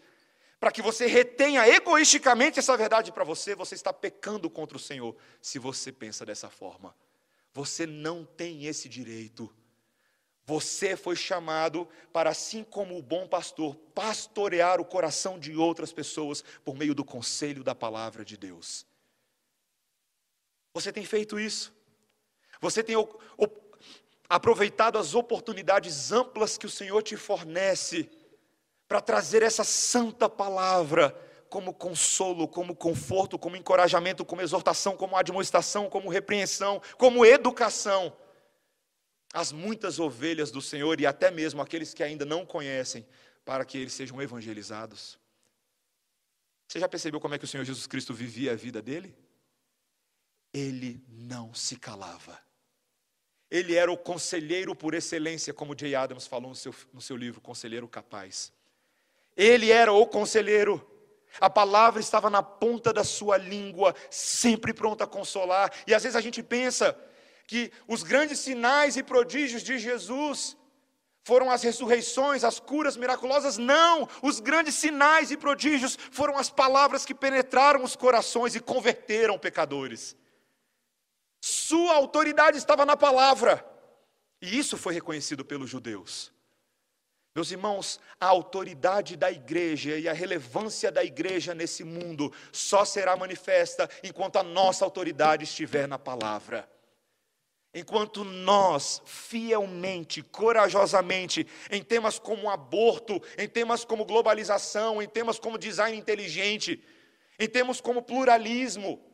para 0.60 0.70
que 0.70 0.82
você 0.82 1.06
retenha 1.06 1.66
egoisticamente 1.66 2.58
essa 2.58 2.76
verdade 2.76 3.10
para 3.10 3.24
você, 3.24 3.54
você 3.54 3.74
está 3.74 3.92
pecando 3.92 4.48
contra 4.48 4.76
o 4.76 4.80
Senhor, 4.80 5.16
se 5.40 5.58
você 5.58 5.90
pensa 5.90 6.24
dessa 6.24 6.48
forma. 6.48 6.94
Você 7.52 7.86
não 7.86 8.24
tem 8.24 8.66
esse 8.66 8.88
direito. 8.88 9.52
Você 10.44 10.96
foi 10.96 11.14
chamado 11.14 11.88
para, 12.12 12.30
assim 12.30 12.64
como 12.64 12.96
o 12.96 13.02
bom 13.02 13.28
pastor, 13.28 13.76
pastorear 13.94 14.80
o 14.80 14.84
coração 14.84 15.38
de 15.38 15.54
outras 15.56 15.92
pessoas 15.92 16.42
por 16.64 16.76
meio 16.76 16.94
do 16.94 17.04
conselho 17.04 17.62
da 17.62 17.74
palavra 17.74 18.24
de 18.24 18.36
Deus. 18.36 18.86
Você 20.74 20.92
tem 20.92 21.04
feito 21.04 21.38
isso? 21.38 21.72
Você 22.60 22.82
tem 22.82 22.96
aproveitado 24.28 24.98
as 24.98 25.14
oportunidades 25.14 26.12
amplas 26.12 26.56
que 26.56 26.66
o 26.66 26.70
Senhor 26.70 27.02
te 27.02 27.16
fornece 27.16 28.10
para 28.88 29.00
trazer 29.00 29.42
essa 29.42 29.64
santa 29.64 30.28
palavra 30.28 31.14
como 31.48 31.74
consolo, 31.74 32.48
como 32.48 32.74
conforto, 32.74 33.38
como 33.38 33.56
encorajamento, 33.56 34.24
como 34.24 34.40
exortação, 34.40 34.96
como 34.96 35.16
admoestação, 35.16 35.90
como 35.90 36.08
repreensão, 36.08 36.80
como 36.96 37.26
educação 37.26 38.16
às 39.32 39.50
muitas 39.50 39.98
ovelhas 39.98 40.50
do 40.50 40.60
Senhor 40.60 41.00
e 41.00 41.06
até 41.06 41.30
mesmo 41.30 41.62
aqueles 41.62 41.94
que 41.94 42.02
ainda 42.02 42.24
não 42.24 42.44
conhecem, 42.44 43.06
para 43.44 43.64
que 43.64 43.78
eles 43.78 43.92
sejam 43.92 44.20
evangelizados. 44.20 45.18
Você 46.68 46.78
já 46.78 46.88
percebeu 46.88 47.20
como 47.20 47.34
é 47.34 47.38
que 47.38 47.44
o 47.44 47.48
Senhor 47.48 47.64
Jesus 47.64 47.86
Cristo 47.86 48.14
vivia 48.14 48.52
a 48.52 48.56
vida 48.56 48.80
dele? 48.80 49.16
Ele 50.52 51.04
não 51.08 51.52
se 51.52 51.76
calava. 51.76 52.38
Ele 53.52 53.74
era 53.74 53.92
o 53.92 53.98
conselheiro 53.98 54.74
por 54.74 54.94
excelência, 54.94 55.52
como 55.52 55.78
Jay 55.78 55.94
Adams 55.94 56.26
falou 56.26 56.48
no 56.48 56.54
seu, 56.54 56.74
no 56.90 57.02
seu 57.02 57.14
livro, 57.14 57.38
Conselheiro 57.38 57.86
Capaz. 57.86 58.50
Ele 59.36 59.70
era 59.70 59.92
o 59.92 60.06
conselheiro. 60.06 60.82
A 61.38 61.50
palavra 61.50 62.00
estava 62.00 62.30
na 62.30 62.42
ponta 62.42 62.94
da 62.94 63.04
sua 63.04 63.36
língua, 63.36 63.94
sempre 64.10 64.72
pronta 64.72 65.04
a 65.04 65.06
consolar. 65.06 65.70
E 65.86 65.92
às 65.92 66.02
vezes 66.02 66.16
a 66.16 66.20
gente 66.22 66.42
pensa, 66.42 66.98
que 67.46 67.70
os 67.86 68.02
grandes 68.02 68.38
sinais 68.38 68.96
e 68.96 69.02
prodígios 69.02 69.62
de 69.62 69.78
Jesus 69.78 70.56
foram 71.22 71.50
as 71.50 71.62
ressurreições, 71.62 72.44
as 72.44 72.58
curas 72.58 72.96
miraculosas? 72.96 73.58
Não! 73.58 74.08
Os 74.22 74.40
grandes 74.40 74.76
sinais 74.76 75.30
e 75.30 75.36
prodígios 75.36 75.98
foram 76.10 76.38
as 76.38 76.48
palavras 76.48 77.04
que 77.04 77.14
penetraram 77.14 77.84
os 77.84 77.94
corações 77.94 78.54
e 78.54 78.60
converteram 78.60 79.38
pecadores. 79.38 80.16
Sua 81.44 81.96
autoridade 81.96 82.56
estava 82.56 82.86
na 82.86 82.96
palavra, 82.96 83.66
e 84.40 84.56
isso 84.56 84.78
foi 84.78 84.94
reconhecido 84.94 85.44
pelos 85.44 85.68
judeus. 85.68 86.32
Meus 87.34 87.50
irmãos, 87.50 87.98
a 88.20 88.26
autoridade 88.26 89.16
da 89.16 89.28
igreja 89.28 89.98
e 89.98 90.08
a 90.08 90.12
relevância 90.12 90.92
da 90.92 91.02
igreja 91.02 91.52
nesse 91.52 91.82
mundo 91.82 92.32
só 92.52 92.84
será 92.84 93.16
manifesta 93.16 93.90
enquanto 94.04 94.36
a 94.36 94.44
nossa 94.44 94.84
autoridade 94.84 95.42
estiver 95.42 95.88
na 95.88 95.98
palavra. 95.98 96.70
Enquanto 97.74 98.22
nós, 98.22 99.02
fielmente, 99.04 100.22
corajosamente, 100.22 101.44
em 101.72 101.82
temas 101.82 102.20
como 102.20 102.50
aborto, 102.50 103.20
em 103.36 103.48
temas 103.48 103.84
como 103.84 104.04
globalização, 104.04 105.02
em 105.02 105.08
temas 105.08 105.40
como 105.40 105.58
design 105.58 105.96
inteligente, 105.98 106.80
em 107.36 107.48
temas 107.48 107.80
como 107.80 108.00
pluralismo, 108.00 109.11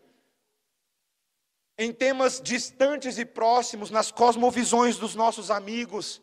em 1.78 1.92
temas 1.92 2.40
distantes 2.42 3.18
e 3.18 3.24
próximos, 3.24 3.88
nas 3.88 4.10
cosmovisões 4.10 4.96
dos 4.96 5.14
nossos 5.14 5.48
amigos, 5.48 6.20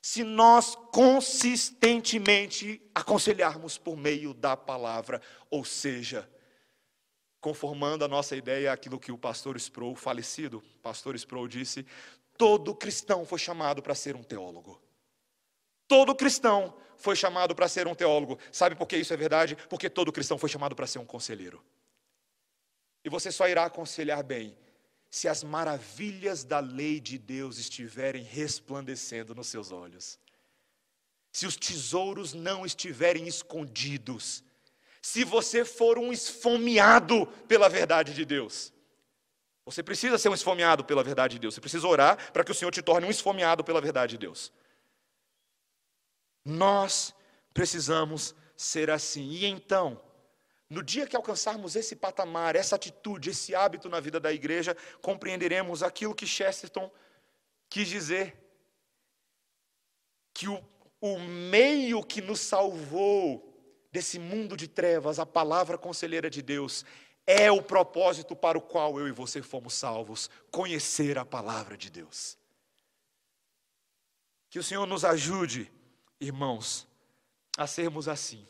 se 0.00 0.22
nós 0.22 0.76
consistentemente 0.92 2.80
aconselharmos 2.94 3.76
por 3.76 3.96
meio 3.96 4.32
da 4.32 4.56
palavra, 4.56 5.20
ou 5.50 5.64
seja, 5.64 6.30
conformando 7.40 8.04
a 8.04 8.08
nossa 8.08 8.36
ideia 8.36 8.72
aquilo 8.72 9.00
que 9.00 9.10
o 9.10 9.18
pastor 9.18 9.56
Sproul, 9.56 9.96
falecido 9.96 10.62
pastor 10.80 11.16
Sproul, 11.16 11.48
disse: 11.48 11.84
todo 12.38 12.72
cristão 12.72 13.26
foi 13.26 13.40
chamado 13.40 13.82
para 13.82 13.96
ser 13.96 14.14
um 14.14 14.22
teólogo. 14.22 14.80
Todo 15.88 16.14
cristão 16.14 16.72
foi 16.96 17.16
chamado 17.16 17.56
para 17.56 17.66
ser 17.66 17.88
um 17.88 17.94
teólogo. 17.94 18.38
Sabe 18.52 18.76
por 18.76 18.86
que 18.86 18.96
isso 18.96 19.12
é 19.12 19.16
verdade? 19.16 19.56
Porque 19.68 19.90
todo 19.90 20.12
cristão 20.12 20.38
foi 20.38 20.48
chamado 20.48 20.76
para 20.76 20.86
ser 20.86 21.00
um 21.00 21.04
conselheiro. 21.04 21.60
E 23.04 23.08
você 23.08 23.32
só 23.32 23.48
irá 23.48 23.64
aconselhar 23.64 24.22
bem 24.22 24.56
se 25.10 25.28
as 25.28 25.42
maravilhas 25.42 26.44
da 26.44 26.60
lei 26.60 27.00
de 27.00 27.18
Deus 27.18 27.58
estiverem 27.58 28.22
resplandecendo 28.22 29.34
nos 29.34 29.48
seus 29.48 29.72
olhos, 29.72 30.18
se 31.32 31.46
os 31.46 31.56
tesouros 31.56 32.32
não 32.32 32.64
estiverem 32.64 33.26
escondidos, 33.26 34.42
se 35.02 35.22
você 35.22 35.64
for 35.64 35.98
um 35.98 36.12
esfomeado 36.12 37.26
pela 37.46 37.68
verdade 37.68 38.12
de 38.14 38.24
Deus. 38.24 38.72
Você 39.64 39.82
precisa 39.82 40.16
ser 40.16 40.28
um 40.28 40.34
esfomeado 40.34 40.84
pela 40.84 41.02
verdade 41.02 41.34
de 41.34 41.40
Deus. 41.40 41.54
Você 41.54 41.60
precisa 41.60 41.86
orar 41.86 42.32
para 42.32 42.44
que 42.44 42.52
o 42.52 42.54
Senhor 42.54 42.70
te 42.70 42.80
torne 42.82 43.06
um 43.06 43.10
esfomeado 43.10 43.64
pela 43.64 43.80
verdade 43.80 44.12
de 44.12 44.18
Deus. 44.18 44.52
Nós 46.44 47.14
precisamos 47.52 48.34
ser 48.56 48.90
assim. 48.90 49.28
E 49.28 49.44
então, 49.44 50.00
no 50.68 50.82
dia 50.82 51.06
que 51.06 51.16
alcançarmos 51.16 51.76
esse 51.76 51.94
patamar, 51.94 52.56
essa 52.56 52.74
atitude, 52.76 53.30
esse 53.30 53.54
hábito 53.54 53.88
na 53.88 54.00
vida 54.00 54.18
da 54.18 54.32
igreja, 54.32 54.76
compreenderemos 55.00 55.82
aquilo 55.82 56.14
que 56.14 56.26
Chesterton 56.26 56.90
quis 57.68 57.88
dizer: 57.88 58.36
que 60.34 60.48
o, 60.48 60.62
o 61.00 61.18
meio 61.18 62.02
que 62.02 62.20
nos 62.20 62.40
salvou 62.40 63.54
desse 63.92 64.18
mundo 64.18 64.56
de 64.56 64.66
trevas, 64.66 65.18
a 65.18 65.24
palavra 65.24 65.78
conselheira 65.78 66.28
de 66.28 66.42
Deus, 66.42 66.84
é 67.26 67.50
o 67.50 67.62
propósito 67.62 68.36
para 68.36 68.58
o 68.58 68.60
qual 68.60 68.98
eu 69.00 69.08
e 69.08 69.12
você 69.12 69.42
fomos 69.42 69.74
salvos 69.74 70.28
conhecer 70.50 71.16
a 71.16 71.24
palavra 71.24 71.76
de 71.76 71.90
Deus. 71.90 72.36
Que 74.50 74.58
o 74.58 74.62
Senhor 74.62 74.86
nos 74.86 75.04
ajude, 75.04 75.70
irmãos, 76.20 76.86
a 77.56 77.66
sermos 77.66 78.08
assim. 78.08 78.46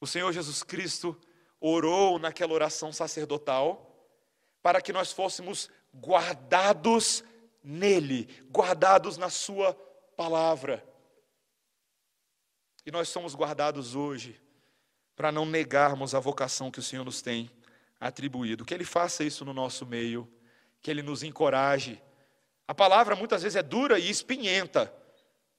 O 0.00 0.06
Senhor 0.06 0.32
Jesus 0.32 0.62
Cristo 0.62 1.16
orou 1.60 2.18
naquela 2.18 2.54
oração 2.54 2.92
sacerdotal 2.92 3.86
para 4.62 4.80
que 4.80 4.92
nós 4.92 5.12
fôssemos 5.12 5.68
guardados 5.94 7.22
nele, 7.62 8.24
guardados 8.50 9.16
na 9.16 9.28
Sua 9.28 9.74
palavra. 10.16 10.86
E 12.84 12.90
nós 12.90 13.08
somos 13.08 13.34
guardados 13.34 13.94
hoje 13.94 14.40
para 15.14 15.30
não 15.30 15.44
negarmos 15.44 16.14
a 16.14 16.20
vocação 16.20 16.70
que 16.70 16.80
o 16.80 16.82
Senhor 16.82 17.04
nos 17.04 17.20
tem 17.20 17.50
atribuído. 18.00 18.64
Que 18.64 18.72
Ele 18.72 18.84
faça 18.84 19.22
isso 19.22 19.44
no 19.44 19.52
nosso 19.52 19.84
meio, 19.84 20.26
que 20.80 20.90
Ele 20.90 21.02
nos 21.02 21.22
encoraje. 21.22 22.02
A 22.66 22.74
palavra 22.74 23.14
muitas 23.14 23.42
vezes 23.42 23.56
é 23.56 23.62
dura 23.62 23.98
e 23.98 24.08
espinhenta, 24.08 24.92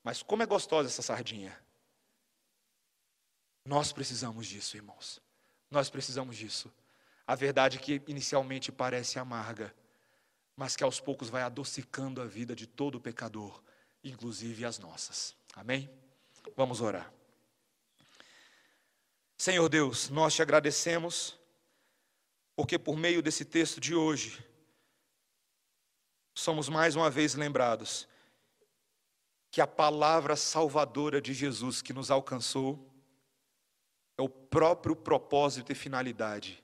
mas 0.04 0.24
como 0.24 0.42
é 0.42 0.48
gostosa 0.48 0.90
essa 0.90 1.04
sardinha. 1.04 1.61
Nós 3.66 3.92
precisamos 3.92 4.48
disso, 4.48 4.76
irmãos. 4.78 5.22
Nós 5.70 5.90
precisamos 5.90 6.36
disso. 6.36 6.72
A 7.26 7.36
verdade 7.36 7.80
que 7.80 8.02
inicialmente 8.08 8.72
parece 8.72 9.20
amarga, 9.20 9.74
mas 10.56 10.76
que 10.76 10.84
aos 10.84 11.00
poucos 11.00 11.30
vai 11.30 11.44
adocicando 11.44 12.22
a 12.22 12.26
vida 12.26 12.56
de 12.56 12.68
todo 12.68 13.00
pecador, 13.00 13.62
inclusive 14.04 14.66
as 14.66 14.80
nossas. 14.80 15.36
Amém? 15.56 15.90
Vamos 16.56 16.82
orar. 16.82 17.12
Senhor 19.38 19.68
Deus, 19.70 20.10
nós 20.10 20.36
te 20.36 20.42
agradecemos, 20.42 21.40
porque 22.56 22.78
por 22.78 22.98
meio 22.98 23.22
desse 23.22 23.46
texto 23.46 23.80
de 23.80 23.96
hoje, 23.96 24.46
somos 26.34 26.70
mais 26.70 26.96
uma 26.96 27.10
vez 27.10 27.34
lembrados 27.34 28.08
que 29.50 29.60
a 29.60 29.68
palavra 29.68 30.36
salvadora 30.36 31.22
de 31.22 31.34
Jesus 31.34 31.82
que 31.82 31.94
nos 31.94 32.10
alcançou, 32.12 32.91
é 34.22 34.24
o 34.24 34.30
próprio 34.30 34.96
propósito 34.96 35.72
e 35.72 35.76
finalidade 35.76 36.64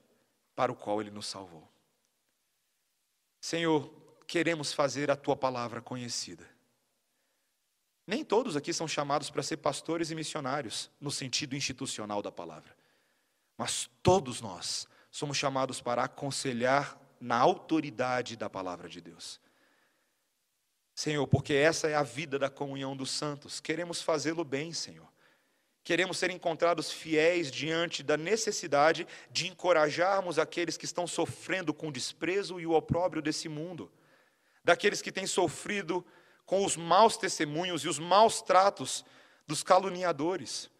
para 0.54 0.70
o 0.70 0.76
qual 0.76 1.00
Ele 1.00 1.10
nos 1.10 1.26
salvou. 1.26 1.68
Senhor, 3.40 3.92
queremos 4.26 4.72
fazer 4.72 5.10
a 5.10 5.16
Tua 5.16 5.36
palavra 5.36 5.82
conhecida. 5.82 6.48
Nem 8.06 8.24
todos 8.24 8.56
aqui 8.56 8.72
são 8.72 8.88
chamados 8.88 9.28
para 9.28 9.42
ser 9.42 9.58
pastores 9.58 10.10
e 10.10 10.14
missionários, 10.14 10.90
no 11.00 11.10
sentido 11.10 11.54
institucional 11.54 12.22
da 12.22 12.32
palavra. 12.32 12.74
Mas 13.56 13.90
todos 14.02 14.40
nós 14.40 14.86
somos 15.10 15.36
chamados 15.36 15.80
para 15.80 16.04
aconselhar 16.04 16.98
na 17.20 17.36
autoridade 17.36 18.36
da 18.36 18.48
palavra 18.48 18.88
de 18.88 19.00
Deus. 19.00 19.40
Senhor, 20.94 21.26
porque 21.26 21.54
essa 21.54 21.88
é 21.88 21.94
a 21.94 22.02
vida 22.02 22.38
da 22.38 22.48
comunhão 22.48 22.96
dos 22.96 23.10
santos, 23.10 23.60
queremos 23.60 24.00
fazê-lo 24.00 24.44
bem, 24.44 24.72
Senhor. 24.72 25.07
Queremos 25.88 26.18
ser 26.18 26.30
encontrados 26.30 26.92
fiéis 26.92 27.50
diante 27.50 28.02
da 28.02 28.14
necessidade 28.14 29.08
de 29.30 29.48
encorajarmos 29.48 30.38
aqueles 30.38 30.76
que 30.76 30.84
estão 30.84 31.06
sofrendo 31.06 31.72
com 31.72 31.88
o 31.88 31.90
desprezo 31.90 32.60
e 32.60 32.66
o 32.66 32.72
opróbrio 32.72 33.22
desse 33.22 33.48
mundo, 33.48 33.90
daqueles 34.62 35.00
que 35.00 35.10
têm 35.10 35.26
sofrido 35.26 36.04
com 36.44 36.62
os 36.62 36.76
maus 36.76 37.16
testemunhos 37.16 37.84
e 37.84 37.88
os 37.88 37.98
maus 37.98 38.42
tratos 38.42 39.02
dos 39.46 39.62
caluniadores. 39.62 40.70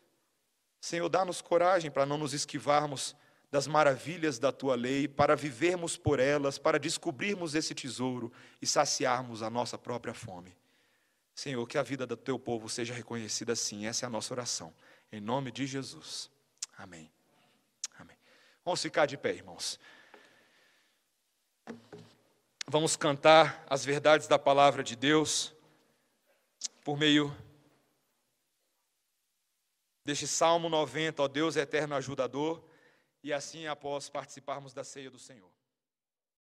Senhor, 0.79 1.09
dá-nos 1.09 1.41
coragem 1.41 1.91
para 1.91 2.05
não 2.05 2.19
nos 2.19 2.35
esquivarmos 2.35 3.17
das 3.51 3.67
maravilhas 3.67 4.39
da 4.39 4.53
tua 4.53 4.75
lei, 4.75 5.09
para 5.09 5.35
vivermos 5.35 5.97
por 5.97 6.21
elas, 6.21 6.59
para 6.59 6.79
descobrirmos 6.79 7.55
esse 7.55 7.75
tesouro 7.75 8.31
e 8.61 8.67
saciarmos 8.67 9.43
a 9.43 9.49
nossa 9.49 9.79
própria 9.79 10.13
fome. 10.13 10.55
Senhor, 11.35 11.67
que 11.67 11.79
a 11.79 11.83
vida 11.83 12.05
do 12.05 12.15
teu 12.15 12.39
povo 12.39 12.69
seja 12.69 12.93
reconhecida 12.93 13.55
assim, 13.55 13.87
essa 13.87 14.05
é 14.05 14.07
a 14.07 14.11
nossa 14.11 14.35
oração. 14.35 14.75
Em 15.11 15.21
nome 15.21 15.51
de 15.51 15.67
Jesus. 15.67 16.31
Amém. 16.77 17.11
Amém. 17.99 18.17
Vamos 18.65 18.83
ficar 18.83 19.07
de 19.07 19.17
pé, 19.17 19.35
irmãos. 19.35 19.79
Vamos 22.67 22.97
cantar 22.97 23.65
as 23.69 23.85
verdades 23.85 24.29
da 24.29 24.39
palavra 24.39 24.85
de 24.85 24.95
Deus 24.95 25.55
por 26.85 26.99
meio 26.99 27.35
deste 30.05 30.27
Salmo 30.27 30.69
90, 30.69 31.23
ó 31.23 31.29
Deus 31.29 31.57
eterno 31.57 31.95
ajudador, 31.95 32.63
e 33.23 33.33
assim 33.33 33.67
após 33.67 34.09
participarmos 34.09 34.73
da 34.73 34.85
ceia 34.85 35.11
do 35.11 35.19
Senhor. 35.19 35.58